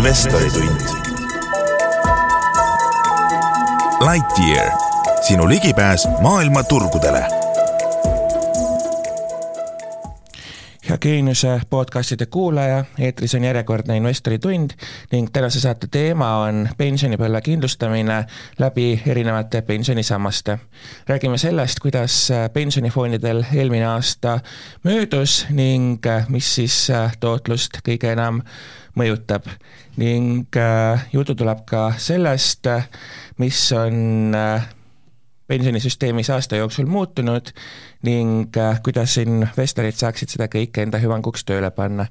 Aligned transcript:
investoritund. 0.00 0.80
Lightyear, 4.00 4.72
sinu 5.20 5.48
ligipääs 5.48 6.08
maailma 6.20 6.64
turgudele 6.64 7.39
Geeniuse 11.00 11.60
podcastide 11.70 12.26
kuulaja, 12.26 12.84
eetris 12.98 13.34
on 13.34 13.44
järjekordne 13.44 13.96
investoritund 13.96 14.70
ning 15.12 15.28
tänase 15.32 15.60
saate 15.60 15.88
teema 15.88 16.28
on 16.44 16.68
pensionipõlve 16.76 17.40
kindlustamine 17.40 18.18
läbi 18.58 19.02
erinevate 19.06 19.62
pensionisammaste. 19.62 20.58
räägime 21.08 21.38
sellest, 21.38 21.80
kuidas 21.80 22.28
pensionifondidel 22.52 23.44
eelmine 23.54 23.86
aasta 23.86 24.40
möödus 24.84 25.46
ning 25.50 26.04
mis 26.28 26.54
siis 26.54 26.88
tootlust 27.20 27.80
kõige 27.88 28.12
enam 28.12 28.42
mõjutab. 28.94 29.48
ning 29.96 30.56
juttu 31.12 31.34
tuleb 31.34 31.64
ka 31.64 31.92
sellest, 31.96 32.66
mis 33.38 33.72
on 33.72 34.36
pensionisüsteemis 35.50 36.30
aasta 36.30 36.56
jooksul 36.56 36.86
muutunud 36.86 37.50
ning 38.06 38.56
äh, 38.56 38.80
kuidas 38.82 39.16
investorid 39.18 39.96
saaksid 39.98 40.30
seda 40.30 40.46
kõike 40.52 40.84
enda 40.84 41.00
hüvanguks 41.02 41.42
tööle 41.48 41.72
panna. 41.74 42.06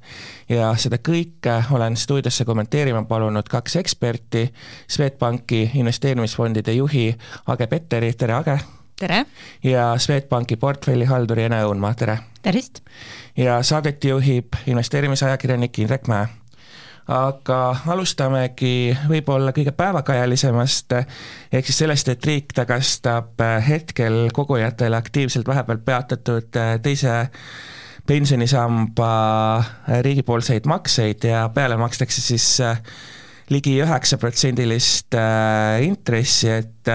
ja 0.49 0.73
seda 0.75 0.99
kõike 1.09 1.55
olen 1.71 1.95
stuudiosse 1.97 2.45
kommenteerima 2.45 3.05
palunud 3.07 3.47
kaks 3.49 3.77
eksperti, 3.80 4.49
Swedbanki 4.88 5.70
investeerimisfondide 5.80 6.75
juhi 6.75 7.07
Age 7.47 7.67
Petteri, 7.67 8.11
tere 8.13 8.35
Age! 8.41 8.57
tere! 8.99 9.23
ja 9.63 9.94
Swedbanki 9.97 10.59
portfellihalduri 10.59 11.47
Ene 11.47 11.63
Õunmaa, 11.63 11.95
tere! 11.95 12.19
tervist! 12.44 12.83
ja 13.38 13.61
saadet 13.63 14.03
juhib 14.03 14.59
investeerimisajakirjanik 14.67 15.80
Indrek 15.80 16.11
Mäe 16.11 16.27
aga 17.09 17.59
alustamegi 17.89 18.93
võib-olla 19.09 19.53
kõige 19.55 19.73
päevakajalisemast, 19.77 20.93
ehk 21.52 21.65
siis 21.65 21.81
sellest, 21.83 22.11
et 22.13 22.25
riik 22.25 22.53
tagastab 22.53 23.41
hetkel 23.65 24.27
kogujatele 24.33 24.97
aktiivselt 24.97 25.49
vahepeal 25.49 25.81
peatatud 25.85 26.59
teise 26.85 27.15
pensionisamba 28.09 29.09
riigipoolseid 30.05 30.69
makseid 30.69 31.25
ja 31.30 31.47
peale 31.53 31.77
makstakse 31.77 32.21
siis 32.21 32.47
ligi 33.50 33.75
üheksaprotsendilist 33.81 35.16
intressi, 35.86 36.52
et 36.53 36.92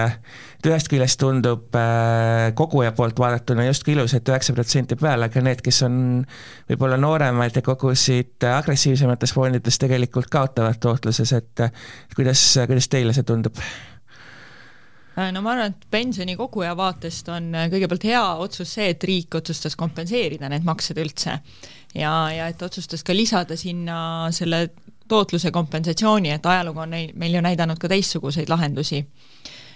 et 0.65 0.71
ühest 0.71 0.89
küljest 0.89 1.19
tundub 1.21 1.75
äh, 1.77 2.49
koguja 2.57 2.91
poolt 2.97 3.19
vaadatuna 3.21 3.67
justkui 3.67 3.93
ilus, 3.93 4.15
et 4.17 4.29
üheksa 4.29 4.53
protsenti 4.57 4.97
peale, 4.97 5.27
aga 5.29 5.43
need, 5.45 5.61
kes 5.65 5.81
on 5.85 5.97
võib-olla 6.69 6.97
nooremad 6.97 7.53
ja 7.53 7.61
kogusid 7.65 8.45
agressiivsemates 8.49 9.33
fondides, 9.35 9.77
tegelikult 9.81 10.31
kaotavad 10.33 10.79
tootluses, 10.81 11.35
et 11.37 11.65
kuidas, 12.15 12.47
kuidas 12.65 12.89
teile 12.89 13.13
see 13.13 13.27
tundub? 13.27 13.61
Äh, 15.15 15.29
no 15.35 15.43
ma 15.45 15.53
arvan, 15.53 15.75
et 15.75 15.85
pensionikoguja 15.93 16.73
vaatest 16.77 17.29
on 17.33 17.53
äh, 17.55 17.69
kõigepealt 17.71 18.09
hea 18.09 18.23
otsus 18.47 18.73
see, 18.79 18.89
et 18.95 19.05
riik 19.05 19.37
otsustas 19.37 19.77
kompenseerida 19.79 20.49
need 20.51 20.65
maksed 20.65 20.97
üldse. 21.01 21.37
ja, 21.93 22.15
ja 22.33 22.49
et 22.51 22.61
otsustas 22.65 23.05
ka 23.05 23.13
lisada 23.13 23.55
sinna 23.59 24.31
selle 24.35 24.65
tootluse 25.07 25.51
kompensatsiooni, 25.51 26.31
et 26.31 26.45
ajalugu 26.45 26.79
on 26.79 26.89
neil, 26.89 27.11
meil 27.15 27.37
ju 27.37 27.41
näidanud 27.45 27.79
ka 27.79 27.89
teistsuguseid 27.91 28.49
lahendusi 28.49 29.05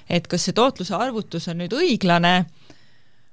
et 0.09 0.27
kas 0.27 0.47
see 0.47 0.58
tootluse 0.58 0.95
arvutus 0.97 1.47
on 1.52 1.59
nüüd 1.61 1.73
õiglane, 1.77 2.33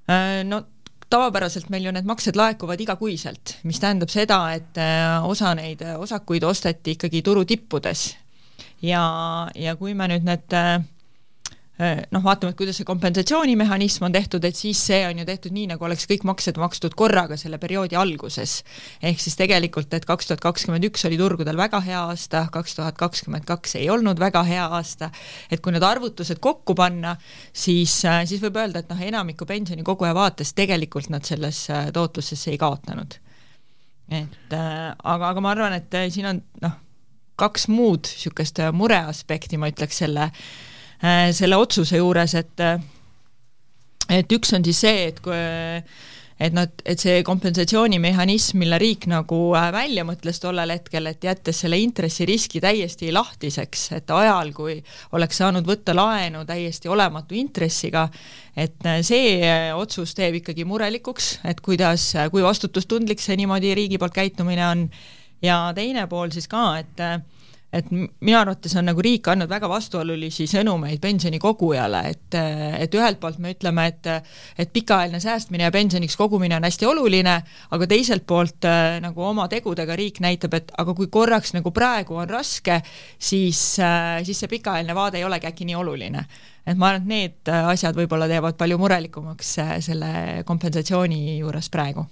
äh, 0.09 0.41
no 0.47 0.61
tavapäraselt 1.09 1.71
meil 1.73 1.87
ju 1.87 1.93
need 1.95 2.07
maksed 2.07 2.37
laekuvad 2.37 2.81
igakuiselt, 2.83 3.57
mis 3.67 3.79
tähendab 3.81 4.11
seda, 4.13 4.41
et 4.57 4.77
äh, 4.81 5.17
osa 5.25 5.55
neid 5.57 5.81
osakuid 5.97 6.45
osteti 6.47 6.97
ikkagi 6.97 7.23
turu 7.25 7.45
tippudes. 7.47 8.09
ja, 8.81 9.01
ja 9.55 9.75
kui 9.75 9.93
me 9.97 10.07
nüüd 10.11 10.27
need 10.27 10.53
äh, 10.53 10.77
Äh, 10.77 10.96
noh, 11.77 12.23
vaatame, 12.25 12.53
et 12.53 12.57
kuidas 12.57 12.79
see 12.79 12.87
kompensatsioonimehhanism 12.87 14.07
on 14.07 14.13
tehtud, 14.15 14.45
et 14.47 14.57
siis 14.57 14.79
see 14.89 15.03
on 15.05 15.19
ju 15.21 15.25
tehtud 15.27 15.53
nii, 15.53 15.67
nagu 15.73 15.85
oleks 15.85 16.07
kõik 16.09 16.23
maksed 16.25 16.57
makstud 16.57 16.95
korraga 16.97 17.37
selle 17.37 17.59
perioodi 17.61 17.97
alguses. 17.99 18.63
ehk 19.01 19.19
siis 19.21 19.37
tegelikult, 19.37 19.93
et 19.93 20.05
kaks 20.05 20.29
tuhat 20.29 20.41
kakskümmend 20.41 20.87
üks 20.89 21.05
oli 21.05 21.19
turgudel 21.19 21.57
väga 21.57 21.81
hea 21.85 21.99
aasta, 22.09 22.47
kaks 22.51 22.79
tuhat 22.79 22.97
kakskümmend 22.97 23.45
kaks 23.45 23.75
ei 23.77 23.89
olnud 23.93 24.19
väga 24.19 24.41
hea 24.47 24.65
aasta, 24.65 25.11
et 25.51 25.61
kui 25.61 25.75
need 25.75 25.85
arvutused 25.85 26.41
kokku 26.41 26.73
panna, 26.75 27.15
siis, 27.53 27.93
äh, 28.05 28.23
siis 28.25 28.41
võib 28.41 28.57
öelda, 28.57 28.81
et 28.81 28.89
noh, 28.89 29.03
enamiku 29.11 29.45
pensionikoguja 29.45 30.15
vaates 30.17 30.53
tegelikult 30.57 31.11
nad 31.13 31.25
selles 31.29 31.67
äh, 31.69 31.91
tootlusesse 31.93 32.51
ei 32.51 32.57
kaotanud. 32.57 33.19
et 34.09 34.53
äh, 34.53 34.95
aga, 35.03 35.29
aga 35.29 35.41
ma 35.41 35.53
arvan, 35.53 35.77
et 35.77 35.93
siin 36.09 36.25
on 36.25 36.41
noh, 36.61 36.73
kaks 37.37 37.67
muud 37.69 38.09
niisugust 38.09 38.63
mureaspekti, 38.73 39.61
ma 39.61 39.69
ütleks 39.69 40.01
selle 40.01 40.31
äh, 40.31 40.41
Äh, 40.41 40.76
selle 40.99 41.57
otsuse 41.57 41.97
juures, 41.97 42.33
et 42.39 42.63
et 44.09 44.31
üks 44.31 44.53
on 44.55 44.63
siis 44.65 44.79
see, 44.81 45.07
et 45.11 45.19
kui 45.21 45.35
et 46.37 46.53
noh, 46.53 46.67
et, 46.67 46.81
et 46.93 47.01
see 47.01 47.21
kompensatsioonimehhanism, 47.25 48.59
mille 48.61 48.77
riik 48.81 49.07
nagu 49.09 49.39
äh, 49.57 49.69
välja 49.73 50.05
mõtles 50.07 50.39
tollel 50.41 50.75
hetkel, 50.75 51.09
et 51.09 51.23
jättes 51.25 51.63
selle 51.63 51.79
intressiriski 51.81 52.61
täiesti 52.63 53.09
lahtiseks, 53.13 53.87
et 53.97 54.13
ajal, 54.13 54.53
kui 54.55 54.77
oleks 55.17 55.41
saanud 55.41 55.65
võtta 55.67 55.95
laenu 55.97 56.43
täiesti 56.47 56.91
olematu 56.93 57.37
intressiga, 57.37 58.05
et 58.55 58.85
äh, 58.85 59.01
see 59.05 59.39
otsus 59.73 60.13
teeb 60.17 60.39
ikkagi 60.41 60.67
murelikuks, 60.69 61.37
et 61.49 61.61
kuidas, 61.65 62.11
kui 62.33 62.45
vastutustundlik 62.45 63.23
see 63.23 63.39
niimoodi 63.41 63.73
riigi 63.77 64.01
poolt 64.01 64.15
käitumine 64.17 64.67
on, 64.67 64.85
ja 65.41 65.63
teine 65.77 66.05
pool 66.09 66.29
siis 66.33 66.49
ka, 66.49 66.69
et 66.83 67.01
et 67.73 67.89
minu 67.91 68.37
arvates 68.39 68.73
on 68.79 68.87
nagu 68.87 69.03
riik 69.03 69.27
andnud 69.27 69.49
väga 69.51 69.67
vastuolulisi 69.69 70.47
sõnumeid 70.47 71.01
pensionikogujale, 71.03 72.01
et, 72.13 72.37
et 72.79 72.95
ühelt 72.95 73.19
poolt 73.19 73.41
me 73.43 73.51
ütleme, 73.55 73.87
et 73.91 74.09
et 74.57 74.71
pikaajaline 74.73 75.19
säästmine 75.19 75.67
ja 75.67 75.73
pensioniks 75.73 76.15
kogumine 76.19 76.55
on 76.57 76.67
hästi 76.67 76.87
oluline, 76.87 77.35
aga 77.75 77.89
teiselt 77.91 78.25
poolt 78.27 78.67
nagu 79.03 79.25
oma 79.29 79.47
tegudega 79.51 79.97
riik 79.99 80.21
näitab, 80.23 80.55
et 80.57 80.71
aga 80.77 80.95
kui 80.95 81.11
korraks 81.11 81.53
nagu 81.57 81.73
praegu 81.75 82.15
on 82.21 82.29
raske, 82.29 82.81
siis 83.19 83.63
siis 83.77 84.43
see 84.43 84.51
pikaajaline 84.51 84.95
vaade 84.95 85.19
ei 85.19 85.27
olegi 85.27 85.51
äkki 85.51 85.67
nii 85.67 85.75
oluline. 85.75 86.27
et 86.67 86.77
ma 86.77 86.93
arvan, 86.93 87.03
et 87.03 87.07
need 87.07 87.55
asjad 87.73 87.95
võib-olla 87.95 88.27
teevad 88.27 88.57
palju 88.59 88.77
murelikumaks 88.79 89.57
selle 89.87 90.43
kompensatsiooni 90.47 91.39
juures 91.39 91.69
praegu 91.71 92.07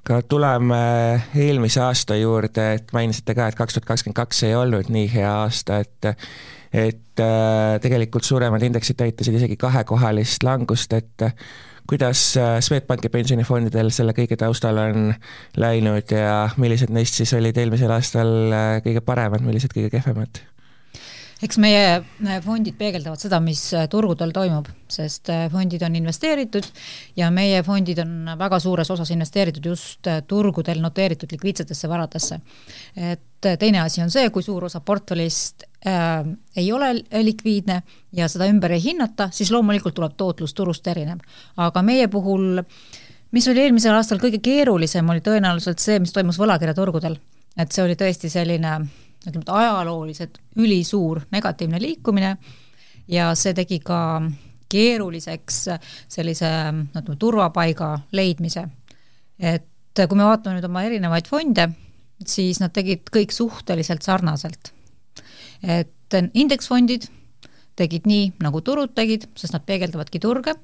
aga 0.00 0.22
tuleme 0.26 0.80
eelmise 1.36 1.82
aasta 1.84 2.16
juurde, 2.16 2.66
et 2.78 2.92
mainisite 2.96 3.34
ka, 3.36 3.50
et 3.50 3.58
kaks 3.58 3.76
tuhat 3.76 3.88
kakskümmend 3.92 4.16
kaks 4.16 4.42
ei 4.48 4.54
olnud 4.58 4.88
nii 4.92 5.10
hea 5.12 5.32
aasta, 5.42 5.82
et 5.84 6.14
et 6.70 7.18
äh, 7.20 7.80
tegelikult 7.82 8.24
suuremad 8.24 8.62
indeksid 8.62 9.00
näitasid 9.02 9.34
isegi 9.34 9.56
kahekohalist 9.58 10.44
langust, 10.46 10.92
et 10.94 11.26
kuidas 11.90 12.36
äh, 12.38 12.60
Swedbanki 12.62 13.10
pensionifondidel 13.10 13.90
selle 13.94 14.14
kõige 14.14 14.38
taustal 14.38 14.78
on 14.78 15.10
läinud 15.58 16.14
ja 16.14 16.44
millised 16.62 16.92
neist 16.94 17.18
siis 17.18 17.34
olid 17.34 17.58
eelmisel 17.58 17.90
aastal 17.90 18.30
äh, 18.54 18.78
kõige 18.86 19.02
paremad, 19.02 19.42
millised 19.42 19.74
kõige 19.74 19.90
kehvemad? 19.96 20.42
Eks 21.42 21.58
meie 21.62 21.84
äh, 22.00 22.38
fondid 22.44 22.76
peegeldavad 22.78 23.20
seda, 23.22 23.40
mis 23.44 23.62
äh, 23.76 23.86
turgudel 23.90 24.32
toimub, 24.36 24.68
sest 24.90 25.30
äh, 25.32 25.46
fondid 25.52 25.82
on 25.86 25.96
investeeritud 25.96 26.68
ja 27.16 27.30
meie 27.34 27.62
fondid 27.66 28.02
on 28.04 28.34
väga 28.38 28.60
suures 28.60 28.90
osas 28.92 29.10
investeeritud 29.14 29.70
just 29.72 30.10
turgudel 30.28 30.82
noteeritud 30.84 31.32
likviidsetesse 31.32 31.88
varadesse. 31.88 32.40
et 32.96 33.50
teine 33.58 33.80
asi 33.80 34.02
on 34.02 34.10
see, 34.10 34.28
kui 34.30 34.42
suur 34.42 34.64
osa 34.68 34.80
portfellist 34.80 35.64
äh, 35.86 36.24
ei 36.56 36.72
ole 36.72 36.92
likviidne 37.22 37.82
ja 38.12 38.28
seda 38.28 38.48
ümber 38.50 38.76
ei 38.76 38.84
hinnata, 38.84 39.30
siis 39.32 39.50
loomulikult 39.50 39.94
tuleb 39.94 40.16
tootlus 40.16 40.54
turust 40.54 40.86
erinev. 40.86 41.24
aga 41.56 41.82
meie 41.82 42.08
puhul 42.08 42.62
mis 43.30 43.48
oli 43.48 43.64
eelmisel 43.64 43.94
aastal 43.94 44.20
kõige 44.20 44.42
keerulisem, 44.42 45.08
oli 45.08 45.22
tõenäoliselt 45.24 45.78
see, 45.78 46.00
mis 46.02 46.12
toimus 46.12 46.38
võlakirjaturgudel. 46.38 47.16
et 47.56 47.72
see 47.72 47.84
oli 47.84 47.96
tõesti 47.96 48.28
selline 48.28 48.80
ütleme, 49.26 49.42
et 49.44 49.52
ajalooliselt 49.52 50.38
ülisuur 50.56 51.22
negatiivne 51.32 51.80
liikumine 51.82 52.36
ja 53.10 53.30
see 53.38 53.54
tegi 53.56 53.80
ka 53.84 54.00
keeruliseks 54.70 55.64
sellise 56.08 56.50
ütleme, 56.94 57.16
turvapaiga 57.18 57.92
leidmise. 58.12 58.68
et 59.38 59.66
kui 60.08 60.16
me 60.16 60.24
vaatame 60.28 60.58
nüüd 60.58 60.68
oma 60.68 60.84
erinevaid 60.86 61.26
fonde, 61.28 61.66
siis 62.26 62.60
nad 62.62 62.72
tegid 62.72 63.10
kõik 63.12 63.34
suhteliselt 63.34 64.06
sarnaselt. 64.06 64.72
et 65.62 66.18
indeksfondid 66.34 67.08
tegid 67.76 68.06
nii, 68.06 68.32
nagu 68.44 68.60
turud 68.60 68.92
tegid, 68.94 69.26
sest 69.36 69.54
nad 69.56 69.64
peegeldavadki 69.66 70.20
turge, 70.20 70.54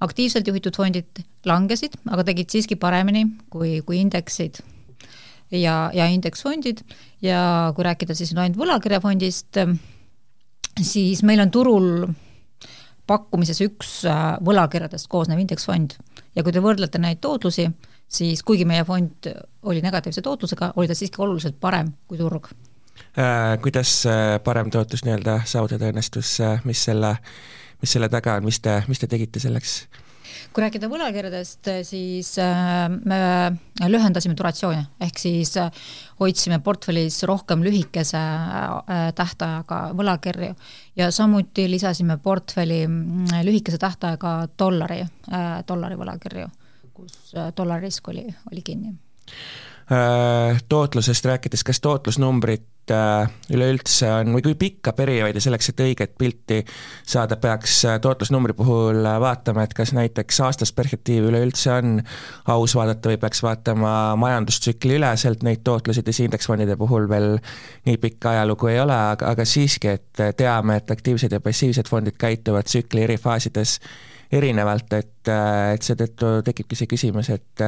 aktiivselt 0.00 0.46
juhitud 0.48 0.76
fondid 0.76 1.22
langesid, 1.48 1.96
aga 2.10 2.24
tegid 2.28 2.50
siiski 2.52 2.76
paremini 2.76 3.24
kui, 3.50 3.80
kui 3.86 4.00
indeksid 4.02 4.60
ja, 5.52 5.90
ja 5.94 6.08
indeksfondid. 6.10 6.82
Ja 7.22 7.72
kui 7.76 7.84
rääkida 7.86 8.14
siis 8.18 8.34
ainult 8.34 8.58
võlakirjafondist, 8.58 9.60
siis 10.80 11.22
meil 11.22 11.42
on 11.44 11.50
turul 11.54 11.88
pakkumises 13.06 13.60
üks 13.64 14.02
äh, 14.08 14.24
võlakirjadest 14.44 15.08
koosnev 15.10 15.40
indeksfond. 15.42 15.96
Ja 16.36 16.44
kui 16.44 16.54
te 16.54 16.62
võrdlete 16.64 17.00
neid 17.02 17.20
tootlusi, 17.24 17.66
siis 18.08 18.42
kuigi 18.46 18.66
meie 18.68 18.84
fond 18.88 19.28
oli 19.68 19.82
negatiivse 19.84 20.22
tootlusega, 20.24 20.72
oli 20.76 20.90
ta 20.90 20.96
siiski 20.96 21.22
oluliselt 21.22 21.58
parem 21.60 21.92
kui 22.08 22.20
turg. 22.20 22.52
Äh, 23.18 23.58
kuidas 23.62 24.02
äh, 24.08 24.38
parem 24.44 24.70
tootlus 24.72 25.04
nii-öelda 25.06 25.42
saavutada 25.48 25.90
õnnestus, 25.90 26.36
mis 26.68 26.84
selle, 26.88 27.16
mis 27.82 27.98
selle 27.98 28.08
taga 28.12 28.38
on, 28.38 28.48
mis 28.48 28.62
te, 28.62 28.80
mis 28.88 29.02
te 29.02 29.10
tegite 29.10 29.42
selleks? 29.42 29.82
Kui 30.52 30.64
rääkida 30.64 30.88
võlakirjadest, 30.92 31.68
siis 31.88 32.30
me 32.38 33.18
lühendasime 33.88 34.36
duratsiooni, 34.38 34.82
ehk 35.06 35.20
siis 35.20 35.54
hoidsime 36.20 36.58
portfellis 36.64 37.22
rohkem 37.28 37.64
lühikese 37.64 38.20
tähtajaga 39.16 39.80
võlakirju 39.98 40.52
ja 41.00 41.10
samuti 41.14 41.66
lisasime 41.72 42.18
portfelli 42.22 42.82
mm, 42.86 43.42
lühikese 43.48 43.80
tähtajaga 43.82 44.36
dollari, 44.58 45.02
dollari 45.68 45.98
võlakirju, 46.00 46.48
kus 46.92 47.34
dollarisk 47.56 48.12
oli, 48.12 48.28
oli 48.52 48.64
kinni. 48.66 48.92
Äh, 48.92 49.71
tootlusest 50.68 51.24
rääkides, 51.26 51.64
kas 51.64 51.80
tootlusnumbrid 51.80 52.90
äh, 52.90 53.30
üleüldse 53.52 54.08
on 54.12 54.32
või 54.36 54.42
kui 54.44 54.54
pikka 54.58 54.92
perioodi 54.96 55.40
selleks, 55.42 55.68
et 55.72 55.80
õiget 55.84 56.14
pilti 56.18 56.60
saada, 57.08 57.36
peaks 57.36 57.80
äh, 57.88 57.98
tootlusnumbri 58.00 58.54
puhul 58.56 59.02
vaatama, 59.20 59.66
et 59.66 59.74
kas 59.76 59.92
näiteks 59.96 60.40
aastast 60.46 60.76
perspektiivi 60.78 61.28
üleüldse 61.28 61.72
on 61.74 61.98
aus 62.54 62.76
vaadata 62.78 63.12
või 63.12 63.18
peaks 63.22 63.42
vaatama 63.44 63.94
majandustsükli 64.22 64.96
üleselt 65.00 65.42
neid 65.46 65.64
tootlusi, 65.66 66.04
tõsi, 66.06 66.28
indeksfondide 66.28 66.76
puhul 66.80 67.08
veel 67.10 67.36
nii 67.88 67.98
pikka 68.02 68.36
ajalugu 68.36 68.70
ei 68.72 68.80
ole, 68.84 68.96
aga, 69.16 69.34
aga 69.34 69.46
siiski, 69.48 69.96
et 69.98 70.24
teame, 70.38 70.78
et 70.80 70.94
aktiivsed 70.94 71.32
ja 71.32 71.42
passiivsed 71.42 71.90
fondid 71.90 72.16
käituvad 72.20 72.70
tsükli 72.70 73.04
eri 73.08 73.18
faasides 73.20 73.80
erinevalt, 74.32 74.94
et, 74.96 75.28
et 75.28 75.84
seetõttu 75.84 76.38
tekibki 76.46 76.78
see 76.78 76.88
küsimus, 76.88 77.28
et 77.34 77.66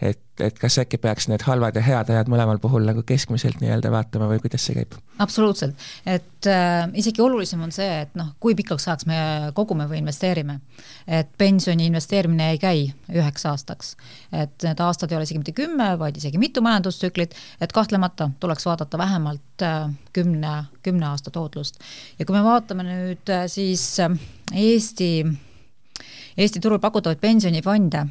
et, 0.00 0.20
et 0.40 0.58
kas 0.58 0.78
äkki 0.80 0.98
peaks 1.00 1.28
need 1.28 1.44
halvad 1.44 1.76
ja 1.76 1.82
head 1.84 2.10
ajad 2.12 2.30
mõlemal 2.32 2.60
puhul 2.62 2.86
nagu 2.88 3.02
keskmiselt 3.06 3.60
nii-öelda 3.60 3.90
vaatama 3.92 4.30
või 4.30 4.40
kuidas 4.42 4.64
see 4.66 4.76
käib? 4.78 4.96
absoluutselt, 5.20 5.76
et 6.08 6.48
äh, 6.48 6.86
isegi 6.96 7.20
olulisem 7.22 7.60
on 7.66 7.72
see, 7.74 7.88
et 8.06 8.14
noh, 8.18 8.32
kui 8.40 8.56
pikaks 8.56 8.88
ajaks 8.88 9.08
me 9.10 9.18
kogume 9.56 9.84
või 9.90 10.00
investeerime. 10.00 10.60
et 11.06 11.28
pensioni 11.38 11.90
investeerimine 11.90 12.50
ei 12.54 12.58
käi 12.62 12.86
üheks 13.12 13.44
aastaks, 13.50 13.96
et 14.32 14.64
need 14.64 14.80
aastad 14.80 15.12
ei 15.12 15.18
ole 15.18 15.28
isegi 15.28 15.42
mitte 15.42 15.56
kümme, 15.56 15.92
vaid 16.00 16.16
isegi 16.16 16.40
mitu 16.40 16.64
majandustsüklit, 16.64 17.36
et 17.60 17.72
kahtlemata 17.76 18.30
tuleks 18.40 18.66
vaadata 18.66 18.98
vähemalt 18.98 19.66
äh, 19.66 19.90
kümne, 20.16 20.64
kümne 20.82 21.10
aasta 21.12 21.30
tootlust. 21.30 21.80
ja 22.18 22.24
kui 22.24 22.36
me 22.36 22.44
vaatame 22.44 22.88
nüüd 22.88 23.36
äh, 23.36 23.44
siis 23.52 23.84
äh, 24.00 24.16
Eesti 24.54 25.10
Eesti 26.40 26.60
turul 26.60 26.78
pakutavaid 26.80 27.20
pensionifonde 27.20 28.06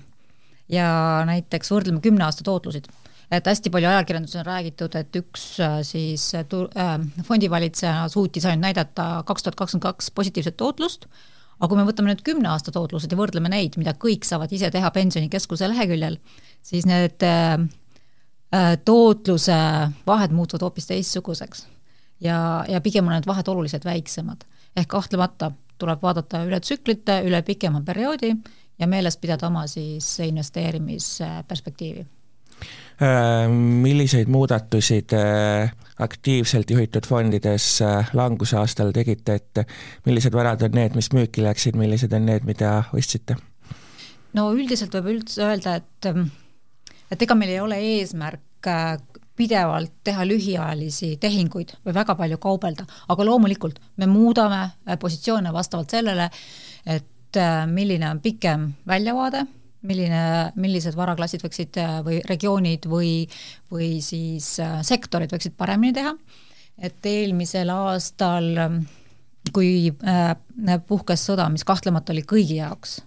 ja 0.69 0.89
näiteks 1.25 1.71
võrdleme 1.71 2.01
kümne 2.01 2.27
aasta 2.27 2.45
tootlusid 2.45 2.89
et 3.31 3.45
hästi 3.45 3.69
palju 3.73 3.89
ajakirjanduses 3.89 4.41
on 4.41 4.47
räägitud, 4.47 4.95
et 4.97 5.17
üks 5.19 5.43
äh, 5.61 5.79
siis 5.85 6.31
äh, 6.37 6.45
tu-, 6.49 6.67
äh, 6.77 6.95
fondivalitseja 7.27 8.07
suutis 8.09 8.45
ainult 8.49 8.65
näidata 8.65 9.09
kaks 9.27 9.45
tuhat 9.45 9.59
kakskümmend 9.59 9.85
kaks 9.85 10.09
positiivset 10.17 10.57
tootlust, 10.57 11.05
aga 11.59 11.69
kui 11.69 11.79
me 11.79 11.85
võtame 11.87 12.13
nüüd 12.13 12.23
kümne 12.25 12.49
aasta 12.53 12.73
tootlused 12.73 13.11
ja 13.11 13.19
võrdleme 13.19 13.51
neid, 13.51 13.77
mida 13.79 13.93
kõik 13.99 14.25
saavad 14.27 14.51
ise 14.55 14.71
teha 14.73 14.89
Pensionikeskuse 14.95 15.69
leheküljel, 15.69 16.17
siis 16.65 16.87
need 16.89 17.25
äh, 17.27 17.59
äh, 18.55 18.71
tootluse 18.85 19.59
vahed 20.07 20.33
muutuvad 20.35 20.65
hoopis 20.65 20.89
teistsuguseks. 20.89 21.67
ja, 22.25 22.65
ja 22.67 22.81
pigem 22.81 23.07
on 23.07 23.17
need 23.17 23.29
vahed 23.29 23.47
oluliselt 23.47 23.85
väiksemad. 23.85 24.43
ehk 24.75 24.89
kahtlemata 24.89 25.51
tuleb 25.77 26.01
vaadata 26.01 26.43
üle 26.47 26.59
tsüklite, 26.59 27.21
üle 27.27 27.41
pikema 27.41 27.81
perioodi 27.85 28.33
ja 28.79 28.87
meeles 28.87 29.17
pidada 29.17 29.47
oma 29.47 29.67
siis 29.67 30.19
investeerimisperspektiivi. 30.23 32.05
Äh, 32.99 33.47
milliseid 33.49 34.27
muudatusi 34.27 35.01
te 35.07 35.19
aktiivselt 35.99 36.71
juhitud 36.71 37.07
fondides 37.07 37.81
äh, 37.81 38.09
languse 38.13 38.57
aastal 38.59 38.91
tegite, 38.95 39.37
et 39.39 39.61
millised 40.05 40.35
varad 40.35 40.65
on 40.67 40.75
need, 40.75 40.97
mis 40.99 41.11
müüki 41.15 41.43
läksid, 41.45 41.79
millised 41.79 42.13
on 42.15 42.27
need, 42.27 42.47
mida 42.47 42.81
ostsite? 42.93 43.37
no 44.35 44.49
üldiselt 44.53 44.93
võib 44.99 45.13
üldse 45.15 45.45
öelda, 45.47 45.77
et 45.79 46.09
et 47.09 47.23
ega 47.23 47.37
meil 47.39 47.55
ei 47.55 47.61
ole 47.63 47.79
eesmärk 47.95 48.67
äh, 48.67 48.97
pidevalt 49.39 49.93
teha 50.03 50.25
lühiajalisi 50.27 51.13
tehinguid 51.23 51.77
või 51.85 51.95
väga 51.95 52.17
palju 52.19 52.41
kaubelda, 52.43 52.83
aga 53.07 53.25
loomulikult 53.25 53.79
me 53.97 54.09
muudame 54.11 54.65
positsioone 54.99 55.53
vastavalt 55.55 55.95
sellele, 55.95 56.27
et 56.83 57.07
et 57.29 57.37
äh, 57.37 57.65
milline 57.69 58.09
on 58.09 58.19
pikem 58.21 58.69
väljavaade, 58.89 59.43
milline, 59.85 60.21
millised 60.59 60.95
varaklassid 60.97 61.43
võiksid 61.45 61.77
äh, 61.77 61.99
või 62.05 62.21
regioonid 62.25 62.87
või, 62.89 63.27
või 63.71 63.99
siis 64.01 64.55
äh, 64.63 64.79
sektorid 64.85 65.31
võiksid 65.33 65.53
paremini 65.57 65.93
teha, 65.93 66.15
et 66.81 67.05
eelmisel 67.05 67.69
aastal, 67.73 68.49
kui 69.53 69.91
puhkes 70.87 71.25
sõda, 71.27 71.49
mis 71.51 71.65
kahtlemata 71.67 72.13
oli 72.15 72.23
kõigi 72.27 72.57
jaoks, 72.61 72.99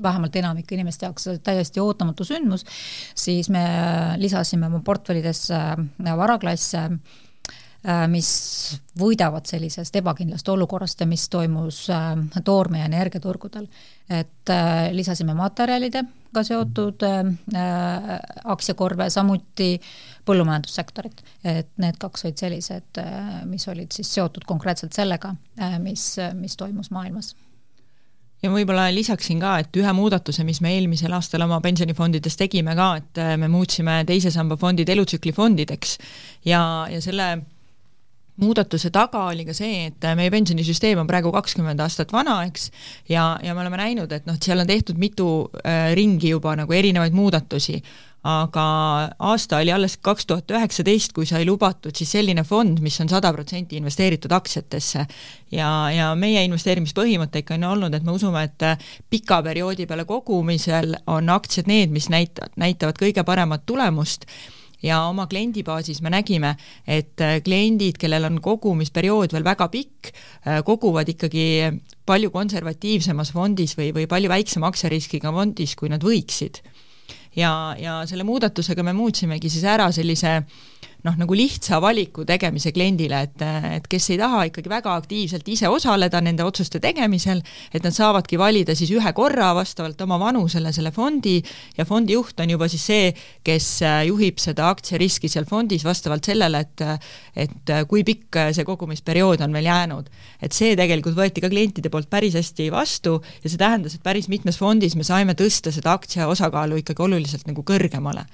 vähemalt 0.00 0.36
enamiku 0.40 0.74
inimeste 0.74 1.06
jaoks 1.06 1.28
täiesti 1.44 1.82
ootamatu 1.82 2.24
sündmus, 2.24 2.64
siis 3.14 3.50
me 3.52 3.62
lisasime 4.18 4.70
oma 4.70 4.80
portfellidesse 4.84 5.58
varaklasse 6.00 6.86
Äh, 6.88 7.29
mis 8.12 8.28
võidavad 9.00 9.46
sellisest 9.48 9.94
ebakindlast 9.96 10.48
olukorrast 10.52 11.00
mis 11.08 11.28
toimus 11.32 11.86
äh, 11.90 12.10
toorme- 12.44 12.82
ja 12.82 12.88
energiaturgudel. 12.90 13.66
et 14.10 14.50
äh, 14.50 14.90
lisasime 14.92 15.34
materjalidega 15.34 16.42
seotud 16.44 17.02
aktsiakorve, 18.44 19.10
samuti 19.10 19.80
põllumajandussektorit, 20.26 21.22
et 21.44 21.70
need 21.82 21.96
kaks 21.98 22.24
olid 22.24 22.42
sellised, 22.42 23.00
mis 23.50 23.66
olid 23.68 23.90
siis 23.92 24.12
seotud 24.14 24.44
konkreetselt 24.46 24.92
sellega, 24.94 25.32
mis, 25.82 26.04
mis 26.38 26.54
toimus 26.56 26.90
maailmas. 26.94 27.32
Ja 28.42 28.50
võib-olla 28.52 28.86
lisaksin 28.94 29.40
ka, 29.42 29.56
et 29.64 29.74
ühe 29.76 29.92
muudatuse, 29.96 30.44
mis 30.46 30.60
me 30.64 30.74
eelmisel 30.76 31.12
aastal 31.12 31.42
oma 31.44 31.58
pensionifondides 31.64 32.38
tegime 32.40 32.76
ka, 32.78 32.90
et 33.00 33.22
me 33.40 33.50
muutsime 33.52 34.04
teise 34.08 34.30
samba 34.30 34.56
fondid 34.60 34.88
elutsükli 34.88 35.32
fondideks 35.34 35.98
ja, 36.46 36.62
ja 36.92 37.00
selle 37.04 37.32
muudatuse 38.42 38.90
taga 38.94 39.26
oli 39.30 39.46
ka 39.48 39.54
see, 39.56 39.86
et 39.90 40.10
meie 40.18 40.32
pensionisüsteem 40.32 41.00
on 41.02 41.08
praegu 41.10 41.32
kakskümmend 41.34 41.80
aastat 41.80 42.12
vana, 42.12 42.40
eks, 42.48 42.70
ja, 43.08 43.32
ja 43.44 43.54
me 43.54 43.64
oleme 43.64 43.80
näinud, 43.80 44.12
et 44.12 44.28
noh, 44.28 44.38
seal 44.42 44.62
on 44.62 44.70
tehtud 44.70 45.00
mitu 45.00 45.30
äh, 45.64 45.90
ringi 45.98 46.34
juba 46.34 46.56
nagu 46.58 46.76
erinevaid 46.76 47.16
muudatusi, 47.16 47.80
aga 48.26 48.64
aasta 49.30 49.62
oli 49.62 49.72
alles 49.72 49.96
kaks 49.96 50.26
tuhat 50.28 50.52
üheksateist, 50.52 51.14
kui 51.16 51.24
sai 51.26 51.46
lubatud 51.48 51.96
siis 51.96 52.10
selline 52.12 52.44
fond, 52.44 52.82
mis 52.84 52.98
on 53.00 53.08
sada 53.08 53.32
protsenti 53.32 53.80
investeeritud 53.80 54.32
aktsiatesse. 54.36 55.06
ja, 55.56 55.70
ja 55.94 56.12
meie 56.14 56.44
investeerimispõhimõte 56.44 57.40
ikka 57.40 57.56
on 57.56 57.64
olnud, 57.72 57.96
et 57.96 58.04
me 58.04 58.12
usume, 58.12 58.44
et 58.44 58.66
pika 59.10 59.40
perioodi 59.42 59.86
peale 59.88 60.04
kogumisel 60.04 60.98
on 61.06 61.32
aktsiad 61.32 61.70
need, 61.70 61.90
mis 61.90 62.10
näitavad, 62.12 62.52
näitavad 62.60 63.00
kõige 63.00 63.24
paremat 63.24 63.64
tulemust 63.66 64.28
ja 64.82 65.02
oma 65.08 65.26
kliendibaasis 65.30 66.00
me 66.02 66.12
nägime, 66.12 66.54
et 66.86 67.20
äh, 67.20 67.38
kliendid, 67.44 67.98
kellel 68.00 68.28
on 68.30 68.40
kogumisperiood 68.44 69.34
veel 69.36 69.46
väga 69.46 69.68
pikk, 69.72 70.12
äh, 70.46 70.60
koguvad 70.66 71.08
ikkagi 71.12 71.46
palju 72.06 72.32
konservatiivsemas 72.34 73.32
fondis 73.34 73.76
või, 73.78 73.92
või 73.96 74.08
palju 74.10 74.32
väiksema 74.32 74.70
aktsiariskiga 74.70 75.32
fondis, 75.34 75.76
kui 75.76 75.92
nad 75.92 76.04
võiksid. 76.04 76.62
ja, 77.36 77.76
ja 77.78 78.00
selle 78.10 78.24
muudatusega 78.26 78.82
me 78.82 78.92
muutsimegi 78.92 79.50
siis 79.50 79.64
ära 79.64 79.92
sellise 79.94 80.36
äh, 80.40 80.79
noh, 81.06 81.16
nagu 81.16 81.36
lihtsa 81.36 81.80
valiku 81.82 82.24
tegemise 82.28 82.72
kliendile, 82.76 83.22
et, 83.26 83.44
et 83.78 83.86
kes 83.90 84.10
ei 84.12 84.18
taha 84.20 84.42
ikkagi 84.50 84.70
väga 84.72 84.94
aktiivselt 85.00 85.48
ise 85.48 85.70
osaleda 85.72 86.20
nende 86.24 86.44
otsuste 86.44 86.80
tegemisel, 86.82 87.40
et 87.72 87.84
nad 87.86 87.96
saavadki 87.96 88.38
valida 88.40 88.76
siis 88.78 88.92
ühe 88.94 89.12
korra 89.16 89.52
vastavalt 89.56 90.00
oma 90.04 90.18
vanusele 90.20 90.72
selle 90.76 90.92
fondi 90.94 91.38
ja 91.78 91.86
fondi 91.88 92.16
juht 92.16 92.40
on 92.42 92.52
juba 92.54 92.68
siis 92.70 92.84
see, 92.90 93.08
kes 93.46 93.68
juhib 94.08 94.40
seda 94.42 94.68
aktsiariski 94.74 95.30
seal 95.32 95.48
fondis 95.48 95.86
vastavalt 95.86 96.28
sellele, 96.28 96.64
et 96.66 96.86
et 97.40 97.72
kui 97.88 98.02
pikk 98.04 98.36
see 98.56 98.66
kogumisperiood 98.66 99.40
on 99.44 99.54
veel 99.56 99.68
jäänud. 99.70 100.10
et 100.42 100.52
see 100.52 100.76
tegelikult 100.76 101.16
võeti 101.16 101.40
ka 101.40 101.48
klientide 101.52 101.90
poolt 101.90 102.10
päris 102.10 102.36
hästi 102.36 102.70
vastu 102.72 103.20
ja 103.42 103.48
see 103.48 103.60
tähendas, 103.60 103.94
et 103.94 104.02
päris 104.02 104.28
mitmes 104.28 104.58
fondis 104.58 104.96
me 104.96 105.04
saime 105.04 105.34
tõsta 105.34 105.72
seda 105.72 105.92
aktsia 105.96 106.28
osakaalu 106.28 106.80
ikkagi 106.82 107.02
oluliselt 107.08 107.46
nagu 107.48 107.64
kõrgemale 107.66 108.26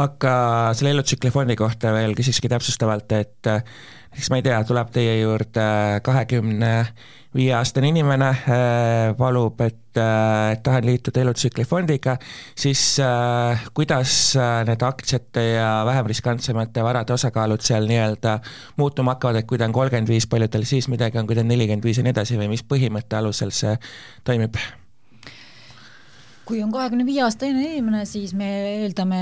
aga 0.00 0.36
selle 0.76 0.94
elutsükli 0.94 1.32
fondi 1.34 1.56
kohta 1.56 1.92
veel 1.96 2.14
küsikski 2.18 2.50
täpsustavalt, 2.52 3.12
et 3.16 3.52
eks 4.14 4.30
ma 4.30 4.38
ei 4.38 4.46
tea, 4.46 4.60
tuleb 4.66 4.90
teie 4.94 5.18
juurde 5.22 5.66
kahekümne 6.06 6.72
viie 7.34 7.54
aastane 7.56 7.88
inimene, 7.90 8.28
palub, 9.18 9.58
et, 9.64 9.98
et 9.98 10.62
tahan 10.62 10.86
liituda 10.86 11.24
elutsükli 11.24 11.66
fondiga, 11.66 12.14
siis 12.58 12.84
kuidas 13.74 14.14
need 14.68 14.86
aktsiate 14.86 15.48
ja 15.56 15.72
vähem 15.88 16.12
riskantsemate 16.12 16.86
varade 16.86 17.16
osakaalud 17.16 17.64
seal 17.66 17.90
nii-öelda 17.90 18.38
muutuma 18.78 19.16
hakkavad, 19.16 19.42
et 19.42 19.50
kui 19.50 19.58
ta 19.58 19.66
on 19.66 19.74
kolmkümmend 19.74 20.14
viis, 20.14 20.30
palju 20.30 20.50
tal 20.52 20.68
siis 20.68 20.88
midagi 20.92 21.18
on, 21.18 21.26
kui 21.26 21.34
ta 21.34 21.42
on 21.42 21.50
nelikümmend 21.50 21.90
viis 21.90 21.98
ja 21.98 22.06
nii 22.06 22.14
edasi 22.14 22.38
või 22.38 22.52
mis 22.54 22.62
põhimõtte 22.70 23.18
alusel 23.18 23.54
see 23.54 23.74
toimib? 24.22 24.62
Kui 26.44 26.62
on 26.64 26.72
kahekümne 26.72 27.06
viie 27.06 27.24
aastane 27.24 27.64
inimene, 27.72 28.04
siis 28.08 28.34
me 28.36 28.48
eeldame, 28.84 29.20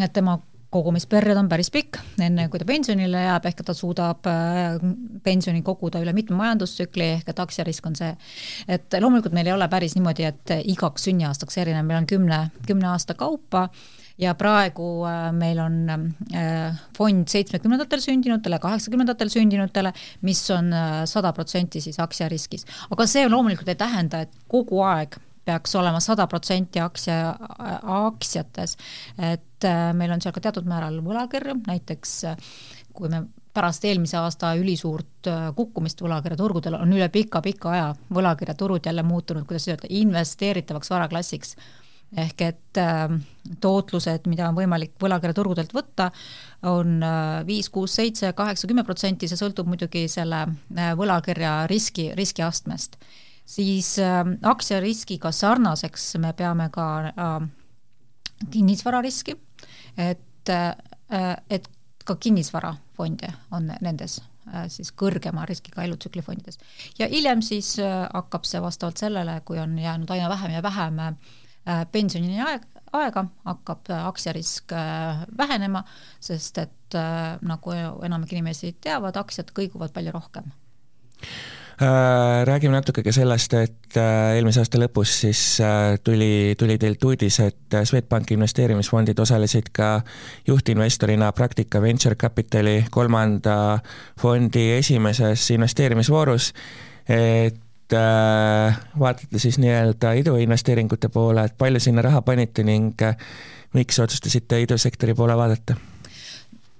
et 0.00 0.12
tema 0.16 0.38
kogumisperiood 0.74 1.38
on 1.38 1.48
päris 1.50 1.70
pikk, 1.74 2.00
enne 2.22 2.48
kui 2.50 2.60
ta 2.60 2.66
pensionile 2.66 3.24
jääb, 3.26 3.48
ehk 3.50 3.62
ta 3.66 3.74
suudab 3.76 4.26
äh, 4.30 4.78
pensioni 5.24 5.62
koguda 5.66 6.00
üle 6.02 6.14
mitme 6.16 6.38
majandustsükli, 6.40 7.10
ehk 7.18 7.30
et 7.30 7.42
aktsiarisk 7.44 7.86
on 7.90 7.98
see. 7.98 8.14
et 8.68 8.96
loomulikult 9.00 9.36
meil 9.36 9.50
ei 9.50 9.54
ole 9.54 9.68
päris 9.70 9.94
niimoodi, 9.98 10.26
et 10.30 10.54
igaks 10.74 11.06
sünniaastaks 11.08 11.60
erinev, 11.62 11.86
meil 11.86 12.02
on 12.02 12.08
kümne, 12.10 12.40
kümne 12.66 12.90
aasta 12.90 13.14
kaupa 13.18 13.68
ja 14.18 14.34
praegu 14.38 14.88
äh, 15.10 15.28
meil 15.36 15.60
on 15.62 15.78
äh, 15.90 16.80
fond 16.96 17.30
seitsmekümnendatel 17.30 18.02
sündinutele, 18.02 18.58
kaheksakümnendatel 18.62 19.30
sündinutele, 19.30 19.94
mis 20.26 20.42
on 20.54 20.74
sada 21.10 21.32
protsenti 21.36 21.84
siis 21.84 22.00
aktsiariskis. 22.02 22.66
aga 22.90 23.06
see 23.10 23.28
loomulikult 23.28 23.70
ei 23.70 23.78
tähenda, 23.78 24.24
et 24.26 24.34
kogu 24.50 24.82
aeg 24.86 25.20
peaks 25.44 25.74
olema 25.76 26.00
sada 26.00 26.26
protsenti 26.26 26.80
aktsia, 26.80 27.34
aktsiates. 27.82 28.76
et 29.18 29.68
äh, 29.68 29.92
meil 29.96 30.12
on 30.14 30.22
seal 30.22 30.34
ka 30.34 30.42
teatud 30.44 30.68
määral 30.68 31.00
võlakirju, 31.04 31.60
näiteks 31.66 32.16
äh, 32.30 32.50
kui 32.94 33.10
me 33.12 33.24
pärast 33.54 33.84
eelmise 33.86 34.18
aasta 34.18 34.54
ülisuurt 34.58 35.30
äh, 35.30 35.46
kukkumist 35.56 36.02
võlakirjaturgudel 36.02 36.78
on 36.80 36.92
üle 36.96 37.08
pika-pika 37.12 37.70
aja 37.70 37.88
võlakirjaturud 38.14 38.86
jälle 38.86 39.04
muutunud, 39.06 39.46
kuidas 39.48 39.68
öelda, 39.68 39.90
investeeritavaks 39.90 40.90
varaklassiks 40.90 41.56
ehk 42.20 42.42
et 42.46 42.78
äh, 42.80 43.04
tootlused, 43.60 44.28
mida 44.30 44.48
on 44.48 44.56
võimalik 44.58 44.94
võlakirjaturgudelt 45.02 45.74
võtta, 45.74 46.10
on 46.70 47.02
viis, 47.44 47.68
kuus, 47.68 47.92
seitse, 47.98 48.30
kaheksa, 48.32 48.68
kümme 48.70 48.84
protsenti, 48.86 49.28
see 49.28 49.36
sõltub 49.36 49.68
muidugi 49.68 50.06
selle 50.08 50.46
võlakirja 50.96 51.66
riski, 51.68 52.06
riskiastmest 52.16 52.96
siis 53.44 53.98
äh, 53.98 54.24
aktsiariskiga 54.42 55.32
sarnaseks 55.32 56.14
me 56.18 56.32
peame 56.32 56.68
ka 56.72 56.88
äh, 57.08 57.48
kinnisvarariski, 58.50 59.36
et 59.96 60.48
äh,, 60.48 60.76
et 61.50 61.68
ka 62.04 62.16
kinnisvarafonde 62.16 63.32
on 63.52 63.70
nendes 63.80 64.18
äh, 64.20 64.66
siis 64.68 64.92
kõrgema 64.92 65.46
riskiga 65.48 65.84
elutsükli 65.84 66.22
fondides. 66.22 66.58
ja 66.98 67.08
hiljem 67.08 67.42
siis 67.42 67.78
äh, 67.78 68.04
hakkab 68.14 68.44
see 68.48 68.62
vastavalt 68.62 69.00
sellele, 69.00 69.40
kui 69.44 69.58
on 69.58 69.78
jäänud 69.78 70.10
aina 70.10 70.28
vähem 70.28 70.56
ja 70.56 70.62
vähem 70.62 70.98
äh, 71.00 71.14
pensionini 71.92 72.40
aeg, 72.42 72.66
aega, 72.92 73.24
hakkab 73.44 73.90
aktsiarisk 74.04 74.72
äh, 74.72 75.24
vähenema, 75.38 75.84
sest 76.20 76.58
et 76.58 76.70
nagu 77.42 77.72
enamik 78.06 78.32
inimesi 78.32 78.76
teavad, 78.80 79.16
aktsiad 79.18 79.48
kõiguvad 79.56 79.90
palju 79.96 80.12
rohkem 80.14 80.52
räägime 82.44 82.72
natuke 82.72 83.02
ka 83.02 83.12
sellest, 83.12 83.54
et 83.58 83.96
äh, 83.98 84.34
eelmise 84.36 84.62
aasta 84.62 84.78
lõpus 84.78 85.12
siis 85.24 85.40
äh, 85.64 85.96
tuli, 86.04 86.54
tuli 86.58 86.76
teilt 86.78 87.04
uudis, 87.04 87.40
et 87.42 87.78
Swedbanki 87.84 88.36
investeerimisfondid 88.38 89.18
osalesid 89.18 89.72
ka 89.74 89.88
juhtinvestorina 90.46 91.32
Praktika 91.32 91.82
Venture 91.82 92.14
Capitali 92.14 92.84
kolmanda 92.90 93.78
fondi 94.20 94.70
esimeses 94.78 95.50
investeerimisvoorus, 95.56 96.52
et 97.08 97.60
vaatate 98.98 99.38
siis 99.38 99.58
nii-öelda 99.60 100.14
iduinvesteeringute 100.22 101.10
poole, 101.12 101.44
et 101.44 101.58
palju 101.58 101.82
sinna 101.82 102.02
raha 102.02 102.22
panite 102.22 102.64
ning 102.64 103.02
miks 103.74 104.00
otsustasite 104.00 104.62
idusektori 104.64 105.14
poole 105.14 105.36
vaadata? 105.36 105.93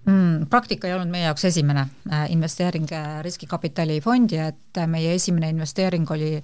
Mm,? 0.05 0.47
praktika 0.51 0.89
ei 0.89 0.95
olnud 0.97 1.13
meie 1.13 1.27
jaoks 1.29 1.47
esimene 1.51 1.87
äh, 2.11 2.27
investeering 2.33 2.91
äh, 2.93 3.21
riskikapitali 3.25 4.01
fondi, 4.05 4.41
et 4.41 4.81
äh, 4.81 4.89
meie 4.91 5.15
esimene 5.15 5.51
investeering 5.55 6.11
oli 6.11 6.37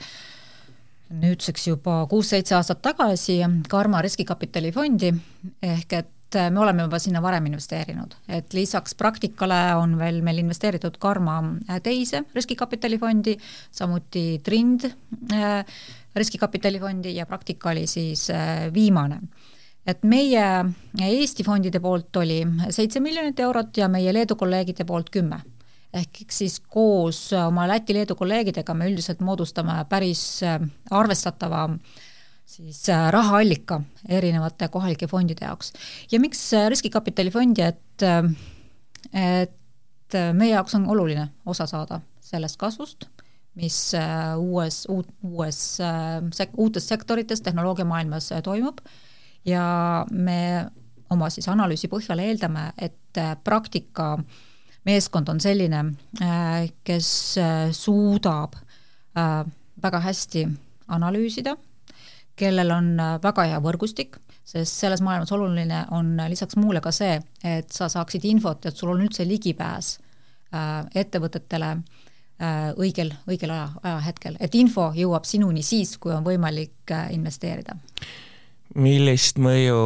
nüüdseks 1.10 1.66
juba 1.72 2.04
kuus-seitse 2.10 2.54
aastat 2.54 2.82
tagasi 2.84 3.40
Karma 3.68 4.02
riskikapitali 4.04 4.70
fondi, 4.72 5.10
ehk 5.62 5.94
et 5.98 6.38
me 6.54 6.60
oleme 6.62 6.84
juba 6.84 7.00
sinna 7.02 7.18
varem 7.18 7.48
investeerinud, 7.50 8.12
et 8.30 8.54
lisaks 8.54 8.94
praktikale 8.94 9.58
on 9.74 9.96
veel 9.98 10.20
meil 10.22 10.38
investeeritud 10.44 11.00
Karma 11.02 11.40
teise 11.82 12.20
riskikapitalifondi, 12.36 13.34
samuti 13.74 14.22
Trind 14.46 14.86
riskikapitalifondi 16.14 17.16
ja 17.16 17.26
praktika 17.26 17.72
oli 17.74 17.88
siis 17.90 18.28
viimane 18.74 19.18
et 19.88 20.02
meie 20.04 20.44
Eesti 21.00 21.44
fondide 21.46 21.80
poolt 21.80 22.16
oli 22.20 22.42
seitse 22.74 23.00
miljonit 23.00 23.40
eurot 23.40 23.80
ja 23.80 23.88
meie 23.88 24.12
Leedu 24.12 24.36
kolleegide 24.36 24.84
poolt 24.84 25.10
kümme. 25.10 25.40
ehk 25.90 26.30
siis 26.30 26.60
koos 26.60 27.32
oma 27.34 27.64
Läti-Leedu 27.66 28.14
kolleegidega 28.14 28.74
me 28.74 28.86
üldiselt 28.86 29.20
moodustame 29.26 29.74
päris 29.90 30.42
äh, 30.46 30.60
arvestatava 30.90 31.64
siis 32.46 32.84
äh, 32.88 33.08
rahaallika 33.10 33.80
erinevate 34.08 34.68
kohalike 34.68 35.06
fondide 35.06 35.44
jaoks. 35.44 35.72
ja 36.12 36.20
miks 36.20 36.44
äh, 36.54 36.68
riskikapitalifondi, 36.70 37.62
et, 37.62 38.06
et 39.14 40.20
meie 40.32 40.52
jaoks 40.52 40.74
on 40.74 40.86
oluline 40.86 41.28
osa 41.46 41.66
saada 41.66 42.00
sellest 42.20 42.56
kasvust, 42.56 43.08
mis 43.58 43.92
uues, 44.38 44.84
uut, 44.88 45.08
uues 45.22 45.78
uutes 46.56 46.88
sektorites 46.88 47.42
tehnoloogiamaailmas 47.42 48.30
toimub 48.44 48.78
ja 49.44 50.06
me 50.10 50.70
oma 51.10 51.30
siis 51.32 51.48
analüüsi 51.50 51.90
põhjal 51.90 52.22
eeldame, 52.22 52.70
et 52.78 53.18
äh, 53.18 53.34
praktika 53.44 54.14
meeskond 54.88 55.28
on 55.28 55.40
selline, 55.42 55.84
äh, 56.22 56.70
kes 56.84 57.10
äh, 57.38 57.70
suudab 57.76 58.58
väga 59.10 59.98
hästi 60.00 60.44
analüüsida, 60.94 61.56
kellel 62.38 62.70
on 62.70 62.92
väga 63.20 63.42
hea 63.50 63.56
võrgustik, 63.60 64.14
sest 64.46 64.78
selles 64.84 65.02
maailmas 65.02 65.32
oluline 65.34 65.80
on 65.96 66.14
lisaks 66.30 66.56
muule 66.56 66.80
ka 66.80 66.92
see, 66.94 67.18
et 67.44 67.74
sa 67.74 67.88
saaksid 67.90 68.24
infot, 68.30 68.70
et 68.70 68.78
sul 68.78 68.94
on 68.94 69.02
üldse 69.02 69.26
ligipääs 69.26 69.90
ettevõtetele 70.94 71.72
õigel, 72.78 73.10
õigel 73.28 73.52
aja, 73.56 73.66
ajahetkel, 73.82 74.38
et 74.40 74.54
info 74.62 74.92
jõuab 74.94 75.26
sinuni 75.28 75.66
siis, 75.66 75.96
kui 75.98 76.14
on 76.14 76.24
võimalik 76.24 76.94
investeerida 77.10 77.76
millist 78.74 79.40
mõju 79.42 79.80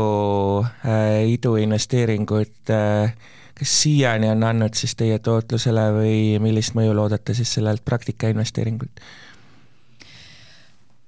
äh, 0.84 1.24
iduinvesteeringud 1.32 2.72
äh, 2.74 3.14
kas 3.58 3.74
siiani 3.82 4.28
on 4.30 4.42
andnud 4.44 4.74
siis 4.74 4.96
teie 4.98 5.18
tootlusele 5.22 5.84
või 5.94 6.16
millist 6.42 6.74
mõju 6.76 6.94
loodate 6.96 7.34
siis 7.34 7.52
sellelt 7.56 7.84
praktikainvesteeringult? 7.86 9.02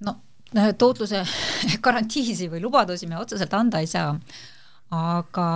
no 0.07 0.17
äh, 0.57 0.73
tootluse 0.79 1.25
garantiisi 1.87 2.51
või 2.53 2.63
lubadusi 2.63 3.11
me 3.11 3.19
otseselt 3.19 3.55
anda 3.59 3.83
ei 3.83 3.91
saa, 3.91 4.15
aga 4.95 5.51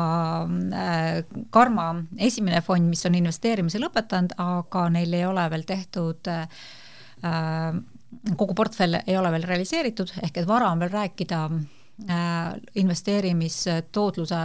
äh, 0.83 1.23
Karma 1.51 1.89
esimene 2.19 2.61
fond, 2.67 2.91
mis 2.91 3.07
on 3.07 3.17
investeerimise 3.17 3.81
lõpetanud, 3.81 4.37
aga 4.43 4.89
neil 4.91 5.15
ei 5.15 5.27
ole 5.29 5.49
veel 5.55 5.67
tehtud 5.69 6.33
äh, 6.35 6.47
kogu 8.37 8.55
portfell 8.59 8.99
ei 9.07 9.17
ole 9.17 9.31
veel 9.31 9.45
realiseeritud, 9.47 10.17
ehk 10.25 10.41
et 10.43 10.49
vara 10.49 10.73
on 10.75 10.83
veel 10.83 10.91
rääkida 10.91 11.45
Äh, 11.49 11.80
investeerimistootluse 12.81 14.39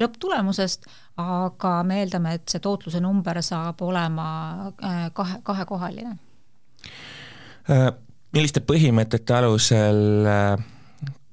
lõpptulemusest, 0.00 0.86
aga 1.22 1.72
me 1.86 2.00
eeldame, 2.02 2.34
et 2.36 2.48
see 2.48 2.62
tootluse 2.62 3.00
number 3.00 3.40
saab 3.44 3.80
olema 3.86 4.28
äh, 4.70 5.06
kahe, 5.16 5.40
kahekohaline. 5.46 6.16
Äh, 7.70 7.86
milliste 8.36 8.60
põhimõtete 8.64 9.36
alusel 9.38 10.26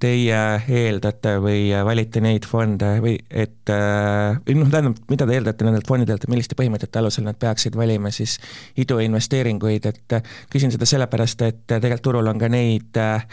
teie 0.04 0.42
eeldate 0.68 1.38
või 1.44 1.72
valite 1.88 2.22
neid 2.24 2.48
fonde 2.50 2.98
või 3.04 3.16
et 3.30 3.72
või 3.72 4.58
noh, 4.60 4.68
tähendab, 4.68 4.98
mida 5.10 5.26
te 5.28 5.38
eeldate 5.38 5.66
nendelt 5.66 5.88
fondidelt, 5.88 6.26
et 6.26 6.32
milliste 6.32 6.58
põhimõtete 6.60 7.00
alusel 7.00 7.24
nad 7.24 7.38
peaksid 7.40 7.78
valima 7.80 8.12
siis 8.12 8.36
iduinvesteeringuid, 8.84 9.88
et 9.88 10.18
küsin 10.52 10.74
seda 10.74 10.88
sellepärast, 10.90 11.46
et 11.48 11.62
tegelikult 11.68 12.04
turul 12.04 12.28
on 12.28 12.40
ka 12.40 12.50
neid 12.52 13.00
äh, 13.00 13.24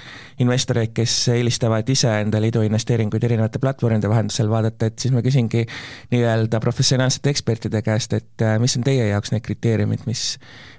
investoreid, 0.42 0.94
kes 0.96 1.16
eelistavad 1.34 1.88
ise 1.92 2.12
endale 2.22 2.50
iduinvesteeringuid 2.52 3.26
erinevate 3.28 3.60
platvormide 3.62 4.10
vahendusel 4.10 4.50
vaadata, 4.50 4.90
et 4.90 4.98
siis 5.02 5.14
ma 5.14 5.24
küsingi 5.26 5.66
nii-öelda 6.14 6.62
professionaalsete 6.62 7.34
ekspertide 7.34 7.82
käest, 7.86 8.16
et 8.16 8.46
äh, 8.46 8.58
mis 8.62 8.76
on 8.78 8.86
teie 8.86 9.10
jaoks 9.10 9.34
need 9.34 9.44
kriteeriumid, 9.46 10.06
mis 10.10 10.34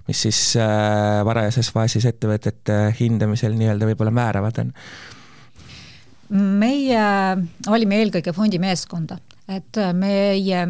mis 0.07 0.23
siis 0.25 0.39
äh, 0.57 1.21
varajases 1.25 1.69
faasis 1.71 2.07
ettevõtete 2.09 2.77
hindamisel 2.97 3.53
nii-öelda 3.55 3.91
võib-olla 3.91 4.13
määravad 4.15 4.63
on 4.63 4.71
meie 6.31 7.03
valime 7.67 8.01
eelkõige 8.01 8.33
fondi 8.35 8.59
meeskonda, 8.61 9.17
et 9.51 9.79
meie 9.97 10.65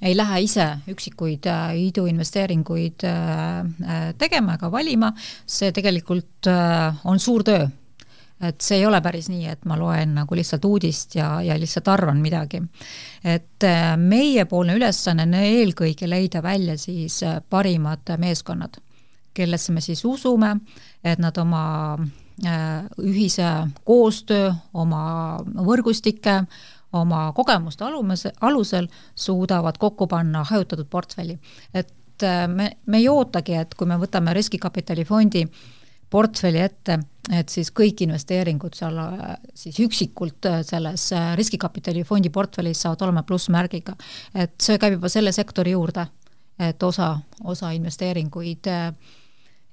ei 0.00 0.16
lähe 0.16 0.40
ise 0.44 0.66
üksikuid 0.88 1.46
äh, 1.50 1.74
iduinvesteeringuid 1.88 3.04
äh, 3.04 4.14
tegema 4.18 4.56
ega 4.56 4.70
valima, 4.72 5.12
see 5.46 5.72
tegelikult 5.76 6.48
äh, 6.48 7.04
on 7.04 7.20
suur 7.20 7.44
töö. 7.44 7.68
et 8.40 8.62
see 8.64 8.78
ei 8.80 8.86
ole 8.88 9.02
päris 9.04 9.26
nii, 9.28 9.50
et 9.52 9.66
ma 9.68 9.76
loen 9.76 10.14
nagu 10.16 10.36
lihtsalt 10.36 10.64
uudist 10.64 11.14
ja, 11.18 11.42
ja 11.44 11.58
lihtsalt 11.60 11.88
arvan 11.92 12.22
midagi. 12.24 12.62
et 13.24 13.66
meiepoolne 14.00 14.78
ülesanne 14.78 15.26
on 15.28 15.34
eelkõige 15.34 16.08
leida 16.08 16.42
välja 16.42 16.78
siis 16.78 17.20
parimad 17.50 18.16
meeskonnad, 18.18 18.80
kellesse 19.34 19.72
me 19.72 19.84
siis 19.84 20.04
usume, 20.04 20.56
et 21.04 21.20
nad 21.20 21.36
oma 21.38 21.66
Äh, 21.98 22.29
ühise 22.40 23.46
koostöö, 23.84 24.52
oma 24.74 25.02
võrgustike, 25.66 26.40
oma 26.92 27.32
kogemuste 27.36 27.84
alumise, 27.84 28.32
alusel 28.40 28.88
suudavad 29.14 29.78
kokku 29.78 30.06
panna 30.06 30.44
hajutatud 30.44 30.86
portfelli. 30.90 31.38
et 31.74 32.22
äh, 32.22 32.48
me, 32.48 32.76
me 32.86 32.98
ei 32.98 33.08
ootagi, 33.08 33.54
et 33.54 33.74
kui 33.74 33.86
me 33.86 33.98
võtame 33.98 34.34
riskikapitalifondi 34.34 35.46
portfelli 36.10 36.58
ette, 36.58 36.98
et 37.30 37.48
siis 37.48 37.70
kõik 37.70 38.02
investeeringud 38.02 38.74
seal 38.74 38.98
äh, 38.98 39.36
siis 39.54 39.78
üksikult 39.80 40.46
äh, 40.46 40.62
selles 40.66 41.10
riskikapitalifondi 41.36 42.30
portfellis 42.30 42.82
saavad 42.82 43.06
olema 43.06 43.22
plussmärgiga. 43.22 43.94
et 44.34 44.54
see 44.58 44.78
käib 44.78 44.98
juba 44.98 45.08
selle 45.08 45.32
sektori 45.32 45.76
juurde, 45.76 46.06
et 46.58 46.82
osa, 46.82 47.18
osa 47.44 47.70
investeeringuid 47.70 48.66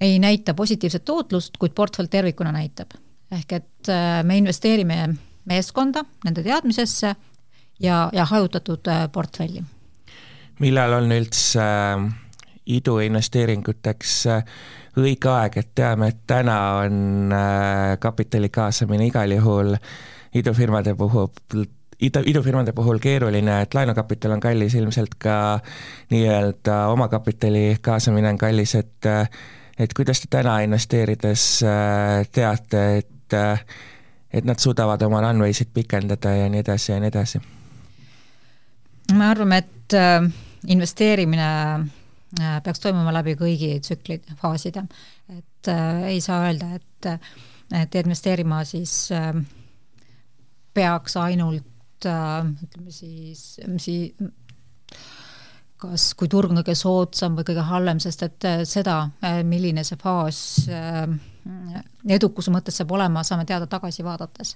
ei 0.01 0.19
näita 0.19 0.53
positiivset 0.53 1.05
tootlust, 1.05 1.57
kuid 1.57 1.71
portfell 1.75 2.07
tervikuna 2.07 2.51
näitab. 2.51 2.91
ehk 3.31 3.51
et 3.51 3.89
me 4.23 4.37
investeerime 4.37 5.15
meeskonda, 5.47 6.03
nende 6.25 6.43
teadmisesse 6.43 7.15
ja, 7.79 8.09
ja 8.13 8.25
hajutatud 8.25 8.87
äh, 8.87 9.07
portfelli. 9.11 9.63
millal 10.59 10.97
on 10.97 11.11
üldse 11.11 11.61
äh, 11.61 12.05
iduinvesteeringuteks 12.77 14.13
äh, 14.33 14.43
õige 14.97 15.29
aeg, 15.31 15.57
et 15.61 15.73
teame, 15.77 16.11
et 16.11 16.21
täna 16.27 16.57
on 16.81 17.33
kapitali 18.01 18.49
kaasamine 18.49 19.05
igal 19.05 19.31
juhul 19.31 19.75
idufirmade 20.35 20.95
puhul 20.97 21.29
idu, 22.01 22.23
idufirmade 22.25 22.73
puhul 22.73 22.97
keeruline, 22.99 23.59
et 23.61 23.77
laenukapital 23.77 24.33
on 24.33 24.41
kallis, 24.41 24.73
ilmselt 24.75 25.13
ka 25.21 25.59
nii-öelda 26.09 26.79
omakapitali 26.95 27.77
kaasamine 27.81 28.33
on 28.33 28.41
kallis, 28.41 28.73
et 28.81 29.11
et 29.79 29.93
kuidas 29.93 30.21
te 30.23 30.27
täna 30.37 30.59
investeerides 30.65 31.45
teate, 32.31 32.83
et 32.97 33.37
et 34.33 34.45
nad 34.45 34.59
suudavad 34.59 35.01
oma 35.01 35.21
runway'sid 35.23 35.71
pikendada 35.73 36.35
ja 36.35 36.49
nii 36.49 36.59
edasi 36.63 36.91
ja 36.91 36.99
nii 36.99 37.11
edasi? 37.11 37.41
me 39.13 39.25
arvame, 39.25 39.57
et 39.57 39.93
äh, 39.93 40.25
investeerimine 40.67 41.49
äh, 42.41 42.57
peaks 42.63 42.81
toimuma 42.83 43.13
läbi 43.15 43.37
kõigi 43.39 43.77
tsükli 43.83 44.19
faaside, 44.41 44.83
et 45.37 45.71
äh, 45.71 46.09
ei 46.11 46.21
saa 46.21 46.41
öelda, 46.47 46.73
et, 46.75 47.29
et 47.81 47.95
investeerima 48.01 48.63
siis 48.67 49.07
äh, 49.15 49.31
peaks 50.73 51.17
ainult 51.21 52.05
äh, 52.05 52.51
ütleme 52.67 52.91
siis, 52.91 53.45
siis 53.79 54.13
kas, 55.81 56.11
kui 56.17 56.29
turg 56.31 56.51
on 56.51 56.59
kõige 56.61 56.75
soodsam 56.77 57.37
või 57.37 57.47
kõige 57.47 57.65
halvem, 57.69 58.01
sest 58.01 58.23
et 58.25 58.47
äh, 58.47 58.61
seda, 58.67 58.99
äh, 59.25 59.41
milline 59.47 59.83
see 59.87 59.99
faas 60.01 60.39
äh, 60.71 61.05
edukuse 62.17 62.51
mõttes 62.51 62.79
saab 62.79 62.91
olema, 62.97 63.23
saame 63.23 63.45
teada 63.47 63.69
tagasi 63.71 64.03
vaadates. 64.03 64.55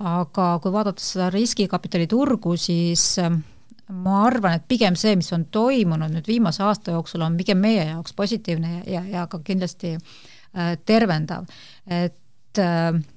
aga 0.00 0.48
kui 0.62 0.72
vaadata 0.74 1.04
seda 1.04 1.28
riskikapitaliturgu, 1.30 2.56
siis 2.58 3.04
ähm, 3.22 3.38
ma 4.02 4.24
arvan, 4.26 4.58
et 4.58 4.66
pigem 4.68 4.96
see, 4.98 5.14
mis 5.20 5.30
on 5.36 5.46
toimunud 5.52 6.10
nüüd 6.10 6.26
viimase 6.26 6.64
aasta 6.64 6.96
jooksul, 6.96 7.22
on 7.22 7.38
pigem 7.38 7.60
meie 7.62 7.84
jaoks 7.92 8.16
positiivne 8.16 8.82
ja, 8.90 9.04
ja 9.06 9.28
ka 9.30 9.42
kindlasti 9.44 9.96
tervendav. 10.86 11.48
et 11.90 12.60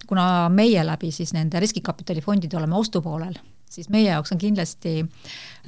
kuna 0.09 0.49
meie 0.49 0.81
läbi 0.85 1.11
siis 1.13 1.33
nende 1.35 1.59
riskikapitalifondide 1.61 2.57
oleme 2.57 2.75
ostupoolel, 2.79 3.35
siis 3.69 3.89
meie 3.93 4.09
jaoks 4.09 4.33
on 4.33 4.41
kindlasti 4.41 4.95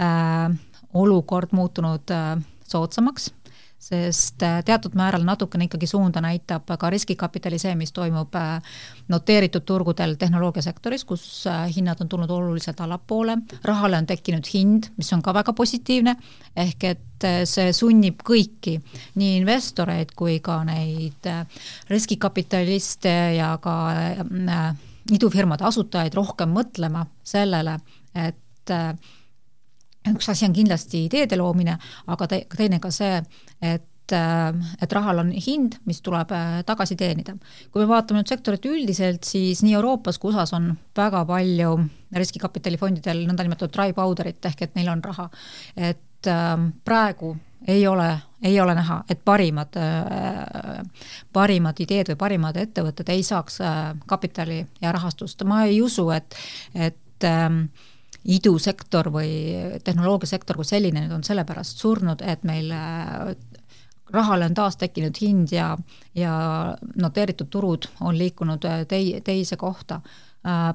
äh, 0.01 0.49
olukord 0.93 1.51
muutunud 1.51 2.11
äh, 2.11 2.37
soodsamaks 2.67 3.31
sest 3.79 4.43
äh, 4.43 4.59
teatud 4.65 4.95
määral 4.99 5.23
natukene 5.23 5.69
ikkagi 5.69 5.87
suunda 5.87 6.21
näitab 6.21 6.67
ka 6.79 6.89
riskikapitali 6.91 7.59
see, 7.59 7.71
mis 7.79 7.93
toimub 7.95 8.35
äh, 8.35 8.59
noteeritud 9.07 9.63
turgudel 9.65 10.17
tehnoloogiasektoris, 10.19 11.05
kus 11.07 11.23
äh, 11.47 11.63
hinnad 11.75 12.01
on 12.03 12.09
tulnud 12.11 12.29
oluliselt 12.29 12.81
allapoole, 12.83 13.37
rahale 13.63 13.97
on 13.97 14.09
tekkinud 14.09 14.51
hind, 14.53 14.91
mis 14.97 15.13
on 15.15 15.23
ka 15.23 15.33
väga 15.33 15.55
positiivne, 15.55 16.15
ehk 16.55 16.87
et 16.91 17.27
see 17.47 17.71
sunnib 17.75 18.21
kõiki, 18.27 18.77
nii 19.19 19.39
investoreid 19.41 20.11
kui 20.15 20.37
ka 20.43 20.61
neid 20.67 21.27
riskikapitaliste 21.89 23.15
ja 23.35 23.49
ka 23.59 23.75
idufirmade 25.11 25.67
asutajaid 25.67 26.15
rohkem 26.15 26.53
mõtlema 26.55 27.03
sellele, 27.27 27.75
et 28.15 28.71
üks 30.07 30.29
asi 30.31 30.47
on 30.47 30.55
kindlasti 30.55 31.05
ideede 31.07 31.37
loomine, 31.39 31.77
aga 32.07 32.27
te, 32.29 32.43
teine 32.55 32.79
ka 32.81 32.91
see, 32.93 33.19
et 33.61 34.15
äh, 34.15 34.53
et 34.81 34.93
rahal 34.95 35.21
on 35.23 35.31
hind, 35.35 35.79
mis 35.89 36.01
tuleb 36.05 36.31
äh, 36.35 36.61
tagasi 36.67 36.97
teenida. 36.99 37.35
kui 37.71 37.83
me 37.83 37.89
vaatame 37.89 38.21
nüüd 38.21 38.31
sektorit 38.31 38.65
üldiselt, 38.65 39.27
siis 39.27 39.63
nii 39.65 39.75
Euroopas 39.79 40.17
kui 40.17 40.31
USA-s 40.31 40.55
on 40.57 40.71
väga 40.97 41.25
palju 41.29 41.75
riskikapitalifondidel 42.15 43.25
nõndanimetatud 43.27 43.75
dry 43.75 43.93
powder'it 43.97 44.49
ehk 44.49 44.65
et 44.65 44.79
neil 44.79 44.89
on 44.95 45.03
raha. 45.03 45.29
et 45.75 46.27
ähm, 46.27 46.71
praegu 46.85 47.35
ei 47.67 47.83
ole, 47.87 48.07
ei 48.41 48.55
ole 48.61 48.73
näha, 48.73 49.01
et 49.11 49.19
parimad, 49.25 49.75
äh, 49.75 50.81
parimad 51.35 51.79
ideed 51.83 52.13
või 52.13 52.21
parimad 52.23 52.57
ettevõtted 52.57 53.11
ei 53.11 53.23
saaks 53.23 53.59
kapitali 54.07 54.63
ja 54.81 54.95
rahastust, 54.95 55.43
ma 55.43 55.65
ei 55.67 55.81
usu, 55.83 56.07
et, 56.15 56.35
et 56.73 57.27
ähm, 57.27 57.65
idusektor 58.29 59.09
või 59.13 59.31
tehnoloogiasektor 59.83 60.59
kui 60.59 60.67
selline 60.67 61.03
nüüd 61.03 61.15
on 61.15 61.25
sellepärast 61.25 61.81
surnud, 61.81 62.21
et 62.21 62.43
meil 62.47 62.69
äh, 62.75 63.31
rahale 64.13 64.49
on 64.49 64.57
taas 64.57 64.77
tekkinud 64.81 65.17
hind 65.21 65.53
ja, 65.53 65.71
ja 66.17 66.33
noteeritud 67.01 67.49
turud 67.53 67.89
on 68.01 68.17
liikunud 68.19 68.65
äh, 68.69 68.85
tei-, 68.89 69.19
teise 69.25 69.57
kohta. 69.57 70.01
Äh, 70.45 70.71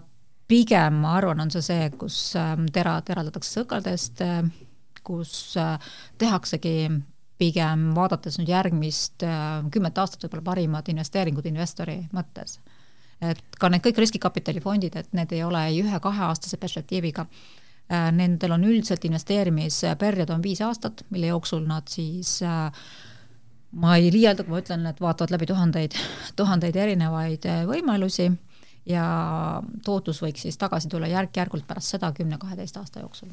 pigem 0.50 1.00
ma 1.04 1.14
arvan, 1.18 1.40
on 1.40 1.50
see 1.54 1.64
see, 1.64 1.88
kus 1.96 2.18
terad 2.72 3.08
eraldatakse 3.08 3.62
sõkaldest, 3.62 4.20
kus 5.00 5.32
tehaksegi 6.20 6.74
pigem 7.40 7.86
vaadates 7.96 8.36
nüüd 8.36 8.52
järgmist 8.52 9.24
kümmet 9.72 10.02
aastat 10.02 10.26
võib-olla 10.26 10.44
parimad 10.50 10.90
investeeringud 10.92 11.48
investori 11.48 11.96
mõttes 12.12 12.58
et 13.22 13.58
ka 13.60 13.70
need 13.70 13.84
kõik 13.84 14.00
riskikapitalifondid, 14.04 14.96
et 14.96 15.12
need 15.16 15.32
ei 15.32 15.42
ole 15.44 15.62
ühe-kaheaastase 15.80 16.58
perspektiiviga, 16.60 17.26
äh, 17.90 18.10
nendel 18.12 18.56
on 18.56 18.64
üldiselt 18.68 19.04
investeerimisperiood 19.04 20.30
on 20.34 20.42
viis 20.42 20.62
aastat, 20.64 21.04
mille 21.10 21.32
jooksul 21.32 21.66
nad 21.68 21.88
siis 21.90 22.40
äh, 22.42 22.72
ma 23.74 23.96
ei 23.98 24.10
liialda, 24.12 24.44
kui 24.44 24.54
ma 24.54 24.62
ütlen, 24.62 24.86
et 24.90 25.00
vaatavad 25.02 25.34
läbi 25.34 25.48
tuhandeid, 25.50 25.96
tuhandeid 26.36 26.76
erinevaid 26.76 27.46
äh, 27.50 27.62
võimalusi 27.68 28.30
ja 28.86 29.06
tootlus 29.84 30.20
võiks 30.22 30.44
siis 30.44 30.58
tagasi 30.60 30.90
tulla 30.92 31.08
järk-järgult 31.08 31.66
pärast 31.66 31.94
seda 31.94 32.12
kümne-kaheteist 32.12 32.76
aasta 32.76 33.04
jooksul. 33.04 33.32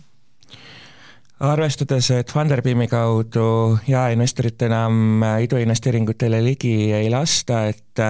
Arvestades, 1.42 2.12
et 2.14 2.30
Funderbeami 2.30 2.86
kaudu 2.88 3.80
jaeinvestorit 3.88 4.62
enam 4.62 5.24
iduinvesteeringutele 5.42 6.38
ligi 6.46 6.92
ei 6.94 7.10
lasta, 7.10 7.64
et 7.72 8.02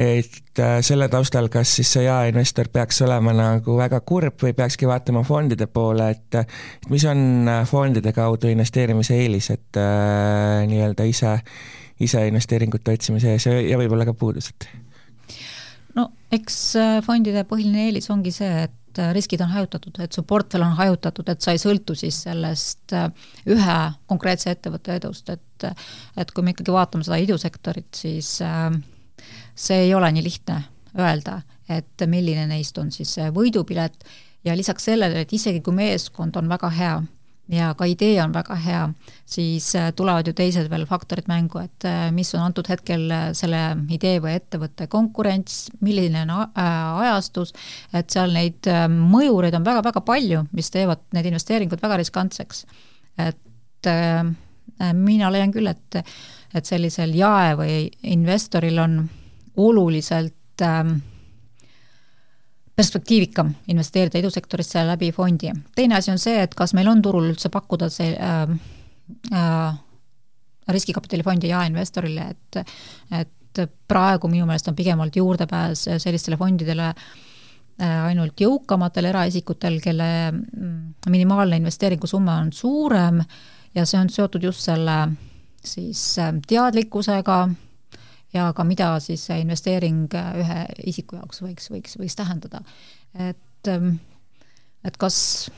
et 0.00 0.58
äh, 0.58 0.78
selle 0.80 1.08
taustal, 1.12 1.50
kas 1.52 1.74
siis 1.76 1.90
see 1.92 2.06
jaeinvestor 2.06 2.70
peaks 2.72 3.02
olema 3.04 3.34
nagu 3.36 3.76
väga 3.76 4.00
kurb 4.06 4.40
või 4.40 4.54
peakski 4.56 4.88
vaatama 4.88 5.20
fondide 5.28 5.66
poole, 5.68 6.06
et 6.14 6.38
mis 6.88 7.04
on 7.10 7.48
äh, 7.50 7.62
fondide 7.68 8.14
kaudu 8.16 8.48
investeerimise 8.48 9.18
eelis, 9.20 9.50
et 9.52 9.80
äh, 9.80 10.62
nii-öelda 10.70 11.04
ise, 11.10 11.34
ise 12.00 12.22
investeeringute 12.30 12.94
otsimise 12.96 13.34
ees 13.34 13.46
ja, 13.50 13.58
ja 13.60 13.80
võib-olla 13.80 14.06
ka 14.08 14.14
puudused? 14.16 14.68
no 15.98 16.06
eks 16.32 16.60
äh, 16.80 16.92
fondide 17.04 17.44
põhiline 17.48 17.90
eelis 17.90 18.08
ongi 18.14 18.32
see, 18.32 18.68
et 18.68 19.02
riskid 19.14 19.42
on 19.44 19.52
hajutatud, 19.52 20.00
et 20.02 20.16
su 20.16 20.24
portfell 20.26 20.64
on 20.64 20.72
hajutatud, 20.78 21.28
et 21.30 21.44
sa 21.44 21.52
ei 21.54 21.60
sõltu 21.62 21.94
siis 21.94 22.16
sellest 22.24 22.94
ühe 23.46 23.76
konkreetse 24.10 24.50
ettevõtte 24.50 24.96
edust, 24.96 25.28
et 25.30 25.68
et 26.16 26.32
kui 26.32 26.42
me 26.42 26.54
ikkagi 26.54 26.72
vaatame 26.72 27.04
seda 27.04 27.20
idusektorit, 27.20 27.92
siis 28.00 28.38
äh, 28.42 28.72
see 29.60 29.86
ei 29.86 29.94
ole 29.94 30.10
nii 30.12 30.24
lihtne 30.24 30.62
öelda, 30.98 31.40
et 31.68 32.06
milline 32.06 32.46
neist 32.50 32.78
on 32.78 32.90
siis 32.92 33.16
võidupilet 33.34 34.04
ja 34.44 34.56
lisaks 34.56 34.88
sellele, 34.88 35.22
et 35.22 35.32
isegi 35.32 35.60
kui 35.60 35.76
meeskond 35.76 36.36
on 36.40 36.48
väga 36.48 36.70
hea 36.74 37.00
ja 37.50 37.72
ka 37.74 37.86
idee 37.88 38.18
on 38.22 38.32
väga 38.34 38.54
hea, 38.62 38.82
siis 39.26 39.72
äh, 39.78 39.90
tulevad 39.96 40.28
ju 40.28 40.34
teised 40.36 40.68
veel 40.70 40.86
faktorid 40.88 41.28
mängu, 41.30 41.60
et 41.62 41.86
äh, 41.88 42.08
mis 42.14 42.30
on 42.36 42.44
antud 42.44 42.68
hetkel 42.70 43.06
äh, 43.14 43.26
selle 43.36 43.62
idee 43.90 44.20
või 44.22 44.36
ettevõtte 44.38 44.86
konkurents, 44.90 45.64
milline 45.84 46.24
on 46.26 46.34
ajastus, 46.54 47.52
et 47.96 48.10
seal 48.12 48.34
neid 48.36 48.66
mõjureid 48.90 49.56
on 49.58 49.66
väga-väga 49.66 50.02
palju, 50.06 50.44
mis 50.56 50.70
teevad 50.70 51.02
need 51.16 51.30
investeeringud 51.32 51.82
väga 51.82 52.00
riskantseks. 52.00 52.66
et 53.20 53.88
mina 54.94 55.28
leian 55.32 55.52
küll, 55.52 55.66
et, 55.66 55.96
et 56.54 56.66
sellisel 56.66 57.12
jae- 57.16 57.56
või 57.58 57.74
investoril 58.12 58.78
on 58.78 59.00
oluliselt 59.60 60.64
ähm, 60.64 60.98
perspektiivikam 62.76 63.52
investeerida 63.68 64.20
idusektorisse 64.22 64.84
läbi 64.86 65.12
fondi. 65.12 65.52
teine 65.76 65.96
asi 65.96 66.10
on 66.10 66.18
see, 66.18 66.38
et 66.42 66.54
kas 66.54 66.74
meil 66.74 66.88
on 66.88 67.02
turul 67.02 67.28
üldse 67.32 67.50
pakkuda 67.52 67.90
see 67.92 68.14
äh, 68.16 68.54
äh, 69.32 69.80
riskikapitalifondi 70.68 71.52
jaeinvestorile, 71.52 72.30
et 72.30 72.64
et 73.10 73.66
praegu 73.88 74.28
minu 74.30 74.46
meelest 74.46 74.68
on 74.70 74.76
pigem 74.78 75.00
olnud 75.02 75.16
juurdepääs 75.16 75.88
sellistele 75.98 76.36
fondidele 76.38 76.92
ainult 77.80 78.38
jõukamatel 78.40 79.08
eraisikutel, 79.10 79.80
kelle 79.82 80.06
mm, 80.30 81.10
minimaalne 81.10 81.58
investeeringusumma 81.58 82.36
on 82.44 82.52
suurem 82.52 83.18
ja 83.74 83.86
see 83.86 83.98
on 83.98 84.10
seotud 84.12 84.44
just 84.44 84.62
selle 84.68 84.96
siis 85.64 86.02
teadlikkusega 86.46 87.40
ja 88.34 88.50
ka 88.56 88.64
mida 88.64 88.92
siis 89.02 89.24
see 89.26 89.40
investeering 89.42 90.12
ühe 90.14 90.60
isiku 90.86 91.18
jaoks 91.18 91.42
võiks, 91.42 91.70
võiks, 91.72 91.96
võiks 91.98 92.16
tähendada. 92.18 92.62
et, 93.18 93.72
et 94.84 94.96
kas 94.96 95.50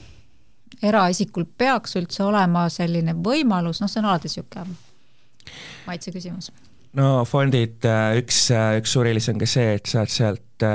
eraisikul 0.83 1.47
peaks 1.59 1.97
üldse 2.01 2.25
olema 2.25 2.67
selline 2.73 3.15
võimalus, 3.19 3.83
noh, 3.83 3.91
see 3.91 4.03
on 4.03 4.09
alati 4.11 4.31
niisugune 4.31 4.79
maitse 5.87 6.15
küsimus. 6.15 6.51
no 6.99 7.25
fondid, 7.29 7.79
äh, 7.89 8.17
üks, 8.23 8.45
äh, 8.55 8.77
üks 8.81 8.95
suur 8.95 9.09
eelis 9.11 9.29
on 9.33 9.41
ka 9.41 9.49
see, 9.49 9.77
et 9.79 9.91
saad 9.91 10.13
sealt 10.13 10.67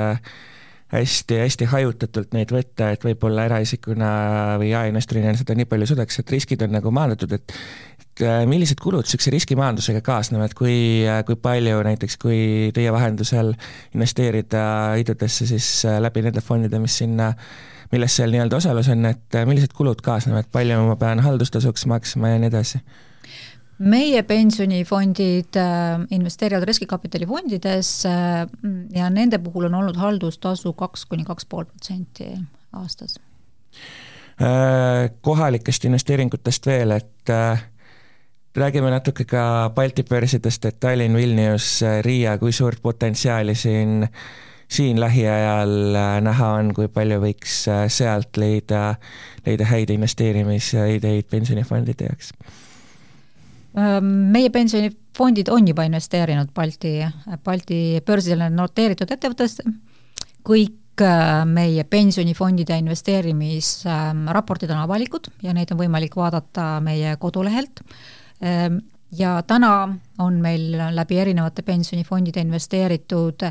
hästi-hästi 0.92 1.68
äh, 1.68 1.74
hajutatult 1.74 2.34
neid 2.36 2.52
võtta, 2.54 2.92
et 2.94 3.04
võib-olla 3.04 3.48
eraisikuna 3.48 4.10
või 4.60 4.72
jaeinvestorina 4.72 5.34
seda 5.38 5.56
nii 5.58 5.68
palju 5.70 5.92
suudaks, 5.92 6.22
et 6.22 6.34
riskid 6.36 6.64
on 6.66 6.74
nagu 6.78 6.92
maandatud, 6.94 7.36
et 7.38 7.56
millised 8.50 8.80
kulud 8.82 9.06
niisuguse 9.06 9.30
riskimaandusega 9.34 10.02
kaasnevad, 10.04 10.54
kui, 10.58 11.06
kui 11.26 11.36
palju 11.42 11.82
näiteks, 11.86 12.18
kui 12.20 12.38
teie 12.74 12.92
vahendusel 12.94 13.52
investeerida 13.94 14.62
idudesse 15.00 15.46
siis 15.46 15.68
läbi 16.02 16.24
nende 16.26 16.42
fondide, 16.44 16.80
mis 16.82 16.98
sinna 17.02 17.32
milles 17.92 18.16
seal 18.18 18.32
nii-öelda 18.34 18.58
osalus 18.58 18.88
on, 18.92 19.06
et 19.08 19.38
millised 19.48 19.72
kulud 19.76 20.00
kaasnevad, 20.04 20.50
palju 20.52 20.80
ma 20.90 20.96
pean 21.00 21.22
haldustasuks 21.24 21.86
maksma 21.88 22.34
ja 22.34 22.40
nii 22.42 22.50
edasi? 22.52 22.82
meie 23.78 24.22
pensionifondid 24.26 25.56
äh, 25.56 26.00
investeerivad 26.10 26.66
riskikapitali 26.66 27.26
fondidesse 27.26 28.10
äh, 28.10 28.48
ja 28.94 29.10
nende 29.10 29.38
puhul 29.38 29.68
on 29.68 29.74
olnud 29.78 29.96
haldustasu 29.96 30.72
kaks 30.72 31.06
kuni 31.06 31.24
kaks 31.24 31.46
pool 31.46 31.64
protsenti 31.64 32.32
aastas. 32.72 33.20
Äh, 34.42 35.10
kohalikest 35.20 35.84
investeeringutest 35.84 36.66
veel, 36.66 36.96
et 36.98 37.34
räägime 38.58 38.90
natuke 38.90 39.24
ka 39.28 39.70
Balti 39.74 40.04
börsidest, 40.04 40.64
et 40.64 40.80
Tallinn, 40.80 41.16
Vilnius, 41.16 41.80
Riia, 42.02 42.38
kui 42.38 42.52
suurt 42.52 42.82
potentsiaali 42.82 43.54
siin, 43.54 44.06
siin 44.68 45.00
lähiajal 45.00 45.98
näha 46.24 46.52
on, 46.60 46.72
kui 46.74 46.88
palju 46.92 47.20
võiks 47.22 47.60
sealt 47.92 48.36
leida, 48.40 48.94
leida 49.46 49.68
häid 49.68 49.90
investeerimisideid 49.94 51.28
pensionifondide 51.30 52.10
jaoks? 52.10 52.32
meie 54.02 54.50
pensionifondid 54.50 55.48
on 55.54 55.68
juba 55.68 55.84
investeerinud 55.86 56.50
Balti, 56.54 56.98
Balti 57.44 58.00
börsidele 58.06 58.48
noteeritud 58.50 59.10
ettevõttesse, 59.14 59.62
kõik 60.46 61.04
meie 61.46 61.84
pensionifondide 61.84 62.78
investeerimisraportid 62.82 64.70
on 64.74 64.82
avalikud 64.82 65.28
ja 65.42 65.54
neid 65.54 65.70
on 65.70 65.78
võimalik 65.78 66.16
vaadata 66.18 66.80
meie 66.82 67.16
kodulehelt. 67.22 67.84
Ja 69.18 69.42
täna 69.46 69.70
on 70.18 70.40
meil 70.42 70.72
läbi 70.94 71.18
erinevate 71.18 71.62
pensionifondide 71.66 72.40
investeeritud 72.44 73.46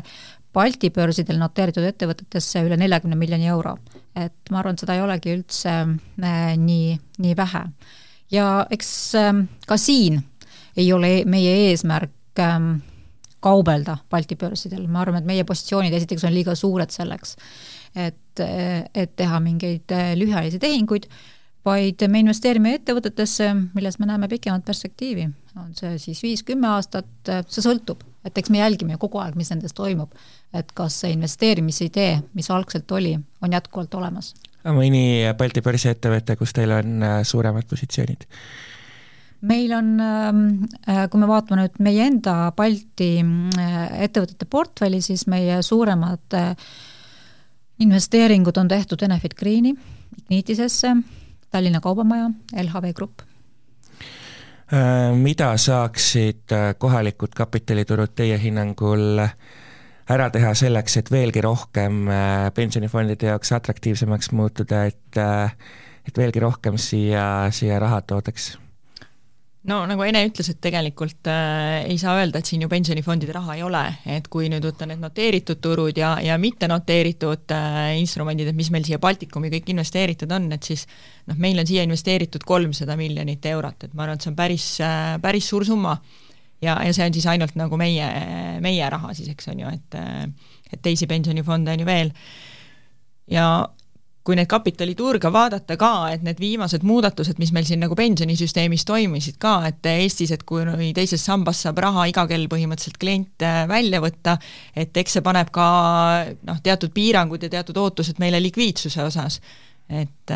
Balti 0.54 0.88
börsidel 0.90 1.38
noteeritud 1.38 1.84
ettevõtetesse 1.84 2.62
üle 2.64 2.78
neljakümne 2.80 3.16
miljoni 3.18 3.46
euro. 3.46 3.76
et 4.16 4.50
ma 4.50 4.58
arvan, 4.58 4.74
et 4.74 4.82
seda 4.82 4.94
ei 4.96 5.02
olegi 5.04 5.30
üldse 5.36 5.72
nii, 6.58 6.96
nii 7.22 7.34
vähe. 7.36 7.60
Ja 8.34 8.66
eks 8.70 8.88
ähm, 9.14 9.44
ka 9.66 9.76
siin 9.78 10.18
ei 10.76 10.88
ole 10.92 11.12
e-, 11.20 11.24
meie 11.24 11.52
eesmärk 11.68 12.42
ähm, 12.42 12.80
kaubelda 13.40 13.98
Balti 14.10 14.36
börsidel, 14.36 14.88
ma 14.88 15.04
arvan, 15.04 15.20
et 15.20 15.28
meie 15.28 15.44
positsioonid 15.46 15.94
esiteks 15.94 16.24
on 16.26 16.34
liiga 16.34 16.56
suured 16.58 16.90
selleks, 16.90 17.36
et, 17.94 18.40
et 18.42 19.14
teha 19.16 19.38
mingeid 19.40 19.94
lühiajalisi 20.18 20.58
tehinguid, 20.58 21.06
vaid 21.66 22.04
me 22.08 22.22
investeerime 22.22 22.74
ettevõtetesse, 22.78 23.50
milles 23.74 23.98
me 23.98 24.06
näeme 24.06 24.28
pikemat 24.28 24.64
perspektiivi, 24.64 25.28
on 25.58 25.72
see 25.76 25.98
siis 25.98 26.22
viis-kümme 26.22 26.68
aastat, 26.74 27.10
äh, 27.28 27.44
see 27.48 27.64
sõltub, 27.64 28.04
et 28.24 28.38
eks 28.38 28.50
me 28.50 28.62
jälgime 28.62 28.96
ju 28.96 29.04
kogu 29.06 29.22
aeg, 29.22 29.36
mis 29.36 29.50
nendes 29.50 29.74
toimub. 29.74 30.12
et 30.54 30.70
kas 30.72 30.94
see 31.02 31.10
investeerimisidee, 31.12 32.22
mis 32.34 32.50
algselt 32.50 32.90
oli, 32.92 33.18
on 33.42 33.52
jätkuvalt 33.52 33.94
olemas 33.94 34.32
mõni 34.74 35.22
Balti 35.38 35.62
börsiettevõte, 35.64 36.36
kus 36.38 36.54
teil 36.56 36.72
on 36.74 37.04
äh, 37.04 37.20
suuremad 37.26 37.68
positsioonid? 37.70 38.26
meil 39.48 39.70
on, 39.70 39.92
ähm, 40.02 40.38
äh, 40.90 41.04
kui 41.10 41.20
me 41.22 41.28
vaatame 41.30 41.60
nüüd 41.62 41.76
meie 41.84 42.08
enda 42.10 42.50
Balti 42.56 43.20
äh, 43.22 43.76
ettevõtete 44.08 44.48
portfelli, 44.50 44.98
siis 45.04 45.28
meie 45.30 45.60
suuremad 45.62 46.34
investeeringud 47.78 48.58
on 48.58 48.68
tehtud 48.68 49.04
Enefit 49.06 49.36
Greeni, 49.38 49.76
Ignitisesse, 50.24 50.96
Tallinna 51.50 51.80
Kaubamaja, 51.80 52.30
LHV 52.52 52.92
Grupp. 52.94 53.22
mida 55.22 55.56
saaksid 55.56 56.52
kohalikud 56.78 57.32
kapitaliturud 57.32 58.12
teie 58.14 58.36
hinnangul 58.42 59.22
äh, 59.24 59.32
ära 60.08 60.28
teha 60.32 60.54
selleks, 60.56 60.96
et 61.00 61.10
veelgi 61.12 61.42
rohkem 61.44 62.08
äh, 62.08 62.46
pensionifondide 62.56 63.32
jaoks 63.32 63.52
atraktiivsemaks 63.58 64.32
muutuda, 64.36 64.84
et 64.88 65.20
äh, 65.20 65.52
et 66.08 66.16
veelgi 66.16 66.40
rohkem 66.40 66.78
siia, 66.80 67.50
siia 67.52 67.76
raha 67.82 68.00
toodaks? 68.00 68.54
No 69.66 69.78
nagu 69.90 70.04
Ene 70.06 70.20
ütles, 70.28 70.48
et 70.52 70.60
tegelikult 70.62 71.28
äh, 71.30 71.82
ei 71.88 71.98
saa 72.00 72.14
öelda, 72.20 72.40
et 72.40 72.48
siin 72.48 72.62
ju 72.62 72.68
pensionifondide 72.70 73.34
raha 73.34 73.56
ei 73.58 73.64
ole, 73.66 73.82
et 74.14 74.28
kui 74.30 74.46
nüüd 74.52 74.64
võtta 74.64 74.86
need 74.88 75.02
noteeritud 75.02 75.60
turud 75.64 75.98
ja, 75.98 76.14
ja 76.24 76.38
mitte 76.40 76.68
noteeritud 76.70 77.54
äh, 77.56 77.80
instrumendid, 77.98 78.52
et 78.52 78.58
mis 78.58 78.70
meil 78.74 78.86
siia 78.86 79.00
Baltikumi 79.02 79.50
kõik 79.52 79.72
investeeritud 79.74 80.32
on, 80.34 80.50
et 80.54 80.70
siis 80.70 80.86
noh, 81.26 81.38
meil 81.40 81.58
on 81.58 81.68
siia 81.68 81.84
investeeritud 81.86 82.46
kolmsada 82.48 82.96
miljonit 83.00 83.50
eurot, 83.50 83.88
et 83.88 83.98
ma 83.98 84.06
arvan, 84.06 84.20
et 84.20 84.26
see 84.26 84.32
on 84.32 84.38
päris 84.38 84.70
äh,, 84.84 85.16
päris 85.22 85.50
suur 85.50 85.66
summa. 85.68 85.98
Ja, 86.62 86.74
ja 86.82 86.90
see 86.90 87.04
on 87.06 87.14
siis 87.14 87.26
ainult 87.30 87.54
nagu 87.54 87.76
meie, 87.78 88.06
meie 88.58 88.86
raha 88.90 89.12
siis, 89.14 89.28
eks 89.30 89.52
on 89.52 89.60
ju, 89.62 89.74
et 89.74 89.98
et 90.68 90.80
teisi 90.82 91.06
pensionifonde 91.08 91.70
on 91.70 91.80
ju 91.80 91.86
veel. 91.86 92.10
ja 93.30 93.44
kui 94.26 94.36
neid 94.36 94.48
kapitaliturge 94.50 95.30
vaadata 95.32 95.76
ka, 95.80 95.92
et 96.12 96.24
need 96.26 96.40
viimased 96.40 96.82
muudatused, 96.84 97.38
mis 97.40 97.52
meil 97.56 97.64
siin 97.64 97.80
nagu 97.80 97.96
pensionisüsteemis 97.96 98.84
toimisid 98.88 99.38
ka, 99.40 99.54
et 99.70 99.86
Eestis, 99.88 100.32
et 100.34 100.44
kui 100.48 100.64
teises 100.96 101.24
sambas 101.24 101.62
saab 101.64 101.80
raha 101.84 102.08
iga 102.10 102.26
kell 102.28 102.48
põhimõtteliselt 102.50 103.00
klient 103.00 103.46
välja 103.70 104.02
võtta, 104.04 104.36
et 104.76 104.96
eks 105.00 105.16
see 105.16 105.24
paneb 105.24 105.52
ka 105.54 105.68
noh, 106.44 106.60
teatud 106.64 106.92
piirangud 106.92 107.46
ja 107.46 107.52
teatud 107.56 107.80
ootused 107.80 108.20
meile 108.20 108.42
likviidsuse 108.42 109.06
osas. 109.06 109.40
et 109.88 110.34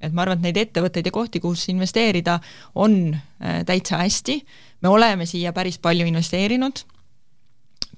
et 0.00 0.12
ma 0.12 0.24
arvan, 0.24 0.40
et 0.40 0.48
neid 0.48 0.60
ettevõtteid 0.62 1.10
ja 1.10 1.12
kohti, 1.14 1.42
kus 1.42 1.66
investeerida, 1.72 2.38
on 2.80 3.12
äh, 3.12 3.60
täitsa 3.68 4.00
hästi, 4.00 4.38
me 4.82 4.92
oleme 4.92 5.26
siia 5.28 5.52
päris 5.56 5.78
palju 5.82 6.06
investeerinud, 6.08 6.84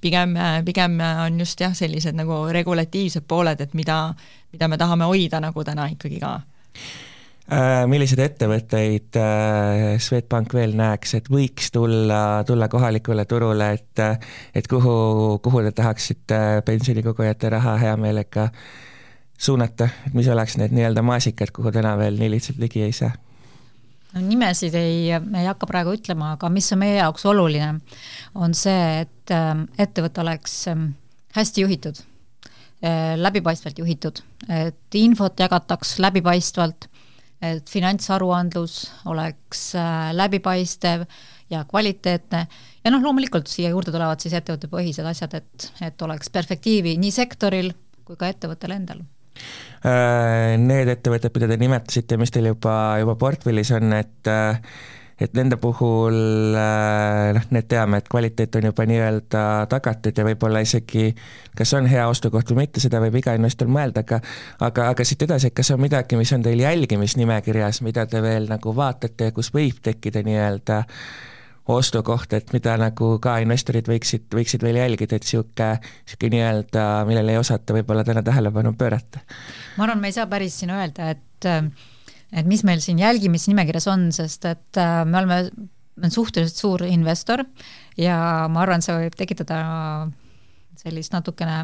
pigem, 0.02 0.36
äh, 0.36 0.58
pigem 0.66 0.98
on 1.00 1.40
just 1.40 1.60
jah, 1.62 1.74
sellised 1.76 2.18
nagu 2.18 2.44
regulatiivsed 2.52 3.26
pooled, 3.28 3.62
et 3.64 3.74
mida, 3.78 4.02
mida 4.52 4.68
me 4.68 4.78
tahame 4.80 5.08
hoida 5.10 5.40
nagu 5.42 5.64
täna 5.64 5.86
ikkagi 5.92 6.20
ka 6.22 6.34
äh, 7.52 7.82
milliseid 7.90 8.22
ettevõtteid 8.26 9.18
Swedbank 10.02 10.54
veel 10.58 10.76
näeks, 10.78 11.16
et 11.18 11.32
võiks 11.32 11.72
tulla, 11.74 12.42
tulla 12.48 12.68
kohalikule 12.72 13.26
turule, 13.30 13.72
et 13.78 14.06
et 14.54 14.70
kuhu, 14.70 14.94
kuhu 15.42 15.66
te 15.66 15.74
tahaksite 15.82 16.62
pensionikogujate 16.66 17.52
raha 17.56 17.76
hea 17.86 17.96
meelega 17.96 18.50
suunata, 19.42 19.88
et 20.06 20.14
mis 20.14 20.28
oleks 20.30 20.56
need 20.60 20.74
nii-öelda 20.76 21.02
maasikad, 21.02 21.50
kuhu 21.54 21.72
täna 21.74 21.96
veel 21.98 22.18
nii 22.20 22.30
lihtsalt 22.36 22.62
ligi 22.62 22.84
ei 22.86 22.94
saa? 22.96 23.14
No 24.12 24.22
nimesid 24.25 24.77
ei, 24.79 25.11
ei 25.12 25.46
hakka 25.48 25.68
praegu 25.68 25.94
ütlema, 25.96 26.35
aga 26.37 26.51
mis 26.53 26.70
on 26.75 26.83
meie 26.83 26.98
jaoks 26.98 27.27
oluline, 27.29 27.75
on 28.35 28.57
see, 28.57 29.05
et 29.05 29.35
ähm, 29.35 29.66
ettevõte 29.81 30.22
oleks 30.25 30.57
ähm, 30.72 30.90
hästi 31.37 31.64
juhitud, 31.64 32.01
äh, 32.85 33.14
läbipaistvalt 33.20 33.83
juhitud, 33.83 34.22
et 34.53 35.01
infot 35.01 35.44
jagataks 35.44 35.96
läbipaistvalt, 36.03 36.88
et 37.42 37.70
finantsaruandlus 37.70 38.85
oleks 39.11 39.72
äh, 39.79 40.11
läbipaistev 40.14 41.07
ja 41.51 41.64
kvaliteetne. 41.68 42.44
Ja 42.85 42.92
noh, 42.92 43.03
loomulikult 43.03 43.51
siia 43.51 43.72
juurde 43.72 43.94
tulevad 43.94 44.22
siis 44.22 44.37
ettevõttepõhised 44.38 45.09
asjad, 45.09 45.40
et, 45.40 45.72
et 45.83 46.07
oleks 46.07 46.31
perspektiivi 46.33 46.94
nii 47.01 47.14
sektoril 47.14 47.72
kui 48.07 48.18
ka 48.18 48.31
ettevõttel 48.31 48.77
endal 48.77 49.03
need 49.82 50.88
ettevõtted, 50.92 51.32
mida 51.34 51.48
te 51.50 51.56
nimetasite, 51.58 52.18
mis 52.20 52.30
teil 52.30 52.52
juba, 52.52 52.74
juba 53.02 53.16
portfellis 53.18 53.72
on, 53.74 53.96
et 53.96 54.30
äh, 54.30 54.60
et 55.22 55.34
nende 55.36 55.56
puhul 55.60 56.16
äh, 56.58 57.30
noh, 57.36 57.44
need 57.54 57.66
teame, 57.70 58.00
et 58.00 58.08
kvaliteet 58.10 58.56
on 58.58 58.68
juba 58.70 58.86
nii-öelda 58.88 59.42
tagatud 59.70 60.18
ja 60.18 60.24
võib-olla 60.26 60.62
isegi 60.64 61.10
kas 61.58 61.74
on 61.78 61.86
hea 61.90 62.06
ostukoht 62.10 62.50
või 62.50 62.64
mitte, 62.64 62.82
seda 62.82 63.00
võib 63.02 63.18
iga 63.20 63.34
investor 63.38 63.70
mõelda, 63.70 64.04
aga 64.06 64.20
aga, 64.66 64.88
aga 64.94 65.06
siit 65.06 65.22
edasi, 65.26 65.50
et 65.50 65.58
kas 65.58 65.72
on 65.74 65.82
midagi, 65.82 66.18
mis 66.20 66.32
on 66.34 66.44
teil 66.44 66.62
jälgimisnimekirjas, 66.64 67.82
mida 67.86 68.06
te 68.10 68.22
veel 68.24 68.48
nagu 68.50 68.74
vaatate 68.76 69.30
ja 69.30 69.36
kus 69.36 69.52
võib 69.54 69.82
tekkida 69.84 70.24
nii-öelda 70.26 70.82
ostukoht, 71.70 72.33
et 72.35 72.53
mida 72.55 72.75
nagu 72.81 73.14
ka 73.22 73.37
investorid 73.42 73.87
võiksid, 73.87 74.27
võiksid 74.35 74.64
veel 74.66 74.81
jälgida, 74.81 75.18
et 75.18 75.27
niisugune, 75.27 75.68
niisugune 75.79 76.33
nii-öelda, 76.37 76.87
millele 77.07 77.37
ei 77.37 77.38
osata 77.38 77.77
võib-olla 77.77 78.05
täna 78.07 78.25
tähelepanu 78.27 78.75
pöörata? 78.79 79.22
ma 79.77 79.87
arvan, 79.87 80.03
me 80.03 80.11
ei 80.11 80.16
saa 80.16 80.27
päris 80.31 80.59
siin 80.59 80.75
öelda, 80.75 81.12
et 81.14 81.51
et 82.33 82.48
mis 82.48 82.64
meil 82.64 82.81
siin 82.83 82.98
jälgimisnimekirjas 83.03 83.87
on, 83.92 84.09
sest 84.14 84.46
et 84.48 84.81
äh, 84.81 85.03
me 85.05 85.20
oleme, 85.20 85.38
me 85.53 85.68
oleme 86.01 86.11
suhteliselt 86.11 86.59
suur 86.59 86.85
investor 86.88 87.44
ja 88.01 88.16
ma 88.51 88.62
arvan, 88.64 88.83
see 88.83 88.96
võib 88.96 89.16
tekitada 89.18 89.59
sellist 90.81 91.12
natukene 91.14 91.59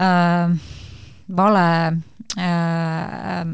äh, 0.00 0.54
vale 1.36 1.66
äh, 2.40 3.44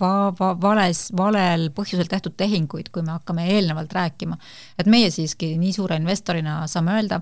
va-, 0.00 0.32
va-, 0.38 0.54
vales, 0.60 1.06
valel 1.16 1.68
põhjusel 1.76 2.08
tehtud 2.10 2.36
tehinguid, 2.40 2.90
kui 2.92 3.04
me 3.06 3.14
hakkame 3.14 3.46
eelnevalt 3.54 3.92
rääkima. 3.92 4.38
et 4.78 4.90
meie 4.90 5.10
siiski 5.10 5.54
nii 5.60 5.72
suure 5.76 5.98
investorina 6.00 6.60
saame 6.70 6.96
öelda, 6.98 7.20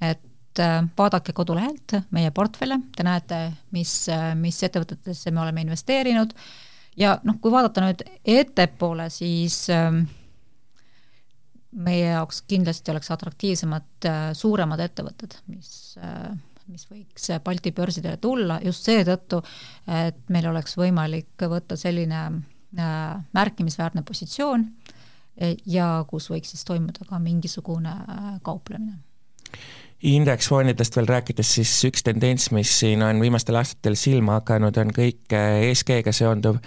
et 0.00 0.62
äh, 0.62 0.78
vaadake 0.98 1.32
kodulehelt 1.32 1.98
meie 2.14 2.30
portfelle, 2.34 2.80
te 2.96 3.06
näete, 3.06 3.42
mis, 3.74 3.92
äh, 4.12 4.32
mis 4.38 4.62
ettevõtetesse 4.62 5.32
me 5.32 5.42
oleme 5.44 5.64
investeerinud 5.66 6.34
ja 6.96 7.18
noh, 7.24 7.40
kui 7.40 7.52
vaadata 7.54 7.84
nüüd 7.84 8.04
ettepoole, 8.24 9.08
siis 9.14 9.64
äh, 9.74 9.90
meie 11.72 12.12
jaoks 12.12 12.42
kindlasti 12.48 12.94
oleks 12.94 13.10
atraktiivsemad 13.12 14.08
suuremad 14.34 14.80
ettevõtted, 14.80 15.34
mis 15.52 15.92
mis 16.68 16.86
võiks 16.90 17.30
Balti 17.44 17.72
börsidele 17.72 18.18
tulla 18.20 18.58
just 18.64 18.86
seetõttu, 18.88 19.40
et 19.88 20.20
meil 20.32 20.48
oleks 20.50 20.76
võimalik 20.78 21.48
võtta 21.50 21.76
selline 21.80 22.20
äh, 22.28 23.18
märkimisväärne 23.34 24.04
positsioon 24.06 24.66
e, 25.36 25.54
ja 25.66 25.90
kus 26.08 26.30
võiks 26.32 26.54
siis 26.54 26.64
toimuda 26.68 27.08
ka 27.08 27.20
mingisugune 27.22 27.94
äh, 27.94 28.30
kauplemine 28.42 28.98
indeksfondidest 29.98 30.94
veel 30.94 31.08
rääkides, 31.10 31.48
siis 31.56 31.72
üks 31.88 32.04
tendents, 32.06 32.52
mis 32.54 32.70
siin 32.84 33.02
on 33.02 33.18
viimastel 33.18 33.56
aastatel 33.58 33.96
silma 33.98 34.36
hakanud, 34.36 34.76
on 34.78 34.92
kõik 34.94 35.34
ESG-ga 35.34 36.12
seonduv. 36.14 36.60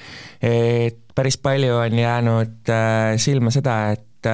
et 0.44 1.00
päris 1.16 1.38
palju 1.38 1.78
on 1.78 2.00
jäänud 2.00 2.74
äh, 2.74 3.16
silma 3.22 3.54
seda, 3.56 3.78
et 3.96 4.32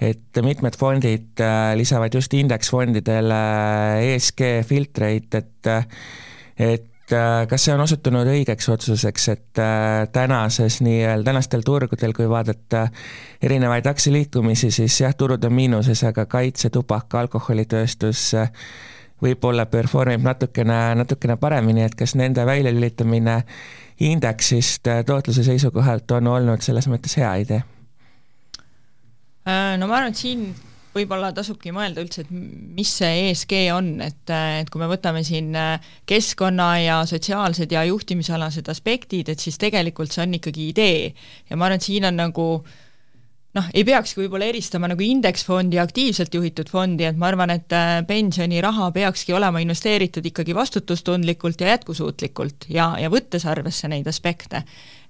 et 0.00 0.42
mitmed 0.42 0.76
fondid 0.78 1.40
äh, 1.40 1.74
lisavad 1.78 2.14
just 2.14 2.34
indeksfondidele 2.34 3.40
ESG 4.14 4.42
filtreid, 4.66 5.34
et 5.34 5.70
et 6.58 7.12
äh, 7.12 7.46
kas 7.50 7.66
see 7.66 7.74
on 7.74 7.82
osutunud 7.84 8.28
õigeks 8.30 8.68
otsuseks, 8.74 9.28
et 9.32 9.62
äh, 9.62 10.06
tänases 10.12 10.80
nii-öelda, 10.84 11.26
tänastel 11.30 11.64
turgudel, 11.66 12.14
kui 12.16 12.28
vaadata 12.30 12.86
erinevaid 13.42 13.86
aktsialiikumisi, 13.90 14.70
siis 14.74 15.00
jah, 15.00 15.14
turud 15.18 15.44
on 15.44 15.54
miinuses, 15.54 16.04
aga 16.08 16.26
kaitse, 16.30 16.70
tubaka, 16.74 17.20
alkoholitööstus 17.24 18.32
võib-olla 19.24 19.66
performib 19.70 20.24
natukene, 20.24 20.80
natukene 21.00 21.36
paremini, 21.40 21.84
et 21.86 21.94
kas 21.98 22.16
nende 22.18 22.44
väljalülitamine 22.46 23.38
indeksist 24.04 24.90
tootluse 25.06 25.46
seisukohalt 25.46 26.10
on 26.18 26.32
olnud 26.34 26.66
selles 26.66 26.90
mõttes 26.90 27.16
hea 27.20 27.30
idee? 27.44 27.62
Äh, 27.62 27.83
no 29.44 29.88
ma 29.88 29.98
arvan, 29.98 30.14
et 30.14 30.20
siin 30.20 30.46
võib-olla 30.94 31.32
tasubki 31.34 31.72
mõelda 31.74 32.04
üldse, 32.04 32.24
et 32.24 32.30
mis 32.30 32.90
see 33.00 33.28
ESG 33.30 33.56
on, 33.74 33.90
et, 34.04 34.30
et 34.30 34.70
kui 34.70 34.82
me 34.82 34.88
võtame 34.90 35.24
siin 35.26 35.50
äh, 35.58 35.90
keskkonna 36.08 36.68
ja 36.84 37.00
sotsiaalsed 37.08 37.74
ja 37.74 37.84
juhtimisalased 37.88 38.68
aspektid, 38.70 39.32
et 39.32 39.42
siis 39.42 39.58
tegelikult 39.60 40.14
see 40.14 40.24
on 40.26 40.38
ikkagi 40.38 40.70
idee. 40.70 41.12
ja 41.50 41.58
ma 41.58 41.68
arvan, 41.68 41.82
et 41.82 41.88
siin 41.88 42.06
on 42.10 42.18
nagu 42.20 42.46
noh, 43.54 43.66
ei 43.74 43.84
peakski 43.86 44.22
võib-olla 44.22 44.48
eristama 44.50 44.90
nagu 44.90 45.02
indeksfondi 45.06 45.78
ja 45.78 45.86
aktiivselt 45.86 46.34
juhitud 46.34 46.70
fondi, 46.70 47.06
et 47.08 47.18
ma 47.18 47.30
arvan, 47.32 47.54
et 47.54 47.74
äh, 47.74 47.96
pensioniraha 48.06 48.90
peakski 48.94 49.34
olema 49.34 49.62
investeeritud 49.64 50.26
ikkagi 50.30 50.54
vastutustundlikult 50.54 51.62
ja 51.62 51.74
jätkusuutlikult 51.74 52.70
ja, 52.74 52.92
ja 53.02 53.10
võttes 53.10 53.46
arvesse 53.50 53.90
neid 53.90 54.06
aspekte. 54.10 54.62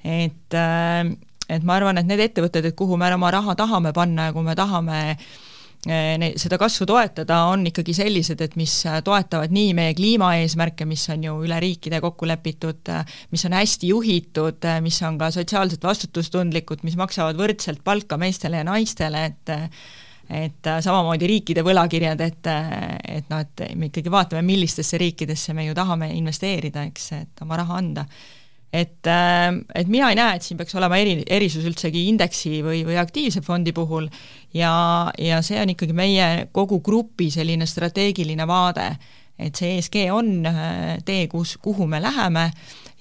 et 0.04 0.56
äh, 0.56 1.12
et 1.48 1.64
ma 1.64 1.78
arvan, 1.78 1.98
et 2.00 2.08
need 2.08 2.22
ettevõtted, 2.28 2.70
et 2.70 2.76
kuhu 2.76 2.98
me 3.00 3.10
oma 3.14 3.32
raha 3.34 3.56
tahame 3.58 3.92
panna 3.96 4.28
ja 4.28 4.34
kui 4.36 4.44
me 4.46 4.54
tahame 4.56 5.00
eh, 5.10 6.30
seda 6.40 6.58
kasvu 6.60 6.86
toetada, 6.88 7.42
on 7.52 7.66
ikkagi 7.68 7.96
sellised, 7.96 8.40
et 8.44 8.56
mis 8.60 8.76
toetavad 9.04 9.52
nii 9.54 9.74
meie 9.76 9.96
kliimaeesmärke, 9.98 10.86
mis 10.88 11.04
on 11.12 11.26
ju 11.28 11.36
üle 11.44 11.58
riikide 11.60 12.00
kokku 12.04 12.28
lepitud, 12.28 12.92
mis 13.34 13.44
on 13.48 13.58
hästi 13.58 13.92
juhitud, 13.92 14.70
mis 14.84 15.02
on 15.04 15.20
ka 15.20 15.30
sotsiaalselt 15.34 15.84
vastutustundlikud, 15.84 16.86
mis 16.86 16.96
maksavad 17.00 17.38
võrdselt 17.40 17.84
palka 17.84 18.18
meestele 18.20 18.62
ja 18.62 18.70
naistele, 18.70 19.28
et 19.32 19.54
et 20.24 20.68
samamoodi 20.80 21.26
riikide 21.28 21.60
võlakirjad, 21.60 22.22
et, 22.24 22.46
et 23.12 23.26
noh, 23.28 23.42
et 23.44 23.62
me 23.76 23.90
ikkagi 23.90 24.08
vaatame, 24.08 24.40
millistesse 24.46 24.96
riikidesse 24.96 25.52
me 25.52 25.66
ju 25.66 25.74
tahame 25.76 26.08
investeerida, 26.16 26.86
eks, 26.88 27.10
et 27.18 27.42
oma 27.44 27.58
raha 27.60 27.76
anda 27.76 28.06
et, 28.74 29.06
äh, 29.06 29.54
et 29.74 29.88
mina 29.88 30.08
ei 30.10 30.18
näe, 30.18 30.36
et 30.36 30.42
siin 30.42 30.58
peaks 30.58 30.74
olema 30.74 30.98
eri, 30.98 31.20
erisus 31.30 31.66
üldsegi 31.68 32.08
indeksi 32.10 32.58
või, 32.64 32.82
või 32.86 32.98
aktiivse 32.98 33.42
fondi 33.46 33.72
puhul. 33.72 34.08
Ja, 34.54 34.72
ja 35.18 35.40
see 35.46 35.60
on 35.62 35.70
ikkagi 35.74 35.94
meie 35.94 36.48
kogu 36.52 36.80
grupi 36.82 37.30
selline 37.30 37.68
strateegiline 37.70 38.46
vaade, 38.50 38.88
et 39.38 39.54
see 39.54 39.76
ESG 39.78 40.08
on 40.14 40.32
äh, 40.50 40.96
tee, 41.06 41.28
kus, 41.30 41.56
kuhu 41.62 41.86
me 41.86 42.02
läheme. 42.02 42.50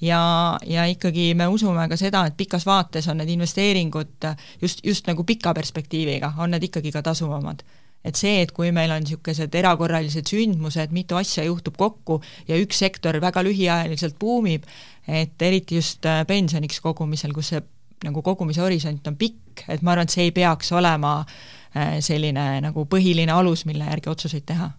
Ja, 0.04 0.22
ja 0.68 0.84
ikkagi 0.92 1.32
me 1.40 1.48
usume 1.48 1.88
ka 1.88 1.96
seda, 1.98 2.26
et 2.28 2.36
pikas 2.38 2.66
vaates 2.68 3.08
on 3.08 3.22
need 3.22 3.32
investeeringud 3.34 4.28
just, 4.62 4.84
just 4.84 5.08
nagu 5.08 5.24
pika 5.24 5.54
perspektiiviga, 5.56 6.34
on 6.44 6.52
need 6.52 6.68
ikkagi 6.68 6.92
ka 6.92 7.02
tasuvamad 7.06 7.64
et 8.04 8.20
see, 8.20 8.42
et 8.44 8.52
kui 8.52 8.72
meil 8.76 8.92
on 8.92 9.04
niisugused 9.04 9.56
erakorralised 9.56 10.28
sündmused, 10.30 10.92
mitu 10.96 11.18
asja 11.20 11.46
juhtub 11.48 11.78
kokku 11.80 12.20
ja 12.48 12.58
üks 12.60 12.82
sektor 12.84 13.20
väga 13.24 13.44
lühiajaliselt 13.46 14.18
buumib, 14.20 14.68
et 15.08 15.42
eriti 15.42 15.80
just 15.80 16.06
äh, 16.10 16.24
pensioniks 16.28 16.82
kogumisel, 16.84 17.34
kus 17.36 17.54
see 17.54 17.64
nagu 18.04 18.22
kogumise 18.22 18.62
horisont 18.64 19.08
on 19.08 19.16
pikk, 19.20 19.64
et 19.72 19.82
ma 19.82 19.94
arvan, 19.94 20.10
et 20.10 20.16
see 20.16 20.28
ei 20.28 20.36
peaks 20.36 20.74
olema 20.76 21.22
äh, 21.24 22.00
selline 22.04 22.48
nagu 22.66 22.88
põhiline 22.92 23.32
alus, 23.32 23.64
mille 23.70 23.88
järgi 23.88 24.12
otsuseid 24.12 24.48
teha 24.52 24.72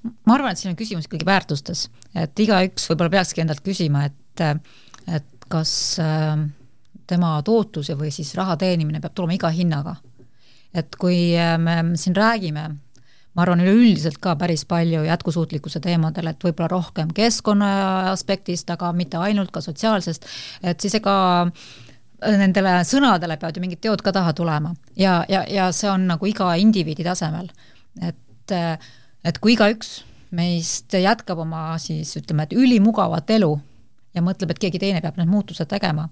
ma 0.00 0.36
arvan, 0.36 0.54
et 0.54 0.60
siin 0.60 0.72
on 0.72 0.78
küsimus 0.78 1.08
ikkagi 1.08 1.26
väärtustes, 1.28 1.88
et 2.16 2.40
igaüks 2.40 2.88
võib-olla 2.88 3.12
peakski 3.18 3.42
endalt 3.44 3.60
küsima, 3.64 4.06
et, 4.08 4.44
et 5.12 5.46
kas 5.52 5.72
äh, 6.00 6.38
tema 7.10 7.34
tootlus 7.46 7.90
või 7.98 8.12
siis 8.14 8.32
raha 8.38 8.56
teenimine 8.60 9.02
peab 9.02 9.16
tulema 9.16 9.36
iga 9.36 9.50
hinnaga. 9.54 9.96
Et 10.74 10.96
kui 10.96 11.34
me 11.58 11.82
siin 11.98 12.16
räägime 12.16 12.68
ma 13.34 13.44
arvan, 13.44 13.62
üleüldiselt 13.62 14.18
ka 14.22 14.34
päris 14.38 14.64
palju 14.68 15.04
jätkusuutlikkuse 15.06 15.80
teemadel, 15.82 16.32
et 16.32 16.44
võib-olla 16.44 16.70
rohkem 16.72 17.12
keskkonna 17.14 17.70
aspektist, 18.10 18.70
aga 18.74 18.90
mitte 18.96 19.20
ainult, 19.22 19.52
ka 19.54 19.62
sotsiaalsest, 19.64 20.26
et 20.66 20.82
siis 20.82 20.98
ega 20.98 21.14
nendele 22.20 22.74
sõnadele 22.84 23.38
peavad 23.40 23.56
ju 23.56 23.62
mingid 23.64 23.80
teod 23.86 24.02
ka 24.04 24.12
taha 24.12 24.34
tulema 24.36 24.74
ja, 24.98 25.22
ja, 25.30 25.44
ja 25.48 25.70
see 25.72 25.88
on 25.88 26.04
nagu 26.10 26.26
iga 26.28 26.50
indiviidi 26.60 27.06
tasemel. 27.06 27.48
et, 28.02 28.54
et 29.24 29.38
kui 29.40 29.54
igaüks 29.54 30.00
meist 30.36 30.92
jätkab 30.94 31.40
oma 31.46 31.78
siis 31.82 32.12
ütleme, 32.20 32.44
et 32.44 32.52
ülimugavat 32.52 33.30
elu 33.38 33.54
ja 34.14 34.22
mõtleb, 34.22 34.52
et 34.52 34.60
keegi 34.66 34.82
teine 34.82 35.00
peab 35.00 35.16
need 35.18 35.30
muutused 35.30 35.70
tegema, 35.70 36.08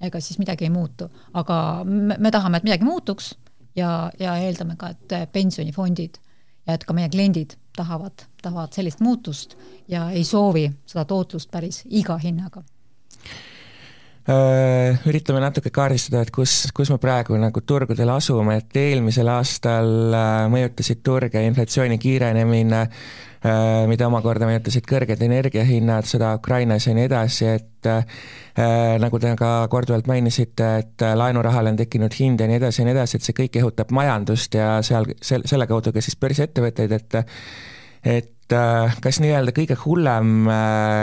ega 0.00 0.20
siis 0.20 0.40
midagi 0.40 0.66
ei 0.66 0.72
muutu. 0.72 1.08
aga 1.32 1.84
me, 1.84 2.16
me 2.18 2.30
tahame, 2.34 2.58
et 2.58 2.66
midagi 2.66 2.88
muutuks 2.88 3.34
ja, 3.76 4.10
ja 4.18 4.36
eeldame 4.36 4.76
ka, 4.76 4.92
et 4.92 5.32
pensionifondid 5.32 6.18
ja 6.66 6.76
et 6.76 6.84
ka 6.84 6.94
meie 6.96 7.08
kliendid 7.10 7.56
tahavad, 7.76 8.26
tahavad 8.42 8.74
sellist 8.74 9.00
muutust 9.00 9.56
ja 9.88 10.10
ei 10.10 10.24
soovi 10.24 10.68
seda 10.86 11.04
tootlust 11.08 11.50
päris 11.50 11.82
iga 11.88 12.18
hinnaga. 12.22 12.62
Äh, 14.22 15.00
üritame 15.10 15.40
natuke 15.42 15.72
kaardistada, 15.74 16.20
et 16.22 16.30
kus, 16.30 16.68
kus 16.74 16.92
me 16.92 16.98
praegu 17.02 17.34
nagu 17.42 17.60
turgudel 17.66 18.12
asume, 18.14 18.60
et 18.60 18.76
eelmisel 18.78 19.26
aastal 19.32 20.14
äh, 20.14 20.44
mõjutasid 20.52 21.00
turge 21.02 21.42
inflatsiooni 21.42 21.98
kiirenemine, 21.98 22.84
mida 23.90 24.06
omakorda 24.06 24.46
mõjutasid 24.46 24.86
kõrged 24.86 25.22
energiahinnad, 25.26 26.06
sõda 26.06 26.34
Ukrainas 26.38 26.86
ja 26.86 26.94
nii 26.94 27.06
edasi, 27.08 27.48
et 27.58 27.88
äh, 27.90 28.04
nagu 29.02 29.18
te 29.22 29.32
ka 29.38 29.50
korduvalt 29.72 30.06
mainisite, 30.10 30.68
et 30.84 31.06
laenurahale 31.18 31.72
on 31.72 31.80
tekkinud 31.80 32.14
hind 32.20 32.42
ja 32.42 32.46
nii 32.50 32.60
edasi 32.60 32.82
ja 32.82 32.86
nii 32.86 32.94
edasi, 32.94 33.18
et 33.18 33.26
see 33.26 33.38
kõik 33.40 33.58
ehutab 33.58 33.90
majandust 33.94 34.54
ja 34.58 34.76
seal, 34.86 35.10
sel-, 35.20 35.46
selle 35.50 35.66
kaudu 35.70 35.94
ka 35.94 36.04
siis 36.04 36.18
börsiettevõtteid, 36.22 36.98
et 37.00 37.18
et 38.02 38.54
kas 39.02 39.20
nii-öelda 39.22 39.54
kõige 39.56 39.76
hullem 39.84 40.48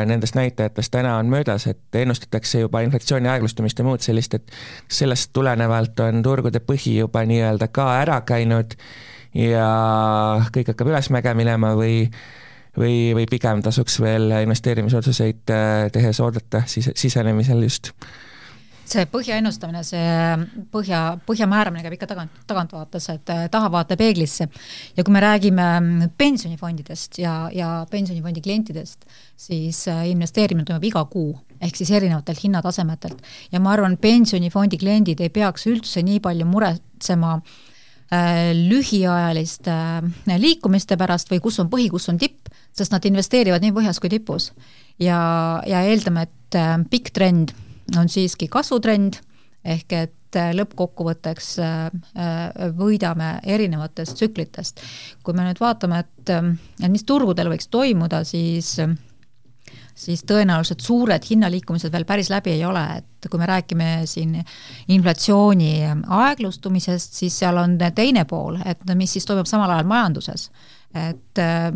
nendest 0.05 0.35
näitajatest 0.37 0.91
täna 0.93 1.15
on 1.17 1.31
möödas, 1.31 1.65
et 1.71 1.95
ennustatakse 1.97 2.61
juba 2.61 2.83
inflatsiooni 2.85 3.31
aeglustumist 3.31 3.79
ja 3.79 3.87
muud 3.87 4.03
sellist, 4.05 4.35
et 4.35 4.51
sellest 4.91 5.31
tulenevalt 5.33 5.99
on 6.05 6.21
turgude 6.23 6.61
põhi 6.61 6.99
juba 6.99 7.23
nii-öelda 7.25 7.71
ka 7.73 7.87
ära 8.03 8.19
käinud 8.27 8.75
ja 9.33 9.69
kõik 10.53 10.73
hakkab 10.73 10.93
ülesmäge 10.93 11.33
minema 11.37 11.75
või 11.77 12.07
või, 12.77 13.11
või 13.17 13.27
pigem 13.29 13.61
tasuks 13.65 13.99
veel 14.01 14.31
investeerimisotsuseid 14.43 15.53
äh, 15.53 15.91
tehes 15.93 16.19
oodata 16.23 16.63
sise, 16.69 16.95
sisenemisel 16.95 17.63
just? 17.67 17.93
see 18.89 19.05
põhja 19.05 19.35
ennustamine, 19.37 19.83
see 19.85 20.13
põhja, 20.73 20.99
põhja 21.27 21.45
määramine 21.45 21.83
käib 21.85 21.93
ikka 21.93 22.07
tagant, 22.09 22.39
tagantvaates, 22.49 23.05
et 23.13 23.31
äh, 23.33 23.43
tahavaate 23.53 23.97
peeglisse. 23.99 24.47
ja 24.97 25.03
kui 25.03 25.13
me 25.13 25.21
räägime 25.21 25.67
mm, 25.79 26.15
pensionifondidest 26.17 27.19
ja, 27.21 27.35
ja 27.53 27.85
pensionifondi 27.91 28.41
klientidest, 28.41 29.05
siis 29.37 29.87
äh, 29.87 30.07
investeerimine 30.09 30.65
toimub 30.65 30.89
iga 30.89 31.05
kuu, 31.05 31.37
ehk 31.61 31.77
siis 31.77 31.91
erinevatelt 31.91 32.43
hinnatasemetelt. 32.43 33.21
ja 33.51 33.59
ma 33.59 33.75
arvan, 33.77 33.97
pensionifondi 33.97 34.81
kliendid 34.81 35.21
ei 35.21 35.29
peaks 35.29 35.67
üldse 35.69 36.01
nii 36.01 36.17
palju 36.25 36.49
muretsema 36.49 37.37
äh, 37.37 37.57
lühiajaliste 38.11 39.71
äh, 39.71 40.37
liikumiste 40.41 40.97
pärast 40.97 41.29
või 41.31 41.41
kus 41.43 41.59
on 41.61 41.69
põhi, 41.69 41.89
kus 41.93 42.09
on 42.09 42.17
tipp, 42.21 42.49
sest 42.73 42.93
nad 42.93 43.05
investeerivad 43.05 43.61
nii 43.63 43.75
põhjas 43.75 43.99
kui 44.01 44.09
tipus. 44.09 44.51
ja, 44.99 45.19
ja 45.67 45.83
eeldame, 45.85 46.27
et 46.27 46.57
äh, 46.57 46.77
pikk 46.89 47.13
trend 47.13 47.53
on 47.97 48.09
siiski 48.09 48.47
kasvutrend, 48.51 49.19
ehk 49.65 49.93
et 49.97 50.37
äh, 50.37 50.51
lõppkokkuvõtteks 50.57 51.51
äh, 51.63 51.75
äh, 52.17 52.71
võidame 52.77 53.39
erinevatest 53.43 54.17
tsüklitest. 54.19 54.83
kui 55.23 55.33
me 55.33 55.45
nüüd 55.47 55.61
vaatame, 55.61 56.03
et, 56.05 56.33
et 56.33 56.91
mis 56.91 57.05
turgudel 57.05 57.51
võiks 57.53 57.69
toimuda, 57.71 58.23
siis 58.23 58.75
siis 59.99 60.23
tõenäoliselt 60.27 60.83
suured 60.83 61.25
hinnaliikumised 61.29 61.91
veel 61.91 62.05
päris 62.07 62.29
läbi 62.31 62.53
ei 62.55 62.65
ole, 62.65 62.83
et 63.01 63.27
kui 63.29 63.39
me 63.41 63.47
räägime 63.49 63.89
siin 64.07 64.37
inflatsiooni 64.95 65.71
aeglustumisest, 66.07 67.19
siis 67.19 67.39
seal 67.41 67.59
on 67.59 67.77
teine 67.95 68.23
pool, 68.25 68.61
et 68.65 68.83
mis 68.95 69.17
siis 69.17 69.27
toimub 69.27 69.49
samal 69.49 69.75
ajal 69.75 69.89
majanduses. 69.89 70.49
et 70.89 71.37
äh, 71.37 71.67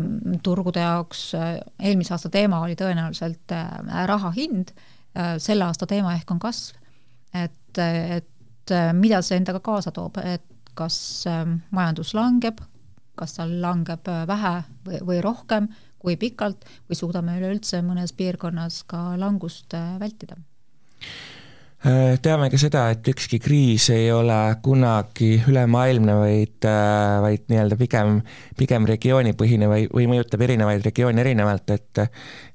turgude 0.42 0.80
jaoks 0.80 1.36
eelmise 1.78 2.14
aasta 2.14 2.28
teema 2.34 2.58
oli 2.60 2.74
tõenäoliselt 2.74 3.52
äh, 3.54 4.06
raha 4.10 4.32
hind 4.34 4.72
äh,, 4.74 5.36
selle 5.38 5.64
aasta 5.64 5.86
teema 5.86 6.16
ehk 6.16 6.32
on 6.34 6.40
kasv 6.42 6.80
et, 7.34 7.78
et 7.78 8.70
äh, 8.70 8.92
mida 8.96 9.20
see 9.24 9.38
endaga 9.40 9.60
kaasa 9.64 9.92
toob, 9.94 10.20
et 10.22 10.44
kas 10.78 10.96
ähm, 11.30 11.58
majandus 11.74 12.14
langeb, 12.16 12.62
kas 13.18 13.36
tal 13.38 13.52
langeb 13.62 14.08
äh, 14.10 14.24
vähe 14.30 14.54
või, 14.86 15.00
või 15.10 15.20
rohkem, 15.24 15.68
kui 16.04 16.18
pikalt, 16.20 16.66
või 16.88 16.98
suudame 16.98 17.38
üleüldse 17.40 17.82
mõnes 17.84 18.14
piirkonnas 18.16 18.82
ka 18.88 19.14
langust 19.20 19.76
äh, 19.76 19.94
vältida? 20.00 20.38
Teame 21.84 22.46
ka 22.48 22.56
seda, 22.56 22.86
et 22.94 23.04
ükski 23.12 23.36
kriis 23.44 23.90
ei 23.92 24.06
ole 24.08 24.38
kunagi 24.64 25.34
ülemaailmne, 25.50 26.14
vaid, 26.16 26.64
vaid 27.20 27.42
nii-öelda 27.52 27.76
pigem, 27.76 28.22
pigem 28.56 28.86
regioonipõhine 28.88 29.68
või, 29.68 29.84
või 29.92 30.06
mõjutab 30.14 30.46
erinevaid 30.46 30.86
regioone 30.86 31.20
erinevalt, 31.20 31.74
et 31.76 32.00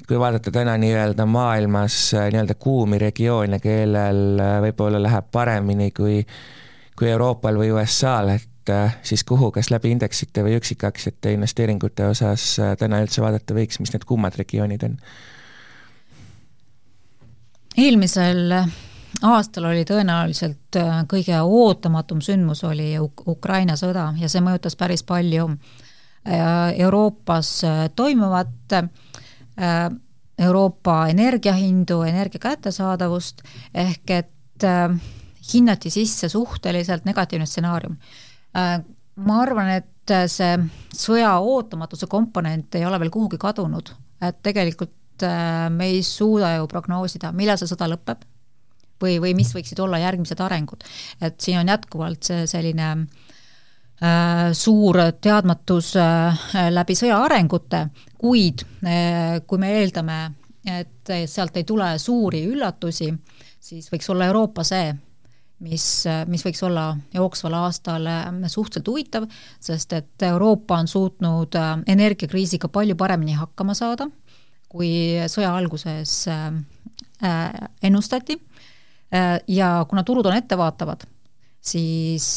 kui 0.09 0.17
vaadata 0.17 0.51
täna 0.51 0.73
nii-öelda 0.81 1.25
maailmas 1.29 2.13
äh, 2.17 2.31
nii-öelda 2.33 2.55
kuumi 2.57 2.97
regioone, 2.97 3.59
kellel 3.61 4.39
äh, 4.41 4.55
võib-olla 4.63 5.01
läheb 5.03 5.27
paremini 5.31 5.91
kui, 5.93 6.23
kui 6.97 7.11
Euroopal 7.11 7.59
või 7.61 7.69
USA-l, 7.75 8.33
et 8.33 8.47
äh, 8.47 8.49
siis 9.03 9.23
kuhu, 9.27 9.51
kas 9.55 9.71
läbi 9.73 9.93
indeksite 9.95 10.43
või 10.45 10.57
üksikaktsiate 10.59 11.33
investeeringute 11.35 12.07
osas 12.09 12.45
täna 12.79 13.01
üldse 13.03 13.23
vaadata 13.23 13.57
võiks, 13.57 13.79
mis 13.81 13.93
need 13.93 14.07
kuumad 14.09 14.37
regioonid 14.39 14.85
on? 14.87 14.97
eelmisel 17.79 18.55
aastal 19.23 19.69
oli 19.69 19.85
tõenäoliselt 19.87 20.79
kõige 21.11 21.37
ootamatum 21.41 22.19
sündmus 22.25 22.63
oli 22.67 22.91
Ukraina 22.99 23.77
sõda 23.79 24.09
ja 24.19 24.27
see 24.29 24.41
mõjutas 24.43 24.75
päris 24.75 25.05
palju 25.07 25.47
Euroopas 26.25 27.53
toimuvat 27.95 28.75
Äh, 29.59 29.91
Euroopa 30.39 31.07
energiahindu, 31.11 31.97
energia 32.07 32.39
kättesaadavust, 32.39 33.41
ehk 33.75 34.11
et 34.15 34.63
äh, 34.63 34.93
hinnati 35.53 35.91
sisse 35.91 36.29
suhteliselt 36.31 37.03
negatiivne 37.05 37.45
stsenaarium. 37.45 37.97
Äh, 38.57 38.79
ma 39.25 39.41
arvan, 39.43 39.69
et 39.77 40.15
see 40.31 40.55
sõja 40.95 41.35
ootamatuse 41.37 42.07
komponent 42.09 42.75
ei 42.79 42.85
ole 42.87 42.97
veel 42.99 43.11
kuhugi 43.13 43.37
kadunud, 43.37 43.91
et 44.25 44.39
tegelikult 44.41 44.95
me 45.69 45.89
ei 45.91 45.99
suuda 46.01 46.55
ju 46.55 46.67
prognoosida, 46.71 47.29
millal 47.35 47.59
see 47.59 47.67
sõda 47.69 47.89
lõpeb 47.91 48.23
või, 49.01 49.17
või 49.21 49.33
mis 49.37 49.51
võiksid 49.55 49.79
olla 49.83 49.99
järgmised 50.01 50.39
arengud. 50.43 50.83
et 51.21 51.41
siin 51.41 51.59
on 51.59 51.67
jätkuvalt 51.67 52.23
see 52.23 52.47
selline 52.47 52.89
äh, 52.91 54.51
suur 54.53 54.99
teadmatus 55.21 55.95
äh, 55.99 56.47
läbi 56.69 56.95
sõja 56.95 57.21
arengute, 57.23 57.87
kuid 58.19 58.65
eh, 58.83 59.39
kui 59.47 59.59
me 59.61 59.73
eeldame, 59.79 60.19
et 60.67 61.11
sealt 61.25 61.57
ei 61.57 61.63
tule 61.63 61.93
suuri 61.99 62.43
üllatusi, 62.51 63.13
siis 63.59 63.87
võiks 63.91 64.09
olla 64.11 64.27
Euroopa 64.27 64.63
see, 64.67 64.91
mis, 65.65 65.85
mis 66.29 66.43
võiks 66.45 66.61
olla 66.65 66.85
jooksval 67.15 67.55
aastal 67.61 68.07
eh, 68.09 68.27
suhteliselt 68.47 68.91
huvitav, 68.91 69.27
sest 69.59 69.93
et 69.97 70.27
Euroopa 70.29 70.79
on 70.79 70.89
suutnud 70.91 71.55
eh, 71.59 71.71
energiakriisiga 71.95 72.71
palju 72.73 72.97
paremini 72.99 73.37
hakkama 73.39 73.75
saada, 73.77 74.09
kui 74.69 74.91
sõja 75.31 75.55
alguses 75.57 76.27
ennustati. 77.81 78.35
Ja 79.49 79.69
kuna 79.89 80.03
turud 80.05 80.27
on 80.29 80.35
ettevaatavad, 80.37 81.01
siis 81.65 82.27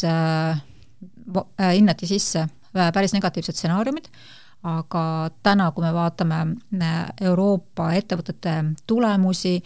hinnati 1.60 2.08
sisse 2.08 2.46
päris 2.72 3.12
negatiivsed 3.12 3.58
stsenaariumid, 3.58 4.08
aga 4.66 5.04
täna, 5.42 5.70
kui 5.74 5.84
me 5.84 5.92
vaatame 5.94 6.38
äh, 6.78 6.98
Euroopa 7.28 7.90
ettevõtete 7.98 8.54
tulemusi, 8.86 9.56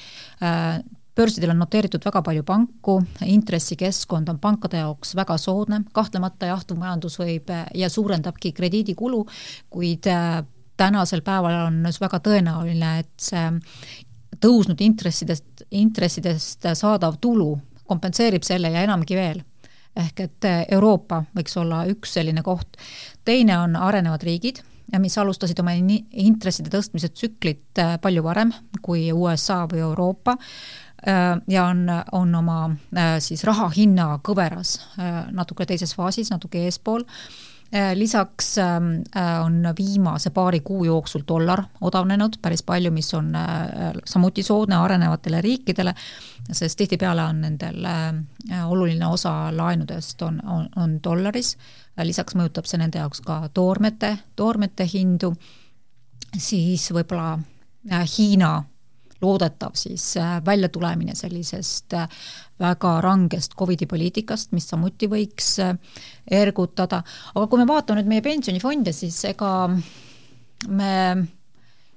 äh, 0.43 0.79
börsidel 1.17 1.51
on 1.55 1.61
noteeritud 1.63 2.05
väga 2.05 2.23
palju 2.23 2.45
panku, 2.47 2.99
intressikeskkond 3.25 4.29
on 4.29 4.39
pankade 4.39 4.83
jaoks 4.83 5.15
väga 5.17 5.39
soodne, 5.41 5.83
kahtlemata 5.93 6.51
jahtuv 6.53 6.79
majandus 6.81 7.19
võib 7.21 7.51
äh, 7.51 7.67
ja 7.75 7.91
suurendabki 7.93 8.53
krediidikulu, 8.57 9.25
kuid 9.71 10.09
tänasel 10.77 11.23
päeval 11.25 11.61
on 11.67 11.83
väga 12.01 12.21
tõenäoline, 12.21 12.93
et 13.01 13.13
see 13.21 13.49
tõusnud 14.41 14.81
intressidest, 14.85 15.67
intressidest 15.71 16.69
saadav 16.77 17.17
tulu 17.21 17.55
kompenseerib 17.89 18.45
selle 18.45 18.71
ja 18.75 18.83
enamgi 18.85 19.17
veel. 19.17 19.43
Ehk 19.97 20.21
et 20.21 20.47
Euroopa 20.77 21.23
võiks 21.37 21.55
olla 21.57 21.87
üks 21.89 22.13
selline 22.19 22.43
koht. 22.45 22.77
teine 23.25 23.59
on 23.59 23.77
arenevad 23.77 24.23
riigid 24.23 24.61
mis 25.01 25.17
alustasid 25.19 25.59
oma 25.61 25.75
intresside 25.77 26.71
tõstmise 26.71 27.11
tsüklit 27.15 27.81
äh, 27.83 27.97
palju 28.03 28.23
varem 28.27 28.53
kui 28.83 29.09
USA 29.13 29.65
või 29.71 29.83
Euroopa. 29.83 30.37
äh, 30.37 30.86
ja 31.49 31.65
on, 31.65 31.87
on 32.13 32.35
oma 32.35 32.71
äh, 32.97 33.17
siis 33.23 33.45
raha 33.47 33.69
hinna 33.77 34.17
kõveras 34.27 34.81
natuke 35.31 35.67
teises 35.67 35.95
faasis, 35.95 36.31
natuke 36.31 36.65
eespool. 36.67 37.05
Lisaks 37.95 38.53
ähm, 38.63 38.93
on 39.43 39.57
viimase 39.79 40.31
paari 40.31 40.61
kuu 40.61 40.85
jooksul 40.87 41.25
dollar 41.29 41.65
odavnenud 41.81 42.39
päris 42.43 42.63
palju, 42.63 42.93
mis 42.95 43.09
on 43.15 43.33
samuti 44.07 44.45
soodne 44.47 44.79
arenevatele 44.79 45.41
riikidele, 45.43 45.95
sest 46.53 46.79
tihtipeale 46.79 47.25
on 47.27 47.41
nendel 47.43 47.89
oluline 48.69 49.07
osa 49.07 49.33
laenudest 49.51 50.23
on, 50.23 50.39
on, 50.47 50.69
on 50.77 51.01
dollaris. 51.05 51.57
Lisaks 52.03 52.39
mõjutab 52.39 52.71
see 52.71 52.79
nende 52.79 53.03
jaoks 53.03 53.23
ka 53.27 53.49
toormete, 53.55 54.13
toormete 54.37 54.87
hindu, 54.87 55.33
siis 56.39 56.91
võib-olla 56.93 57.35
äh, 57.91 58.05
Hiina 58.19 58.59
loodetav 59.23 59.77
siis 59.79 60.17
äh, 60.21 60.37
väljatulemine 60.45 61.15
sellisest 61.15 61.95
äh, 61.97 62.09
väga 62.61 63.01
rangest 63.05 63.55
Covidi 63.59 63.87
poliitikast, 63.87 64.53
mis 64.57 64.69
samuti 64.69 65.09
võiks 65.13 65.57
ergutada, 66.31 67.03
aga 67.35 67.47
kui 67.47 67.61
me 67.61 67.67
vaatame 67.69 68.01
nüüd 68.01 68.15
meie 68.15 68.25
pensionifonde, 68.25 68.95
siis 68.97 69.19
ega 69.29 69.51
me 70.69 70.93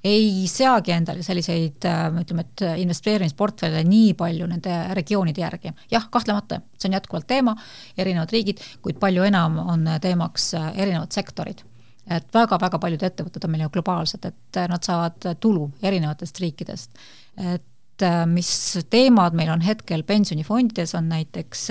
ei 0.03 0.47
seagi 0.47 0.93
endale 0.95 1.23
selliseid 1.23 1.87
ütleme, 2.21 2.43
et 2.43 2.63
investeerimisportfelle 2.83 3.81
nii 3.87 4.13
palju 4.19 4.47
nende 4.47 4.75
regioonide 4.95 5.41
järgi. 5.43 5.73
jah, 5.91 6.07
kahtlemata, 6.11 6.61
see 6.79 6.91
on 6.91 6.95
jätkuvalt 6.99 7.27
teema, 7.27 7.55
erinevad 7.97 8.31
riigid, 8.31 8.63
kuid 8.83 8.99
palju 8.99 9.27
enam 9.27 9.59
on 9.63 9.87
teemaks 10.01 10.53
erinevad 10.75 11.11
sektorid. 11.15 11.63
Et 12.09 12.29
väga-väga 12.33 12.79
paljud 12.79 13.03
ettevõtted 13.05 13.45
on 13.45 13.51
meil 13.53 13.65
ju 13.67 13.73
globaalsed, 13.77 14.25
et 14.25 14.61
nad 14.69 14.83
saavad 14.83 15.33
tulu 15.39 15.69
erinevatest 15.81 16.39
riikidest. 16.39 17.03
et 17.37 18.05
mis 18.25 18.77
teemad 18.89 19.35
meil 19.35 19.49
on 19.51 19.61
hetkel 19.61 20.03
pensionifondides, 20.07 20.95
on 20.95 21.09
näiteks 21.09 21.65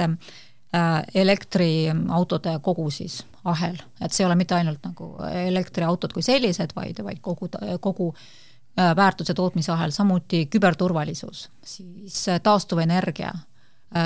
Äh, 0.74 1.02
elektriautode 1.14 2.58
kogu 2.62 2.90
siis 2.90 3.22
ahel, 3.44 3.78
et 4.04 4.12
see 4.12 4.20
ei 4.20 4.26
ole 4.26 4.34
mitte 4.36 4.52
ainult 4.52 4.82
nagu 4.84 5.06
elektriautod 5.24 6.12
kui 6.12 6.20
sellised, 6.20 6.74
vaid, 6.76 6.98
vaid 7.06 7.22
kogu, 7.24 7.48
kogu 7.80 8.08
äh, 8.12 8.90
väärtuse 8.96 9.32
tootmisahel, 9.34 9.94
samuti 9.96 10.42
küberturvalisus, 10.52 11.46
siis 11.64 12.18
äh, 12.28 12.36
taastuvenergia, 12.44 13.32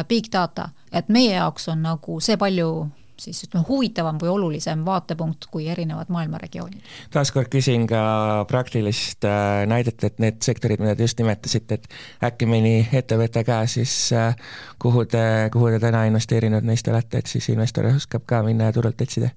big 0.06 0.30
data, 0.30 0.68
et 0.92 1.10
meie 1.10 1.34
jaoks 1.34 1.66
on 1.74 1.82
nagu 1.82 2.20
see 2.22 2.38
palju 2.38 2.68
siis 3.22 3.44
ütleme, 3.46 3.64
huvitavam 3.68 4.18
või 4.20 4.32
olulisem 4.32 4.84
vaatepunkt 4.86 5.48
kui 5.52 5.68
erinevad 5.72 6.10
maailma 6.12 6.40
regioonid. 6.42 6.82
taaskord 7.14 7.50
küsin 7.52 7.86
ka 7.90 8.02
praktilist 8.50 9.24
äh, 9.28 9.64
näidet, 9.70 10.04
et 10.04 10.22
need 10.22 10.42
sektorid, 10.44 10.82
mida 10.82 10.96
te 10.96 11.06
just 11.06 11.20
nimetasite, 11.22 11.80
et 11.80 12.30
äkki 12.30 12.48
mõni 12.50 12.76
ettevõte 12.92 13.44
ka 13.48 13.62
siis, 13.70 13.94
äh, 14.16 14.36
kuhu 14.82 15.04
te, 15.10 15.24
kuhu 15.52 15.74
te 15.74 15.82
täna 15.82 16.04
investeerinud 16.10 16.66
neist 16.66 16.88
olete, 16.88 17.22
et 17.22 17.30
siis 17.30 17.48
investor 17.54 17.90
oskab 17.94 18.26
ka 18.26 18.42
minna 18.46 18.70
ja 18.70 18.78
turult 18.78 19.00
otsida 19.00 19.32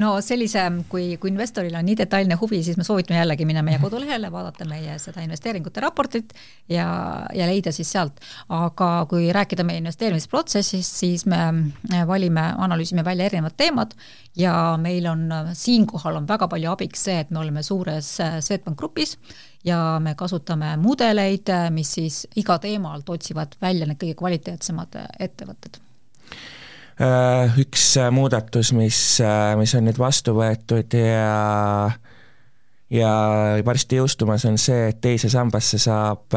no 0.00 0.12
sellise, 0.24 0.62
kui, 0.90 1.16
kui 1.20 1.30
investoril 1.32 1.74
on 1.78 1.86
nii 1.86 1.96
detailne 1.98 2.36
huvi, 2.40 2.60
siis 2.64 2.76
me 2.78 2.84
soovitame 2.86 3.20
jällegi 3.20 3.46
minna 3.48 3.62
meie 3.66 3.78
kodulehele, 3.82 4.30
vaadata 4.32 4.66
meie 4.68 4.98
seda 5.02 5.24
investeeringute 5.24 5.82
raportit 5.84 6.34
ja, 6.72 6.86
ja 7.34 7.48
leida 7.48 7.72
siis 7.74 7.90
sealt. 7.92 8.20
aga 8.52 8.90
kui 9.10 9.30
rääkida 9.34 9.64
meie 9.66 9.80
investeerimisprotsessist, 9.82 11.00
siis 11.00 11.26
me 11.26 11.40
valime, 12.06 12.48
analüüsime 12.66 13.04
välja 13.04 13.30
erinevad 13.30 13.56
teemad 13.56 13.96
ja 14.36 14.76
meil 14.80 15.06
on 15.10 15.28
siinkohal 15.52 16.20
on 16.20 16.28
väga 16.28 16.48
palju 16.48 16.72
abiks 16.72 17.06
see, 17.08 17.20
et 17.20 17.30
me 17.30 17.40
oleme 17.40 17.62
suures 17.62 18.16
Swedbank 18.40 18.78
grupis 18.78 19.16
ja 19.64 19.98
me 20.02 20.14
kasutame 20.14 20.76
mudeleid, 20.80 21.50
mis 21.74 21.96
siis 21.98 22.24
iga 22.36 22.58
teema 22.62 22.94
alt 22.94 23.08
otsivad 23.10 23.56
välja 23.62 23.88
need 23.88 24.00
kõige 24.02 24.20
kvaliteetsemad 24.20 25.00
ettevõtted 25.18 25.80
Äh, 26.26 26.65
üks 26.96 27.96
äh, 28.00 28.10
muudatus, 28.10 28.72
mis, 28.72 29.20
äh, 29.20 29.52
mis 29.58 29.74
on 29.76 29.84
nüüd 29.84 29.98
vastu 30.00 30.32
võetud 30.36 30.96
ja 30.96 31.90
ja 32.90 33.10
varsti 33.66 33.98
jõustumas, 33.98 34.46
on 34.48 34.56
see, 34.62 34.92
et 34.92 35.00
teise 35.02 35.28
sambasse 35.28 35.78
saab 35.82 36.36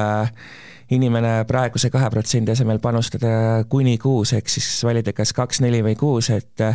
inimene 0.90 1.46
praeguse 1.48 1.92
kahe 1.94 2.10
protsendi 2.10 2.52
asemel 2.52 2.82
panustada 2.82 3.64
kuni 3.70 4.00
kuus, 4.02 4.34
ehk 4.34 4.50
siis 4.50 4.68
valida 4.84 5.14
kas 5.14 5.32
kaks, 5.38 5.62
neli 5.62 5.84
või 5.86 5.96
kuus, 5.96 6.32
et 6.34 6.66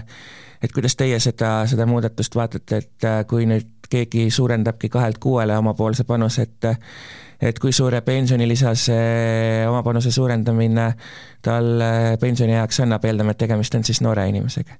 et 0.64 0.72
kuidas 0.72 0.94
teie 0.96 1.18
seda, 1.20 1.66
seda 1.68 1.84
muudatust 1.90 2.38
vaatate, 2.38 2.78
et 2.78 3.08
kui 3.28 3.44
nüüd 3.50 3.90
keegi 3.90 4.30
suurendabki 4.32 4.88
kahelt 4.88 5.18
kuuele 5.20 5.58
omapoolse 5.58 6.06
panuse, 6.08 6.46
et 6.46 6.70
et 7.44 7.58
kui 7.60 7.72
suure 7.72 8.00
pensionilisa 8.04 8.74
see 8.78 9.64
oma 9.68 9.82
panuse 9.86 10.12
suurendamine 10.14 10.88
talle 11.44 11.90
pensionieaks 12.20 12.80
annab, 12.84 13.04
eeldame, 13.04 13.34
et 13.34 13.42
tegemist 13.44 13.74
on 13.76 13.84
siis 13.84 14.00
noore 14.04 14.26
inimesega? 14.30 14.78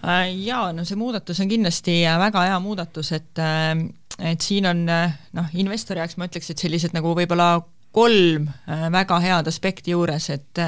Äh, 0.00 0.30
jaa, 0.46 0.70
no 0.72 0.84
see 0.88 0.96
muudatus 0.96 1.42
on 1.42 1.50
kindlasti 1.50 2.00
väga 2.20 2.46
hea 2.48 2.60
muudatus, 2.62 3.12
et 3.16 3.40
äh, 3.40 3.74
et 4.20 4.40
siin 4.44 4.66
on 4.68 4.82
noh, 4.84 5.52
investori 5.56 6.00
jaoks 6.00 6.18
ma 6.20 6.28
ütleks, 6.28 6.50
et 6.52 6.60
sellised 6.60 6.96
nagu 6.96 7.12
võib-olla 7.16 7.54
kolm 7.92 8.46
äh, 8.48 8.86
väga 8.92 9.18
head 9.20 9.48
aspekti 9.50 9.92
juures, 9.92 10.30
et 10.32 10.60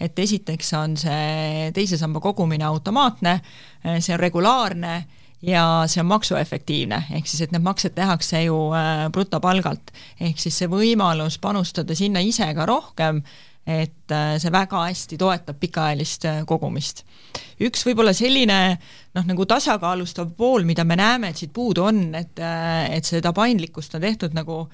et 0.00 0.18
esiteks 0.26 0.72
on 0.80 0.96
see 1.00 1.70
teise 1.76 1.98
samba 2.00 2.20
kogumine 2.20 2.66
automaatne, 2.68 3.38
see 4.00 4.16
on 4.16 4.20
regulaarne 4.20 4.94
ja 5.46 5.64
see 5.90 6.02
on 6.02 6.10
maksuefektiivne, 6.10 7.00
ehk 7.18 7.28
siis 7.28 7.44
et 7.44 7.54
need 7.54 7.64
maksed 7.64 7.94
tehakse 7.96 8.44
ju 8.46 8.58
äh, 8.76 9.06
brutopalgalt. 9.12 9.92
ehk 10.20 10.40
siis 10.40 10.58
see 10.58 10.70
võimalus 10.70 11.38
panustada 11.40 11.96
sinna 11.96 12.22
ise 12.24 12.46
ka 12.54 12.66
rohkem, 12.68 13.22
et 13.66 14.12
äh, 14.12 14.36
see 14.40 14.52
väga 14.52 14.84
hästi 14.88 15.18
toetab 15.20 15.60
pikaajalist 15.60 16.26
äh, 16.30 16.40
kogumist. 16.48 17.04
üks 17.60 17.84
võib-olla 17.86 18.14
selline 18.16 18.58
noh, 19.14 19.24
nagu 19.24 19.46
tasakaalustav 19.46 20.32
pool, 20.38 20.64
mida 20.64 20.84
me 20.84 20.96
näeme, 20.96 21.30
et 21.30 21.40
siit 21.40 21.52
puudu 21.52 21.84
on, 21.84 22.02
et, 22.14 22.40
et 22.90 23.04
seda 23.04 23.32
paindlikkust 23.32 23.94
on 23.94 24.04
tehtud 24.04 24.34
nagu 24.34 24.64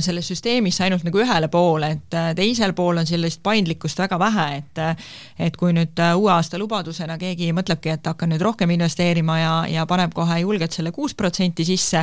selles 0.00 0.26
süsteemis 0.28 0.80
ainult 0.82 1.04
nagu 1.06 1.20
ühele 1.22 1.48
poole, 1.48 1.92
et 1.94 2.14
äh, 2.18 2.32
teisel 2.34 2.72
pool 2.74 2.98
on 2.98 3.06
sellist 3.06 3.42
paindlikkust 3.46 4.00
väga 4.02 4.18
vähe, 4.18 4.46
et 4.58 4.80
äh, 4.82 5.06
et 5.46 5.56
kui 5.56 5.72
nüüd 5.76 6.00
uue 6.16 6.32
aasta 6.32 6.58
lubadusena 6.58 7.18
keegi 7.20 7.52
mõtlebki, 7.54 7.92
et 7.94 8.10
hakkan 8.10 8.32
nüüd 8.34 8.42
rohkem 8.42 8.72
investeerima 8.74 9.38
ja, 9.38 9.54
ja 9.70 9.86
paneb 9.86 10.14
kohe 10.14 10.40
julgelt 10.42 10.74
selle 10.74 10.90
kuus 10.92 11.14
protsenti 11.14 11.64
sisse, 11.64 12.02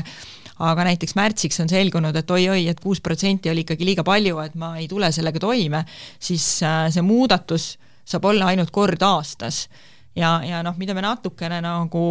aga 0.64 0.88
näiteks 0.88 1.16
märtsiks 1.20 1.60
on 1.60 1.72
selgunud, 1.72 2.16
et 2.16 2.32
oi-oi, 2.32 2.68
et 2.72 2.80
kuus 2.80 3.02
protsenti 3.02 3.52
oli 3.52 3.66
ikkagi 3.66 3.86
liiga 3.86 4.06
palju, 4.08 4.40
et 4.46 4.56
ma 4.56 4.76
ei 4.80 4.88
tule 4.88 5.12
sellega 5.12 5.42
toime, 5.44 5.84
siis 6.20 6.46
see 6.64 7.04
muudatus 7.04 7.74
saab 8.06 8.30
olla 8.32 8.52
ainult 8.52 8.72
kord 8.72 9.02
aastas. 9.02 9.68
ja, 10.16 10.40
ja 10.46 10.64
noh, 10.64 10.78
mida 10.78 10.94
me 10.94 11.02
natukene 11.02 11.60
nagu 11.62 12.06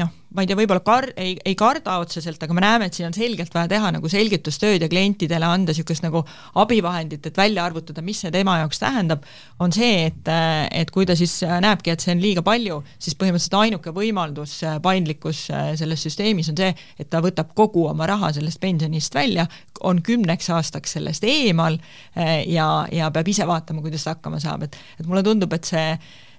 noh, 0.00 0.08
ma 0.32 0.40
ei 0.40 0.48
tea, 0.48 0.56
võib-olla 0.56 0.80
kar-, 0.84 1.10
ei, 1.20 1.34
ei 1.44 1.52
karda 1.58 1.98
otseselt, 2.00 2.40
aga 2.40 2.54
me 2.56 2.62
näeme, 2.64 2.86
et 2.88 2.96
siin 2.96 3.10
on 3.10 3.16
selgelt 3.16 3.52
vaja 3.52 3.68
teha 3.68 3.90
nagu 3.92 4.08
selgitustööd 4.08 4.80
ja 4.80 4.88
klientidele 4.88 5.44
anda 5.44 5.74
niisugust 5.74 6.04
nagu 6.06 6.22
abivahendit, 6.62 7.28
et 7.28 7.36
välja 7.36 7.66
arvutada, 7.68 8.04
mis 8.04 8.22
see 8.24 8.32
tema 8.32 8.56
jaoks 8.62 8.80
tähendab, 8.80 9.26
on 9.60 9.74
see, 9.76 10.06
et, 10.08 10.30
et 10.72 10.92
kui 10.94 11.04
ta 11.08 11.16
siis 11.18 11.34
näebki, 11.44 11.92
et 11.92 12.04
see 12.04 12.14
on 12.16 12.24
liiga 12.24 12.44
palju, 12.46 12.80
siis 12.96 13.18
põhimõtteliselt 13.20 13.58
ainuke 13.60 13.92
võimaldus, 13.96 14.56
paindlikkus 14.84 15.44
selles 15.82 16.08
süsteemis 16.08 16.48
on 16.54 16.60
see, 16.62 16.72
et 16.96 17.12
ta 17.12 17.20
võtab 17.24 17.52
kogu 17.58 17.84
oma 17.92 18.08
raha 18.08 18.32
sellest 18.38 18.62
pensionist 18.64 19.12
välja, 19.16 19.44
on 19.84 20.00
kümneks 20.04 20.48
aastaks 20.56 20.96
sellest 20.96 21.28
eemal 21.28 21.76
ja, 22.16 22.68
ja 22.88 23.12
peab 23.12 23.28
ise 23.28 23.44
vaatama, 23.48 23.84
kuidas 23.84 24.08
ta 24.08 24.16
hakkama 24.16 24.40
saab, 24.40 24.68
et 24.68 24.80
et 25.02 25.08
mulle 25.08 25.20
tundub, 25.26 25.52
et 25.52 25.68
see 25.68 25.88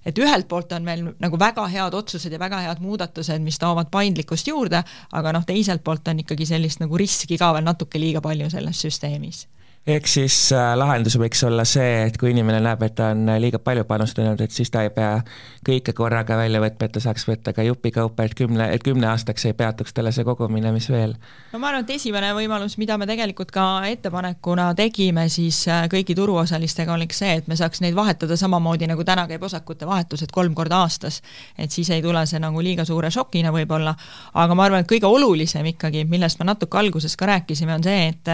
et 0.06 0.20
ühelt 0.20 0.48
poolt 0.48 0.72
on 0.76 0.84
meil 0.84 1.06
nagu 1.20 1.40
väga 1.40 1.68
head 1.72 1.94
otsused 1.94 2.32
ja 2.32 2.40
väga 2.40 2.60
head 2.66 2.84
muudatused, 2.84 3.42
mis 3.42 3.60
toovad 3.60 3.92
paindlikkust 3.92 4.48
juurde, 4.48 4.84
aga 5.12 5.34
noh, 5.34 5.46
teiselt 5.48 5.84
poolt 5.84 6.08
on 6.08 6.24
ikkagi 6.24 6.46
sellist 6.46 6.84
nagu 6.84 6.98
riski 6.98 7.38
ka 7.38 7.54
veel 7.56 7.68
natuke 7.68 8.02
liiga 8.02 8.22
palju 8.22 8.50
selles 8.54 8.82
süsteemis 8.86 9.46
ehk 9.88 10.08
siis 10.08 10.36
äh, 10.56 10.74
lahendus 10.80 11.18
võiks 11.20 11.42
olla 11.44 11.66
see, 11.68 12.06
et 12.08 12.16
kui 12.20 12.32
inimene 12.32 12.62
näeb, 12.64 12.86
et 12.86 12.94
ta 12.96 13.10
on 13.12 13.28
liiga 13.44 13.60
palju 13.60 13.84
panustanud, 13.88 14.40
et 14.42 14.52
siis 14.56 14.72
ta 14.72 14.86
ei 14.86 14.92
pea 14.96 15.18
kõike 15.68 15.92
korraga 15.96 16.38
välja 16.40 16.62
võtma, 16.64 16.88
et 16.88 16.94
ta 16.96 17.02
saaks 17.04 17.26
võtta 17.28 17.52
ka 17.56 17.66
jupikaupa, 17.68 18.24
et 18.24 18.36
kümne, 18.40 18.70
et 18.72 18.84
kümne 18.84 19.10
aastaks 19.12 19.44
ei 19.50 19.56
peatuks 19.60 19.92
talle 19.94 20.14
see 20.16 20.24
kogumine, 20.24 20.72
mis 20.72 20.88
veel. 20.92 21.18
no 21.52 21.60
ma 21.60 21.68
arvan, 21.72 21.84
et 21.84 21.92
esimene 21.98 22.32
võimalus, 22.38 22.78
mida 22.80 22.98
me 22.98 23.08
tegelikult 23.10 23.52
ka 23.52 23.66
ettepanekuna 23.90 24.70
tegime 24.80 25.28
siis 25.34 25.66
äh, 25.68 25.84
kõigi 25.92 26.16
turuosalistega, 26.16 26.96
oleks 26.96 27.20
see, 27.20 27.34
et 27.42 27.52
me 27.52 27.60
saaks 27.60 27.84
neid 27.84 27.98
vahetada 28.00 28.38
samamoodi, 28.40 28.88
nagu 28.88 29.04
täna 29.04 29.28
käib 29.28 29.44
osakute 29.44 29.90
vahetus, 29.90 30.24
et 30.24 30.32
kolm 30.32 30.56
korda 30.56 30.80
aastas. 30.86 31.20
et 31.58 31.72
siis 31.72 31.90
ei 31.92 32.02
tule 32.02 32.24
see 32.26 32.40
nagu 32.40 32.64
liiga 32.64 32.86
suure 32.88 33.12
šokina 33.12 33.52
võib-olla, 33.52 33.96
aga 34.34 34.56
ma 34.56 34.70
arvan, 34.70 34.88
et 34.88 34.92
kõige 34.92 35.12
olulisem 35.12 35.74
ikkagi, 35.76 36.06
millest 36.08 36.40
me 36.40 36.48
natuke 36.48 36.80
alguses 36.80 37.18
ka 37.20 37.28
rääkisime, 37.34 37.76
on 37.76 37.84
see, 37.84 38.08
et 38.08 38.32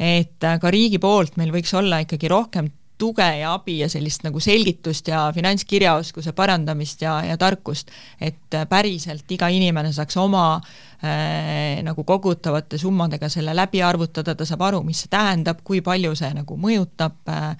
et 0.00 0.40
ka 0.40 0.70
riigi 0.72 0.98
poolt 0.98 1.36
meil 1.36 1.52
võiks 1.52 1.74
olla 1.76 2.00
ikkagi 2.00 2.28
rohkem 2.32 2.70
tuge 3.00 3.26
ja 3.40 3.54
abi 3.56 3.78
ja 3.80 3.88
sellist 3.90 4.24
nagu 4.26 4.40
selgitust 4.42 5.08
ja 5.08 5.22
finantskirjaoskuse 5.34 6.34
parandamist 6.36 7.02
ja, 7.04 7.16
ja 7.24 7.36
tarkust, 7.40 7.90
et 8.20 8.58
päriselt 8.68 9.30
iga 9.32 9.48
inimene 9.52 9.92
saaks 9.96 10.18
oma 10.20 10.44
äh, 10.58 11.80
nagu 11.86 12.04
kogutavate 12.08 12.78
summadega 12.80 13.30
selle 13.32 13.54
läbi 13.56 13.82
arvutada, 13.84 14.36
ta 14.36 14.48
saab 14.48 14.66
aru, 14.68 14.82
mis 14.86 15.04
see 15.04 15.12
tähendab, 15.12 15.64
kui 15.64 15.80
palju 15.84 16.14
see 16.18 16.32
nagu 16.36 16.58
mõjutab 16.60 17.32
äh,, 17.32 17.50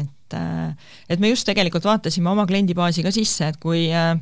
et 0.00 0.38
äh, 0.38 0.92
et 1.10 1.20
me 1.20 1.32
just 1.34 1.48
tegelikult 1.48 1.84
vaatasime 1.88 2.32
oma 2.32 2.46
kliendibaasi 2.48 3.04
ka 3.04 3.12
sisse, 3.14 3.52
et 3.52 3.60
kui 3.60 3.88
äh, 3.92 4.14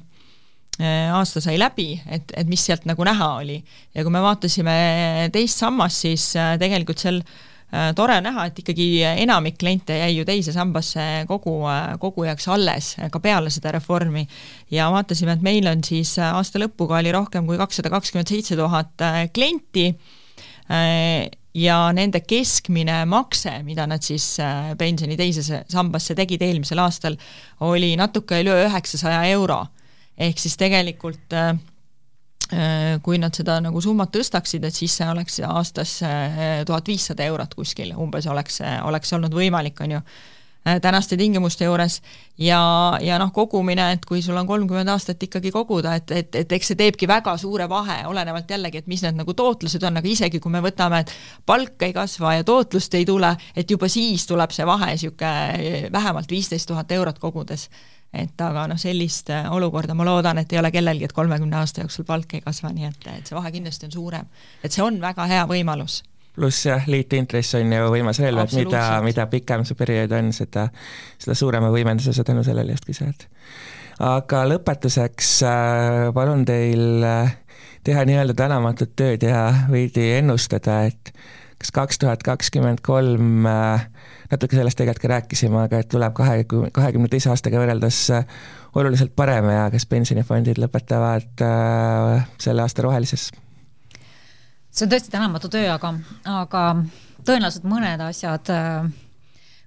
aasta 1.14 1.42
sai 1.42 1.58
läbi, 1.58 1.92
et, 2.06 2.34
et 2.38 2.50
mis 2.50 2.62
sealt 2.66 2.86
nagu 2.86 3.06
näha 3.06 3.36
oli. 3.42 3.60
ja 3.94 4.02
kui 4.02 4.14
me 4.14 4.22
vaatasime 4.24 4.74
teist 5.34 5.62
sammast, 5.62 6.02
siis 6.06 6.32
äh, 6.38 6.56
tegelikult 6.58 7.02
seal 7.02 7.22
äh, 7.22 7.38
Äh, 7.38 7.47
tore 7.96 8.16
on 8.16 8.24
näha, 8.24 8.46
et 8.48 8.58
ikkagi 8.62 8.86
enamik 9.04 9.58
kliente 9.60 9.98
jäi 9.98 10.14
ju 10.16 10.24
teise 10.28 10.54
sambasse 10.54 11.26
kogu, 11.28 11.58
äh, 11.68 11.98
kogujaks 12.00 12.48
alles 12.48 12.94
ka 13.12 13.20
peale 13.20 13.50
seda 13.52 13.72
reformi. 13.76 14.26
ja 14.70 14.90
vaatasime, 14.92 15.36
et 15.36 15.42
meil 15.42 15.68
on 15.68 15.84
siis 15.84 16.14
äh, 16.18 16.34
aasta 16.34 16.62
lõpuga 16.62 17.02
oli 17.02 17.12
rohkem 17.12 17.46
kui 17.46 17.58
kakssada 17.60 17.90
kakskümmend 17.92 18.28
seitse 18.28 18.56
tuhat 18.56 19.04
klienti 19.34 19.92
ja 21.54 21.76
nende 21.96 22.20
keskmine 22.20 23.04
makse, 23.08 23.54
mida 23.64 23.86
nad 23.88 24.04
siis 24.04 24.36
pensioni 24.78 25.16
teise 25.16 25.62
sambasse 25.68 26.14
tegid 26.14 26.42
eelmisel 26.44 26.82
aastal, 26.82 27.16
oli 27.64 27.94
natuke 27.96 28.42
üle 28.44 28.52
üheksasaja 28.66 29.24
euro. 29.32 29.64
ehk 30.18 30.38
siis 30.38 30.56
tegelikult 30.60 31.32
äh, 31.32 31.54
Äh, 31.54 31.77
kui 33.04 33.18
nad 33.20 33.36
seda 33.36 33.58
nagu 33.60 33.80
summat 33.84 34.12
tõstaksid, 34.14 34.64
et 34.64 34.76
siis 34.76 34.94
see 34.96 35.08
oleks 35.10 35.40
aastas 35.44 35.98
äh, 36.06 36.64
tuhat 36.66 36.88
viissada 36.88 37.26
eurot 37.28 37.52
kuskil 37.58 37.92
umbes 38.00 38.26
oleks, 38.30 38.62
oleks 38.88 39.12
olnud 39.12 39.34
võimalik, 39.36 39.82
on 39.84 39.98
ju, 39.98 40.00
äh, 40.64 40.78
tänaste 40.80 41.18
tingimuste 41.20 41.68
juures. 41.68 41.98
Ja, 42.38 42.60
ja 43.04 43.18
noh, 43.20 43.32
kogumine, 43.36 43.90
et 43.92 44.06
kui 44.08 44.22
sul 44.24 44.38
on 44.40 44.48
kolmkümmend 44.48 44.88
aastat 44.94 45.22
ikkagi 45.28 45.52
koguda, 45.52 45.96
et, 46.00 46.10
et, 46.14 46.40
et 46.40 46.56
eks 46.56 46.72
see 46.72 46.80
teebki 46.80 47.08
väga 47.10 47.36
suure 47.36 47.68
vahe, 47.68 47.98
olenevalt 48.08 48.48
jällegi, 48.56 48.80
et 48.80 48.88
mis 48.88 49.04
need 49.04 49.20
nagu 49.20 49.34
tootlused 49.36 49.84
on, 49.84 50.00
aga 50.00 50.08
isegi 50.08 50.40
kui 50.40 50.54
me 50.54 50.64
võtame, 50.64 51.02
et 51.04 51.12
palk 51.46 51.84
ei 51.84 51.92
kasva 51.92 52.38
ja 52.38 52.48
tootlust 52.48 52.96
ei 52.96 53.04
tule, 53.08 53.34
et 53.56 53.70
juba 53.70 53.92
siis 53.92 54.24
tuleb 54.30 54.56
see 54.56 54.66
vahe 54.66 54.94
niisugune 54.94 55.92
vähemalt 55.92 56.30
viisteist 56.32 56.70
tuhat 56.70 56.96
eurot 56.96 57.20
kogudes 57.20 57.68
et 58.12 58.40
aga 58.40 58.66
noh, 58.70 58.78
sellist 58.80 59.30
äh, 59.30 59.48
olukorda 59.52 59.94
ma 59.94 60.06
loodan, 60.08 60.38
et 60.40 60.52
ei 60.52 60.60
ole 60.60 60.70
kellelgi, 60.72 61.08
et 61.08 61.16
kolmekümne 61.16 61.58
aasta 61.60 61.84
jooksul 61.84 62.06
palk 62.08 62.34
ei 62.34 62.44
kasva, 62.44 62.72
nii 62.72 62.88
et, 62.88 63.10
et 63.18 63.28
see 63.28 63.36
vahe 63.36 63.52
kindlasti 63.52 63.88
on 63.88 63.92
suurem. 63.92 64.30
et 64.64 64.72
see 64.72 64.84
on 64.84 65.00
väga 65.00 65.26
hea 65.28 65.44
võimalus 65.50 66.02
pluss 66.38 66.66
jah, 66.68 66.84
liitintress 66.86 67.56
on 67.58 67.72
ju 67.72 67.90
võimas 67.90 68.20
relv, 68.22 68.44
et 68.44 68.54
mida, 68.60 68.82
mida 69.02 69.26
pikem 69.26 69.64
see 69.66 69.78
periood 69.78 70.12
on, 70.14 70.30
seda, 70.32 70.68
seda 71.18 71.34
suurema 71.34 71.72
võimenduse 71.74 72.14
sa 72.14 72.24
tänu 72.24 72.44
sellele 72.46 72.76
justkui 72.76 72.94
saad. 72.94 73.26
aga 73.98 74.44
lõpetuseks 74.52 75.32
äh, 75.48 76.08
palun 76.14 76.44
teil 76.48 77.04
äh, 77.04 77.34
teha 77.84 78.04
nii-öelda 78.06 78.36
tänamatut 78.38 78.94
tööd 78.96 79.26
ja 79.26 79.48
veidi 79.70 80.12
ennustada, 80.18 80.84
et 80.88 81.12
kas 81.58 81.74
kaks 81.74 81.98
tuhat 82.04 82.22
kakskümmend 82.22 82.84
kolm, 82.86 83.46
natuke 84.30 84.56
sellest 84.56 84.78
tegelikult 84.78 85.02
ka 85.04 85.12
rääkisime, 85.14 85.64
aga 85.64 85.82
et 85.82 85.90
tuleb 85.92 86.14
kahekümne, 86.16 86.70
kahekümne 86.74 87.10
teise 87.12 87.30
aastaga 87.32 87.60
võrreldes 87.62 88.00
oluliselt 88.78 89.14
parem 89.16 89.50
ja 89.50 89.66
kas 89.72 89.86
pensionifondid 89.88 90.60
lõpetavad 90.60 91.44
selle 92.38 92.64
aasta 92.64 92.84
rohelises? 92.84 93.30
See 94.70 94.86
on 94.86 94.92
tõesti 94.92 95.10
tänamatu 95.10 95.48
töö, 95.50 95.66
aga, 95.72 95.94
aga 96.28 96.64
tõenäoliselt 97.26 97.66
mõned 97.68 98.02
asjad 98.04 98.50
äh, 98.52 98.88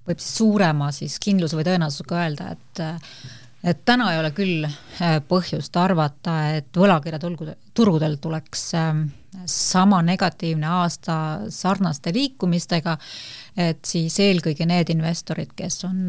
võib 0.07 0.22
siis 0.22 0.38
suurema 0.39 0.89
siis 0.95 1.18
kindluse 1.22 1.57
või 1.57 1.68
tõenäosusega 1.68 2.20
öelda, 2.24 2.51
et 2.55 2.84
et 3.62 3.84
täna 3.86 4.07
ei 4.14 4.18
ole 4.18 4.32
küll 4.34 4.66
äh, 4.66 5.20
põhjust 5.28 5.76
arvata, 5.78 6.38
et 6.57 6.78
võlakirjaturgudel, 6.78 7.59
turgudel 7.78 8.16
tuleks 8.22 8.64
äh, 8.80 9.03
sama 9.45 10.01
negatiivne 10.01 10.68
aasta 10.82 11.18
sarnaste 11.53 12.14
liikumistega, 12.16 12.97
et 13.58 13.84
siis 13.86 14.16
eelkõige 14.24 14.66
need 14.68 14.89
investorid, 14.93 15.52
kes 15.58 15.84
on 15.88 16.08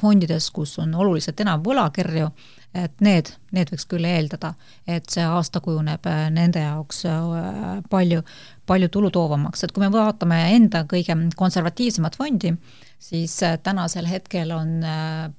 fondides, 0.00 0.48
kus 0.54 0.78
on 0.80 0.94
oluliselt 0.94 1.40
enam 1.44 1.62
võlakirju, 1.64 2.30
et 2.74 3.02
need, 3.04 3.28
need 3.52 3.70
võiks 3.72 3.84
küll 3.88 4.06
eeldada, 4.08 4.54
et 4.88 5.08
see 5.12 5.24
aasta 5.26 5.60
kujuneb 5.64 6.06
äh, 6.08 6.24
nende 6.32 6.62
jaoks 6.64 7.04
äh, 7.10 7.82
palju, 7.92 8.22
palju 8.68 8.88
tulutoovamaks, 8.94 9.64
et 9.64 9.74
kui 9.76 9.84
me 9.84 9.90
vaatame 9.92 10.38
enda 10.54 10.84
kõige 10.88 11.16
konservatiivsemat 11.36 12.16
fondi, 12.16 12.54
siis 13.02 13.36
äh, 13.44 13.58
tänasel 13.62 14.08
hetkel 14.08 14.54
on 14.56 14.80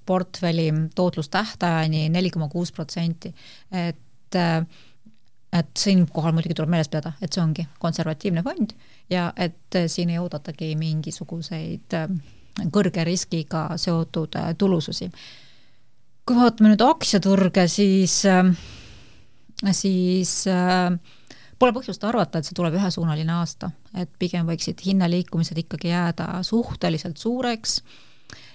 portfelli 0.05 0.69
tootlus 0.95 1.31
tähtajani 1.34 2.07
neli 2.13 2.29
koma 2.34 2.49
kuus 2.53 2.71
protsenti, 2.71 3.34
et 3.71 3.99
et 5.53 5.77
siinkohal 5.77 6.34
muidugi 6.34 6.55
tuleb 6.57 6.71
meeles 6.73 6.88
pidada, 6.89 7.11
et 7.21 7.36
see 7.36 7.41
ongi 7.43 7.67
konservatiivne 7.77 8.41
fond 8.41 8.71
ja 9.09 9.33
et 9.35 9.81
siin 9.87 10.09
ei 10.09 10.19
oodatagi 10.21 10.75
mingisuguseid 10.79 11.97
kõrge 12.73 13.03
riskiga 13.07 13.65
seotud 13.81 14.37
tulususi. 14.57 15.09
Kui 16.23 16.37
vaatame 16.37 16.71
nüüd 16.71 16.83
aktsiaturge, 16.85 17.65
siis, 17.67 18.21
äh, 18.29 18.47
siis 19.75 20.45
äh, 20.47 20.93
pole 21.59 21.75
põhjust 21.75 22.05
arvata, 22.07 22.39
et 22.39 22.47
see 22.47 22.55
tuleb 22.55 22.77
ühesuunaline 22.79 23.33
aasta, 23.35 23.73
et 23.99 24.11
pigem 24.19 24.47
võiksid 24.47 24.85
hinnaliikumised 24.85 25.59
ikkagi 25.65 25.91
jääda 25.91 26.29
suhteliselt 26.47 27.19
suureks. 27.19 27.81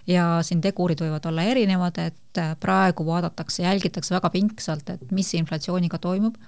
Ja 0.09 0.39
siin 0.41 0.63
tegurid 0.65 1.03
võivad 1.05 1.27
olla 1.29 1.45
erinevad, 1.45 2.01
et 2.01 2.41
äh, 2.41 2.55
praegu 2.61 3.05
vaadatakse, 3.05 3.67
jälgitakse 3.67 4.17
väga 4.17 4.33
pingsalt, 4.33 4.89
et 4.95 5.13
mis 5.13 5.35
inflatsiooniga 5.37 6.01
toimub, 6.01 6.39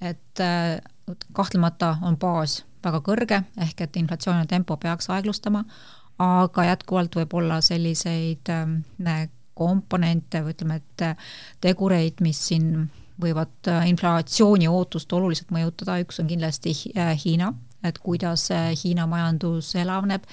et 0.00 0.40
kahtlemata 1.36 1.96
on 2.06 2.14
baas 2.16 2.60
väga 2.84 3.00
kõrge, 3.04 3.42
ehk 3.60 3.80
et 3.86 3.96
inflatsiooni 3.96 4.46
tempo 4.50 4.76
peaks 4.76 5.10
aeglustama, 5.10 5.64
aga 6.20 6.64
jätkuvalt 6.64 7.16
võib 7.16 7.34
olla 7.40 7.60
selliseid 7.64 8.48
komponente 9.54 10.40
või 10.44 10.54
ütleme, 10.54 10.80
et 10.80 11.04
tegureid, 11.60 12.20
mis 12.24 12.40
siin 12.48 12.88
võivad 13.20 13.68
äh, 13.68 13.88
inflatsiooni 13.90 14.68
ootust 14.70 15.12
oluliselt 15.12 15.52
mõjutada, 15.54 15.98
üks 16.02 16.20
on 16.22 16.30
kindlasti 16.30 16.74
äh, 16.94 17.12
Hiina, 17.20 17.52
et 17.84 18.00
kuidas 18.02 18.48
äh, 18.54 18.70
Hiina 18.78 19.06
majandus 19.10 19.74
elavneb, 19.78 20.26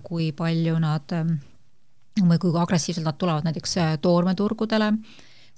kui 0.00 0.30
palju 0.32 0.78
nad 0.80 1.12
või 1.12 2.38
kui 2.40 2.54
agressiivselt 2.56 3.04
nad 3.04 3.18
tulevad 3.20 3.44
näiteks 3.44 3.74
toormeturgudele, 4.00 4.86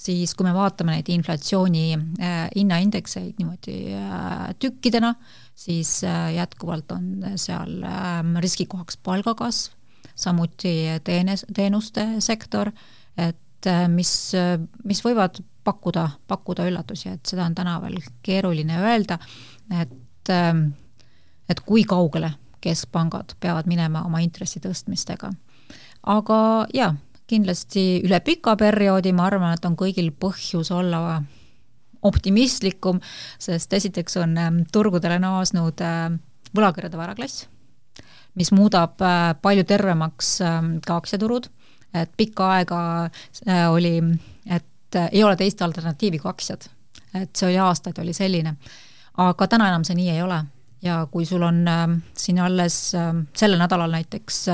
siis 0.01 0.33
kui 0.37 0.47
me 0.47 0.55
vaatame 0.57 0.95
neid 0.97 1.11
inflatsiooni 1.13 1.83
hinnaindekseid 2.57 3.37
niimoodi 3.37 3.75
tükkidena, 4.63 5.13
siis 5.55 5.99
jätkuvalt 6.35 6.95
on 6.97 7.11
seal 7.37 7.85
riskikohaks 8.41 8.97
palgakasv, 9.05 9.75
samuti 10.17 10.75
teenes, 11.05 11.45
teenuste 11.55 12.07
sektor, 12.25 12.73
et 13.21 13.69
äh, 13.69 13.85
mis, 13.93 14.33
mis 14.89 15.05
võivad 15.05 15.43
pakkuda, 15.65 16.09
pakkuda 16.29 16.67
üllatusi, 16.69 17.15
et 17.15 17.27
seda 17.27 17.47
on 17.49 17.55
täna 17.55 17.77
veel 17.83 17.99
keeruline 18.25 18.81
öelda, 18.81 19.19
et, 19.81 20.33
ähm, 20.33 20.71
et 21.49 21.61
kui 21.67 21.85
kaugele 21.85 22.33
keskpangad 22.61 23.37
peavad 23.41 23.69
minema 23.71 24.05
oma 24.09 24.21
intressi 24.25 24.61
tõstmistega. 24.61 25.33
aga 26.07 26.67
jaa, 26.75 26.95
kindlasti 27.31 27.85
üle 28.05 28.19
pika 28.27 28.57
perioodi 28.59 29.15
ma 29.17 29.29
arvan, 29.31 29.55
et 29.55 29.69
on 29.69 29.79
kõigil 29.79 30.11
põhjus 30.11 30.73
olla 30.75 31.21
optimistlikum, 32.03 33.01
sest 33.39 33.73
esiteks 33.77 34.19
on 34.23 34.37
ähm, 34.41 34.61
turgudele 34.73 35.21
naasnud 35.23 35.81
äh, 35.85 36.11
võlakirjade 36.57 36.99
varaklass 36.99 37.47
mis 38.35 38.53
muudab 38.55 39.01
äh, 39.03 39.35
palju 39.43 39.65
tervemaks 39.69 40.39
ähm, 40.45 40.77
ka 40.87 41.01
aktsiaturud, 41.01 41.49
et 41.95 42.13
pikka 42.17 42.51
aega 42.57 42.83
äh, 43.05 43.65
oli, 43.71 43.97
et 44.47 44.97
äh, 44.97 45.09
ei 45.13 45.25
ole 45.25 45.37
teist 45.41 45.63
alternatiivi 45.63 46.19
kui 46.23 46.31
aktsiad. 46.31 46.69
et 47.15 47.35
see 47.35 47.49
oli 47.49 47.59
aastaid, 47.59 47.99
oli 47.99 48.13
selline. 48.15 48.55
aga 49.19 49.47
täna 49.51 49.69
enam 49.69 49.85
see 49.85 49.97
nii 49.99 50.11
ei 50.11 50.23
ole 50.23 50.45
ja 50.83 51.07
kui 51.11 51.27
sul 51.27 51.43
on 51.43 51.67
ähm, 51.69 51.99
siin 52.17 52.39
alles 52.41 52.95
ähm, 52.95 53.27
sellel 53.37 53.59
nädalal 53.59 53.91
näiteks 53.91 54.47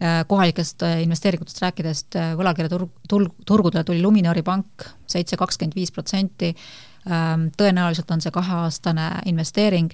kohalikest 0.00 0.84
investeeringutest 1.02 1.60
rääkides, 1.60 2.04
võlakirjaturg, 2.38 2.92
turg, 3.08 3.34
turgudele 3.46 3.84
tuli 3.84 4.00
Luminori 4.00 4.42
pank 4.42 4.86
seitse 5.10 5.36
kakskümmend 5.36 5.76
viis 5.76 5.92
protsenti, 5.92 6.54
tõenäoliselt 7.04 8.14
on 8.14 8.24
see 8.24 8.32
kaheaastane 8.32 9.10
investeering, 9.28 9.92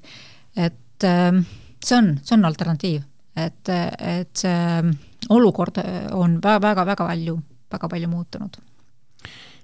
et 0.56 1.06
see 1.06 1.98
on, 1.98 2.12
see 2.22 2.38
on 2.38 2.46
alternatiiv, 2.46 3.02
et, 3.34 3.74
et 3.98 4.46
see 4.46 4.94
olukord 5.34 5.82
on 6.14 6.38
väga-väga 6.42 7.02
palju, 7.02 7.40
väga 7.74 7.90
palju 7.90 8.14
muutunud 8.14 8.62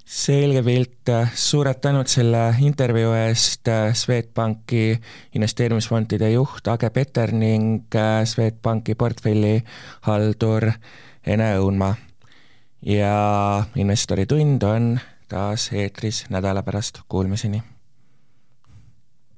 selge 0.05 0.63
pilt, 0.63 1.11
suured 1.35 1.81
tänud 1.83 2.11
selle 2.11 2.43
intervjuu 2.61 3.13
eest, 3.17 3.69
Swedbanki 3.95 4.99
investeerimisfondide 5.35 6.33
juht 6.33 6.69
Age 6.69 6.91
Peter 6.91 7.33
ning 7.33 7.87
Swedbanki 8.25 8.95
portfellihaldur 8.95 10.71
Ene 11.27 11.53
Õunmaa. 11.59 11.95
ja 12.83 13.65
investori 13.79 14.27
tund 14.27 14.63
on 14.63 14.99
taas 15.29 15.71
eetris 15.73 16.25
nädala 16.31 16.63
pärast, 16.63 17.01
kuulmiseni 17.09 17.63